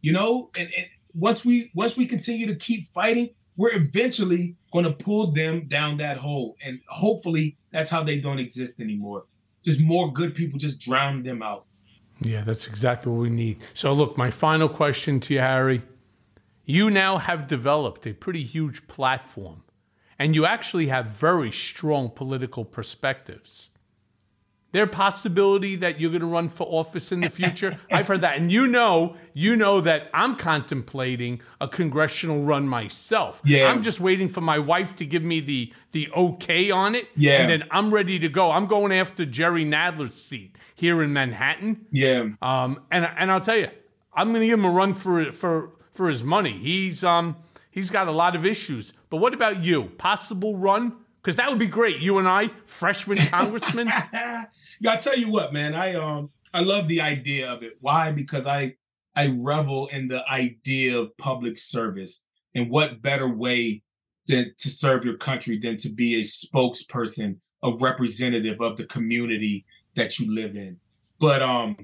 You 0.00 0.14
know, 0.14 0.48
and, 0.56 0.72
and 0.74 0.86
once 1.12 1.44
we 1.44 1.70
once 1.74 1.94
we 1.94 2.06
continue 2.06 2.46
to 2.46 2.54
keep 2.54 2.88
fighting, 2.94 3.30
we're 3.60 3.76
eventually 3.76 4.56
going 4.72 4.86
to 4.86 4.90
pull 4.90 5.32
them 5.32 5.68
down 5.68 5.98
that 5.98 6.16
hole. 6.16 6.56
And 6.64 6.80
hopefully 6.88 7.58
that's 7.70 7.90
how 7.90 8.02
they 8.02 8.18
don't 8.18 8.38
exist 8.38 8.80
anymore. 8.80 9.26
Just 9.62 9.82
more 9.82 10.10
good 10.10 10.34
people 10.34 10.58
just 10.58 10.80
drown 10.80 11.22
them 11.22 11.42
out. 11.42 11.66
Yeah, 12.22 12.42
that's 12.42 12.66
exactly 12.66 13.12
what 13.12 13.20
we 13.20 13.28
need. 13.28 13.58
So, 13.74 13.92
look, 13.92 14.16
my 14.16 14.30
final 14.30 14.66
question 14.66 15.20
to 15.20 15.34
you, 15.34 15.40
Harry. 15.40 15.82
You 16.64 16.88
now 16.88 17.18
have 17.18 17.48
developed 17.48 18.06
a 18.06 18.14
pretty 18.14 18.44
huge 18.44 18.88
platform, 18.88 19.62
and 20.18 20.34
you 20.34 20.46
actually 20.46 20.86
have 20.86 21.08
very 21.08 21.52
strong 21.52 22.08
political 22.08 22.64
perspectives 22.64 23.69
there 24.72 24.86
possibility 24.86 25.76
that 25.76 26.00
you're 26.00 26.10
going 26.10 26.20
to 26.20 26.26
run 26.26 26.48
for 26.48 26.66
office 26.66 27.12
in 27.12 27.20
the 27.20 27.30
future? 27.40 27.78
I've 27.90 28.08
heard 28.08 28.20
that, 28.22 28.36
and 28.36 28.50
you 28.50 28.66
know, 28.66 29.16
you 29.34 29.56
know 29.56 29.80
that 29.80 30.10
I'm 30.14 30.36
contemplating 30.36 31.40
a 31.60 31.68
congressional 31.68 32.42
run 32.42 32.68
myself. 32.68 33.40
Yeah, 33.44 33.70
I'm 33.70 33.82
just 33.82 34.00
waiting 34.00 34.28
for 34.28 34.40
my 34.40 34.58
wife 34.58 34.96
to 34.96 35.06
give 35.06 35.22
me 35.22 35.40
the 35.40 35.72
the 35.92 36.10
okay 36.12 36.70
on 36.70 36.94
it. 36.94 37.08
Yeah, 37.16 37.40
and 37.40 37.48
then 37.48 37.64
I'm 37.70 37.92
ready 37.92 38.18
to 38.18 38.28
go. 38.28 38.50
I'm 38.50 38.66
going 38.66 38.92
after 38.92 39.24
Jerry 39.24 39.64
Nadler's 39.64 40.20
seat 40.20 40.56
here 40.74 41.02
in 41.02 41.12
Manhattan. 41.12 41.86
Yeah, 41.90 42.28
um, 42.42 42.82
and 42.90 43.08
and 43.16 43.30
I'll 43.30 43.40
tell 43.40 43.58
you, 43.58 43.68
I'm 44.14 44.28
going 44.28 44.40
to 44.40 44.46
give 44.46 44.58
him 44.58 44.64
a 44.64 44.70
run 44.70 44.94
for 44.94 45.32
for 45.32 45.72
for 45.94 46.08
his 46.08 46.22
money. 46.22 46.58
He's 46.58 47.04
um 47.04 47.36
he's 47.70 47.90
got 47.90 48.08
a 48.08 48.12
lot 48.12 48.34
of 48.34 48.46
issues. 48.46 48.92
But 49.08 49.18
what 49.18 49.34
about 49.34 49.64
you? 49.64 49.84
Possible 49.98 50.56
run? 50.56 50.96
Because 51.22 51.36
that 51.36 51.50
would 51.50 51.58
be 51.58 51.66
great. 51.66 51.98
You 52.00 52.18
and 52.18 52.26
I, 52.26 52.50
freshman 52.64 53.18
congressman. 53.28 53.92
I 54.86 54.96
tell 54.96 55.16
you 55.16 55.30
what, 55.30 55.52
man. 55.52 55.74
I 55.74 55.94
um 55.94 56.30
I 56.52 56.60
love 56.60 56.88
the 56.88 57.00
idea 57.00 57.50
of 57.50 57.62
it. 57.62 57.76
Why? 57.80 58.12
Because 58.12 58.46
I 58.46 58.76
I 59.14 59.34
revel 59.38 59.88
in 59.88 60.08
the 60.08 60.26
idea 60.28 60.98
of 60.98 61.16
public 61.16 61.58
service. 61.58 62.22
And 62.54 62.70
what 62.70 63.02
better 63.02 63.28
way 63.28 63.82
than 64.26 64.54
to 64.58 64.68
serve 64.68 65.04
your 65.04 65.16
country 65.16 65.58
than 65.58 65.76
to 65.78 65.88
be 65.88 66.16
a 66.16 66.22
spokesperson, 66.22 67.36
a 67.62 67.72
representative 67.76 68.60
of 68.60 68.76
the 68.76 68.84
community 68.84 69.64
that 69.96 70.18
you 70.18 70.32
live 70.32 70.56
in. 70.56 70.78
But 71.18 71.42
um 71.42 71.76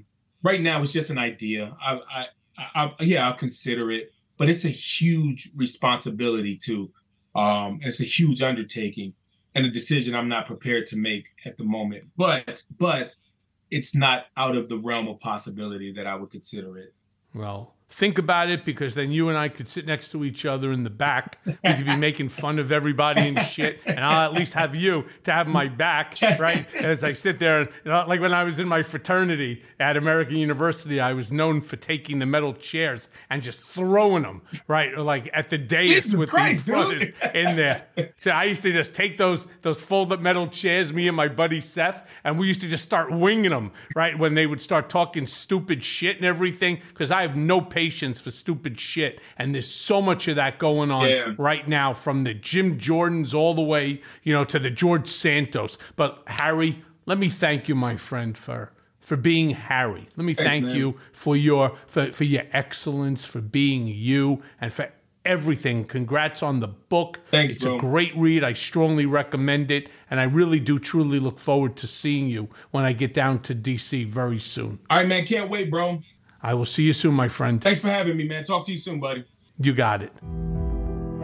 right 0.43 0.61
now 0.61 0.81
it's 0.81 0.93
just 0.93 1.09
an 1.09 1.17
idea. 1.17 1.75
I 1.81 1.99
I, 2.11 2.25
I, 2.57 2.85
I 2.99 3.03
yeah, 3.03 3.27
I'll 3.27 3.37
consider 3.37 3.91
it, 3.91 4.11
but 4.37 4.49
it's 4.49 4.65
a 4.65 4.69
huge 4.69 5.51
responsibility 5.55 6.57
too. 6.57 6.91
Um, 7.35 7.79
it's 7.83 8.01
a 8.01 8.05
huge 8.05 8.41
undertaking 8.41 9.13
and 9.57 9.65
a 9.65 9.71
decision 9.71 10.13
I'm 10.13 10.29
not 10.29 10.45
prepared 10.45 10.85
to 10.87 10.97
make 10.97 11.29
at 11.43 11.57
the 11.57 11.63
moment. 11.63 12.05
But 12.15 12.61
but 12.77 13.15
it's 13.71 13.95
not 13.95 14.27
out 14.37 14.55
of 14.55 14.69
the 14.69 14.77
realm 14.77 15.07
of 15.07 15.19
possibility 15.19 15.91
that 15.93 16.05
I 16.05 16.15
would 16.15 16.29
consider 16.29 16.77
it. 16.77 16.93
Well, 17.33 17.73
think 17.89 18.17
about 18.17 18.49
it 18.49 18.65
because 18.65 18.95
then 18.95 19.11
you 19.11 19.29
and 19.29 19.37
I 19.37 19.47
could 19.49 19.69
sit 19.69 19.85
next 19.85 20.09
to 20.11 20.23
each 20.25 20.45
other 20.45 20.71
in 20.71 20.83
the 20.83 20.89
back. 20.89 21.39
We 21.45 21.53
could 21.63 21.85
be 21.85 21.95
making 22.07 22.29
fun 22.29 22.59
of 22.59 22.71
everybody 22.71 23.21
and 23.21 23.39
shit, 23.41 23.79
and 23.85 23.99
I'll 23.99 24.25
at 24.29 24.33
least 24.33 24.53
have 24.53 24.75
you 24.75 25.05
to 25.23 25.31
have 25.31 25.47
my 25.47 25.67
back, 25.67 26.15
right? 26.39 26.65
As 26.75 27.03
I 27.03 27.13
sit 27.13 27.39
there, 27.39 27.61
and, 27.61 27.69
you 27.85 27.91
know, 27.91 28.03
like 28.07 28.19
when 28.19 28.33
I 28.33 28.43
was 28.43 28.59
in 28.59 28.67
my 28.67 28.83
fraternity 28.83 29.63
at 29.79 29.95
American 29.97 30.35
University, 30.37 30.99
I 30.99 31.13
was 31.13 31.31
known 31.31 31.61
for 31.61 31.77
taking 31.77 32.19
the 32.19 32.25
metal 32.25 32.53
chairs 32.53 33.07
and 33.29 33.41
just 33.41 33.61
throwing 33.61 34.23
them, 34.23 34.41
right? 34.67 34.93
Or 34.93 35.01
Like 35.01 35.29
at 35.33 35.49
the 35.49 35.57
dais 35.57 35.89
Jesus 35.89 36.13
with 36.13 36.29
Christ, 36.29 36.65
these 36.65 36.73
brothers 36.73 37.01
dude. 37.05 37.35
in 37.35 37.55
there. 37.55 37.85
So 38.21 38.31
I 38.31 38.43
used 38.43 38.61
to 38.63 38.71
just 38.71 38.93
take 38.93 39.17
those 39.17 39.47
those 39.61 39.81
fold-up 39.81 40.19
metal 40.19 40.47
chairs, 40.47 40.91
me 40.91 41.07
and 41.07 41.15
my 41.15 41.27
buddy 41.29 41.61
Seth, 41.61 42.05
and 42.23 42.37
we 42.37 42.47
used 42.47 42.61
to 42.61 42.67
just 42.67 42.83
start 42.83 43.11
winging 43.11 43.51
them, 43.51 43.71
right? 43.95 44.17
When 44.17 44.33
they 44.33 44.45
would 44.45 44.61
start 44.61 44.89
talking 44.89 45.25
stupid 45.25 45.83
shit 45.83 46.17
and 46.17 46.25
everything, 46.25 46.81
because 46.89 47.11
I 47.11 47.21
have 47.21 47.35
no 47.37 47.61
patience 47.77 48.19
for 48.19 48.31
stupid 48.31 48.79
shit. 48.79 49.19
And 49.37 49.53
there's 49.53 49.67
so 49.69 50.01
much 50.01 50.27
of 50.27 50.35
that 50.37 50.57
going 50.57 50.89
on 50.89 51.07
Yeah. 51.09 51.33
right 51.37 51.67
now 51.67 51.93
from 51.93 52.23
the 52.23 52.33
Jim 52.33 52.79
Jordans 52.79 53.33
all 53.35 53.53
the 53.53 53.61
way, 53.61 54.01
you 54.23 54.33
know, 54.33 54.43
to 54.45 54.57
the 54.57 54.71
George 54.71 55.05
Santos. 55.07 55.77
But 55.95 56.23
Harry, 56.25 56.81
let 57.05 57.17
me 57.19 57.29
thank 57.29 57.67
you, 57.67 57.75
my 57.75 57.95
friend, 57.97 58.37
for 58.37 58.71
for 58.99 59.15
being 59.15 59.51
Harry. 59.51 60.05
Let 60.17 60.25
me 60.25 60.33
Thanks, 60.33 60.51
thank 60.51 60.65
man. 60.65 60.75
you 60.75 60.95
for 61.13 61.35
your 61.37 61.77
for, 61.87 62.11
for 62.11 62.25
your 62.25 62.43
excellence, 62.51 63.23
for 63.23 63.39
being 63.41 63.87
you, 63.87 64.41
and 64.59 64.73
for 64.73 64.89
everything. 65.23 65.85
Congrats 65.85 66.41
on 66.43 66.59
the 66.59 66.67
book. 66.67 67.19
Thanks, 67.31 67.55
it's 67.55 67.63
bro. 67.63 67.75
a 67.77 67.79
great 67.79 68.13
read. 68.17 68.43
I 68.43 68.53
strongly 68.53 69.05
recommend 69.05 69.71
it, 69.71 69.89
and 70.09 70.19
I 70.19 70.23
really 70.23 70.59
do 70.59 70.79
truly 70.79 71.19
look 71.19 71.39
forward 71.39 71.77
to 71.77 71.87
seeing 71.87 72.27
you 72.27 72.49
when 72.71 72.83
I 72.85 72.93
get 72.93 73.13
down 73.13 73.39
to 73.43 73.55
DC 73.55 74.05
very 74.09 74.39
soon. 74.39 74.79
All 74.89 74.97
right, 74.97 75.07
man. 75.07 75.25
Can't 75.25 75.49
wait, 75.49 75.69
bro. 75.71 76.01
I 76.47 76.53
will 76.53 76.63
see 76.63 76.83
you 76.83 76.93
soon, 76.93 77.13
my 77.13 77.27
friend. 77.27 77.61
Thanks 77.61 77.81
for 77.81 77.89
having 77.89 78.15
me, 78.15 78.23
man. 78.23 78.45
Talk 78.45 78.65
to 78.67 78.71
you 78.71 78.77
soon, 78.77 79.01
buddy. 79.01 79.25
You 79.59 79.73
got 79.73 80.01
it. 80.01 80.13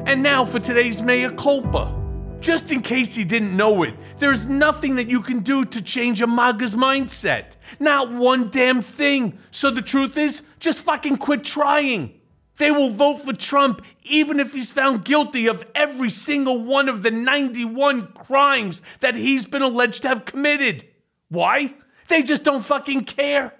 And 0.05 0.21
now 0.21 0.43
for 0.43 0.59
today's 0.59 1.01
Mea 1.01 1.30
Culpa. 1.30 1.97
Just 2.41 2.74
in 2.74 2.82
case 2.82 3.15
you 3.15 3.24
didn't 3.24 3.55
know 3.55 3.84
it, 3.84 3.93
there's 4.17 4.45
nothing 4.47 4.97
that 4.97 5.09
you 5.09 5.21
can 5.21 5.39
do 5.39 5.63
to 5.63 5.82
change 5.82 6.21
a 6.21 6.28
MAGA's 6.28 6.76
mindset. 6.76 7.53
Not 7.80 8.11
one 8.11 8.49
damn 8.49 8.82
thing. 8.82 9.39
So 9.49 9.71
the 9.71 9.82
truth 9.82 10.18
is, 10.18 10.41
just 10.60 10.81
fucking 10.81 11.19
quit 11.19 11.45
trying. 11.45 12.19
They 12.57 12.72
will 12.72 12.89
vote 12.89 13.22
for 13.22 13.31
Trump 13.31 13.81
even 14.03 14.41
if 14.41 14.53
he's 14.53 14.72
found 14.72 15.06
guilty 15.06 15.48
of 15.48 15.65
every 15.73 16.10
single 16.10 16.61
one 16.61 16.89
of 16.89 17.02
the 17.02 17.11
91 17.11 18.07
crimes 18.07 18.81
that 18.99 19.15
he's 19.15 19.45
been 19.45 19.61
alleged 19.61 20.02
to 20.02 20.10
have 20.10 20.26
committed. 20.26 20.85
Why? 21.30 21.76
They 22.10 22.23
just 22.23 22.43
don't 22.43 22.65
fucking 22.65 23.06
care. 23.06 23.53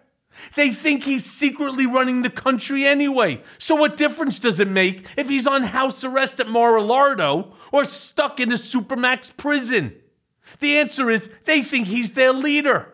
They 0.56 0.72
think 0.72 1.04
he's 1.04 1.26
secretly 1.26 1.86
running 1.86 2.22
the 2.22 2.30
country 2.30 2.86
anyway. 2.86 3.42
So 3.58 3.76
what 3.76 3.98
difference 3.98 4.40
does 4.40 4.60
it 4.60 4.68
make 4.68 5.06
if 5.18 5.30
he's 5.30 5.48
on 5.48 5.64
house 5.64 6.04
arrest 6.04 6.40
at 6.40 6.50
Mar-a-Lardo 6.50 7.54
or 7.72 7.86
stuck 7.86 8.40
in 8.40 8.52
a 8.52 8.56
supermax 8.56 9.36
prison? 9.36 9.96
The 10.60 10.78
answer 10.78 11.10
is 11.10 11.30
they 11.46 11.64
think 11.64 11.88
he's 11.88 12.12
their 12.12 12.34
leader. 12.34 12.94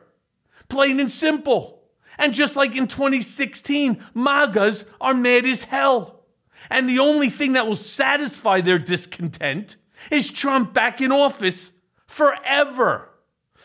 Plain 0.69 0.99
and 0.99 1.11
simple. 1.11 1.83
And 2.17 2.33
just 2.33 2.55
like 2.55 2.75
in 2.75 2.87
2016, 2.87 4.03
MAGAs 4.13 4.85
are 4.99 5.13
mad 5.13 5.45
as 5.45 5.63
hell. 5.63 6.25
And 6.69 6.87
the 6.87 6.99
only 6.99 7.29
thing 7.29 7.53
that 7.53 7.65
will 7.65 7.75
satisfy 7.75 8.61
their 8.61 8.77
discontent 8.77 9.77
is 10.11 10.31
Trump 10.31 10.73
back 10.73 11.01
in 11.01 11.11
office 11.11 11.71
forever. 12.05 13.09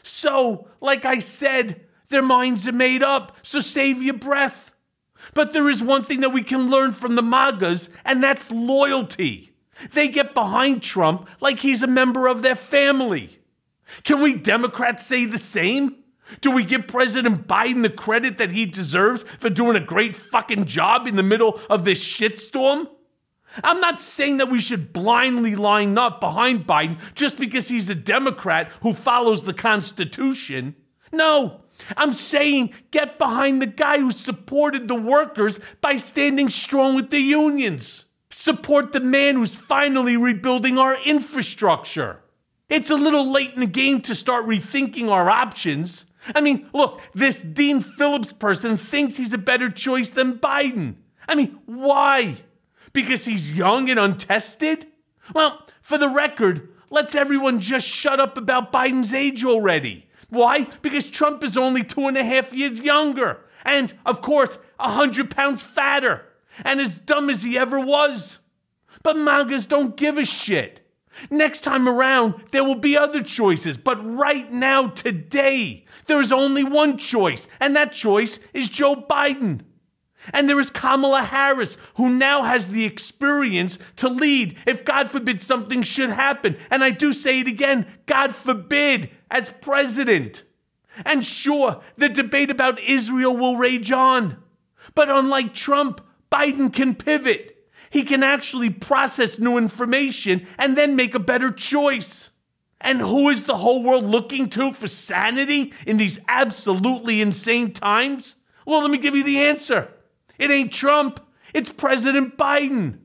So, 0.02 0.68
like 0.80 1.04
I 1.04 1.18
said, 1.18 1.83
their 2.08 2.22
minds 2.22 2.68
are 2.68 2.72
made 2.72 3.02
up, 3.02 3.36
so 3.42 3.60
save 3.60 4.02
your 4.02 4.14
breath. 4.14 4.72
But 5.32 5.52
there 5.52 5.70
is 5.70 5.82
one 5.82 6.02
thing 6.02 6.20
that 6.20 6.32
we 6.32 6.42
can 6.42 6.70
learn 6.70 6.92
from 6.92 7.14
the 7.14 7.22
MAGAs, 7.22 7.88
and 8.04 8.22
that's 8.22 8.50
loyalty. 8.50 9.52
They 9.92 10.08
get 10.08 10.34
behind 10.34 10.82
Trump 10.82 11.28
like 11.40 11.60
he's 11.60 11.82
a 11.82 11.88
member 11.88 12.26
of 12.26 12.42
their 12.42 12.54
family. 12.54 13.38
Can 14.02 14.20
we 14.20 14.34
Democrats 14.34 15.06
say 15.06 15.26
the 15.26 15.38
same? 15.38 15.96
Do 16.40 16.50
we 16.50 16.64
give 16.64 16.86
President 16.86 17.46
Biden 17.46 17.82
the 17.82 17.90
credit 17.90 18.38
that 18.38 18.50
he 18.50 18.66
deserves 18.66 19.24
for 19.38 19.50
doing 19.50 19.76
a 19.76 19.80
great 19.80 20.16
fucking 20.16 20.66
job 20.66 21.06
in 21.06 21.16
the 21.16 21.22
middle 21.22 21.60
of 21.68 21.84
this 21.84 22.02
shitstorm? 22.02 22.88
I'm 23.62 23.80
not 23.80 24.00
saying 24.00 24.38
that 24.38 24.50
we 24.50 24.58
should 24.58 24.92
blindly 24.92 25.54
line 25.54 25.96
up 25.96 26.20
behind 26.20 26.66
Biden 26.66 26.98
just 27.14 27.38
because 27.38 27.68
he's 27.68 27.88
a 27.88 27.94
Democrat 27.94 28.68
who 28.80 28.94
follows 28.94 29.44
the 29.44 29.54
Constitution. 29.54 30.74
No, 31.12 31.60
I'm 31.96 32.12
saying 32.12 32.74
get 32.90 33.18
behind 33.18 33.60
the 33.60 33.66
guy 33.66 33.98
who 33.98 34.10
supported 34.10 34.88
the 34.88 34.94
workers 34.94 35.60
by 35.80 35.96
standing 35.96 36.48
strong 36.48 36.94
with 36.94 37.10
the 37.10 37.20
unions. 37.20 38.04
Support 38.30 38.92
the 38.92 39.00
man 39.00 39.36
who's 39.36 39.54
finally 39.54 40.16
rebuilding 40.16 40.78
our 40.78 40.96
infrastructure. 41.02 42.20
It's 42.68 42.90
a 42.90 42.96
little 42.96 43.30
late 43.30 43.54
in 43.54 43.60
the 43.60 43.66
game 43.66 44.00
to 44.02 44.14
start 44.14 44.46
rethinking 44.46 45.08
our 45.08 45.30
options. 45.30 46.06
I 46.34 46.40
mean, 46.40 46.68
look, 46.72 47.00
this 47.14 47.42
Dean 47.42 47.80
Phillips 47.80 48.32
person 48.32 48.76
thinks 48.76 49.16
he's 49.16 49.32
a 49.32 49.38
better 49.38 49.70
choice 49.70 50.08
than 50.08 50.38
Biden. 50.38 50.96
I 51.28 51.34
mean, 51.34 51.58
why? 51.66 52.36
Because 52.92 53.24
he's 53.24 53.56
young 53.56 53.90
and 53.90 53.98
untested? 53.98 54.86
Well, 55.34 55.64
for 55.82 55.98
the 55.98 56.08
record, 56.08 56.68
let's 56.90 57.14
everyone 57.14 57.60
just 57.60 57.86
shut 57.86 58.20
up 58.20 58.36
about 58.38 58.72
Biden's 58.72 59.12
age 59.12 59.44
already. 59.44 60.06
Why? 60.34 60.64
Because 60.82 61.08
Trump 61.10 61.42
is 61.42 61.56
only 61.56 61.82
two 61.82 62.06
and 62.08 62.18
a 62.18 62.24
half 62.24 62.52
years 62.52 62.80
younger. 62.80 63.40
And, 63.64 63.94
of 64.04 64.20
course, 64.20 64.58
a 64.78 64.90
hundred 64.90 65.30
pounds 65.30 65.62
fatter. 65.62 66.26
And 66.64 66.80
as 66.80 66.98
dumb 66.98 67.30
as 67.30 67.42
he 67.42 67.56
ever 67.56 67.80
was. 67.80 68.40
But 69.02 69.16
MAGAs 69.16 69.66
don't 69.66 69.96
give 69.96 70.18
a 70.18 70.24
shit. 70.24 70.80
Next 71.30 71.60
time 71.60 71.88
around, 71.88 72.34
there 72.50 72.64
will 72.64 72.74
be 72.74 72.96
other 72.96 73.22
choices, 73.22 73.76
but 73.76 73.96
right 74.04 74.50
now, 74.52 74.88
today, 74.88 75.84
there 76.06 76.20
is 76.20 76.32
only 76.32 76.64
one 76.64 76.98
choice, 76.98 77.46
and 77.60 77.76
that 77.76 77.92
choice 77.92 78.40
is 78.52 78.68
Joe 78.68 78.96
Biden. 78.96 79.60
And 80.32 80.48
there 80.48 80.58
is 80.58 80.70
Kamala 80.70 81.22
Harris, 81.22 81.76
who 81.96 82.08
now 82.08 82.42
has 82.44 82.68
the 82.68 82.84
experience 82.84 83.78
to 83.96 84.08
lead 84.08 84.56
if, 84.66 84.84
God 84.84 85.10
forbid, 85.10 85.40
something 85.40 85.82
should 85.82 86.10
happen. 86.10 86.56
And 86.70 86.82
I 86.82 86.90
do 86.90 87.12
say 87.12 87.40
it 87.40 87.48
again 87.48 87.86
God 88.06 88.34
forbid, 88.34 89.10
as 89.30 89.50
president. 89.60 90.44
And 91.04 91.24
sure, 91.24 91.82
the 91.96 92.08
debate 92.08 92.50
about 92.50 92.80
Israel 92.80 93.36
will 93.36 93.56
rage 93.56 93.90
on. 93.90 94.36
But 94.94 95.10
unlike 95.10 95.52
Trump, 95.52 96.00
Biden 96.30 96.72
can 96.72 96.94
pivot. 96.94 97.50
He 97.90 98.02
can 98.02 98.22
actually 98.22 98.70
process 98.70 99.38
new 99.38 99.56
information 99.56 100.46
and 100.58 100.76
then 100.76 100.96
make 100.96 101.14
a 101.14 101.20
better 101.20 101.50
choice. 101.50 102.30
And 102.80 103.00
who 103.00 103.28
is 103.30 103.44
the 103.44 103.56
whole 103.56 103.82
world 103.82 104.04
looking 104.04 104.50
to 104.50 104.72
for 104.72 104.88
sanity 104.88 105.72
in 105.86 105.96
these 105.96 106.18
absolutely 106.28 107.20
insane 107.20 107.72
times? 107.72 108.36
Well, 108.66 108.82
let 108.82 108.90
me 108.90 108.98
give 108.98 109.14
you 109.14 109.24
the 109.24 109.40
answer. 109.40 109.93
It 110.38 110.50
ain't 110.50 110.72
Trump, 110.72 111.20
it's 111.52 111.72
President 111.72 112.36
Biden. 112.36 112.98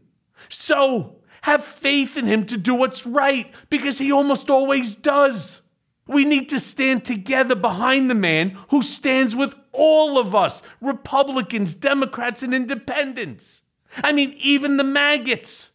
So, 0.50 1.20
have 1.44 1.64
faith 1.64 2.18
in 2.18 2.26
him 2.26 2.46
to 2.48 2.58
do 2.58 2.76
what's 2.76 3.06
right 3.06 3.52
because 3.70 3.98
he 3.98 4.12
almost 4.12 4.50
always 4.50 4.96
does. 4.96 5.62
We 6.08 6.26
need 6.26 6.50
to 6.50 6.60
stand 6.60 7.06
together 7.06 7.56
behind 7.56 8.10
the 8.10 8.16
man 8.16 8.58
who 8.70 8.82
stands 8.82 9.36
with 9.36 9.54
all 9.72 10.18
of 10.18 10.36
us 10.36 10.62
Republicans, 10.82 11.76
Democrats, 11.76 12.42
and 12.42 12.54
independents. 12.54 13.62
I 14.04 14.12
mean, 14.12 14.36
even 14.40 14.78
the 14.78 14.84
maggots. 14.84 15.72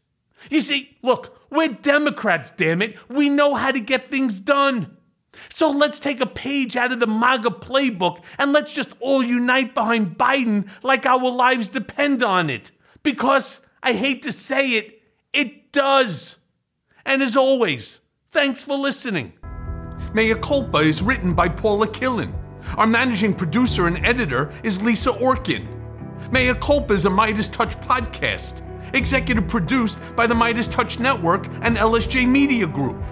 You 0.51 0.60
see, 0.60 0.97
look, 1.02 1.40
we're 1.51 1.68
Democrats, 1.68 2.51
damn 2.51 2.82
it. 2.82 2.97
We 3.09 3.28
know 3.28 3.55
how 3.55 3.70
to 3.70 3.81
get 3.81 4.10
things 4.10 4.40
done. 4.40 4.97
So 5.48 5.70
let's 5.70 5.98
take 5.98 6.20
a 6.20 6.27
page 6.27 6.77
out 6.77 6.93
of 6.93 7.01
the 7.01 7.06
MAGA 7.06 7.51
playbook 7.51 8.23
and 8.39 8.52
let's 8.52 8.73
just 8.73 8.90
all 9.01 9.23
unite 9.23 9.74
behind 9.74 10.19
Biden 10.19 10.69
like 10.82 11.06
our 11.06 11.31
lives 11.31 11.69
depend 11.69 12.23
on 12.23 12.51
it. 12.51 12.70
Because 13.02 13.61
I 13.82 13.93
hate 13.93 14.23
to 14.23 14.32
say 14.32 14.73
it, 14.73 15.02
it 15.32 15.73
does. 15.73 16.36
And 17.05 17.23
as 17.23 17.36
always, 17.36 18.01
thanks 18.32 18.62
for 18.62 18.77
listening. 18.77 19.35
Mea 20.15 20.35
Culpa 20.36 20.78
is 20.78 21.02
written 21.02 21.35
by 21.35 21.48
Paula 21.48 21.86
Killen. 21.86 22.32
Our 22.77 22.86
managing 22.86 23.35
producer 23.35 23.86
and 23.86 24.05
editor 24.06 24.52
is 24.62 24.82
Lisa 24.82 25.12
Orkin. 25.12 25.66
Mea 26.32 26.55
Culpa 26.55 26.94
is 26.94 27.05
a 27.05 27.11
Midas 27.11 27.48
Touch 27.48 27.78
podcast, 27.81 28.62
executive 28.94 29.47
produced 29.47 29.98
by 30.16 30.27
the 30.27 30.35
Midas 30.35 30.69
Touch 30.69 30.98
Network 30.98 31.47
and 31.62 31.77
LSJ 31.77 32.27
Media 32.27 32.66
Group. 32.66 33.02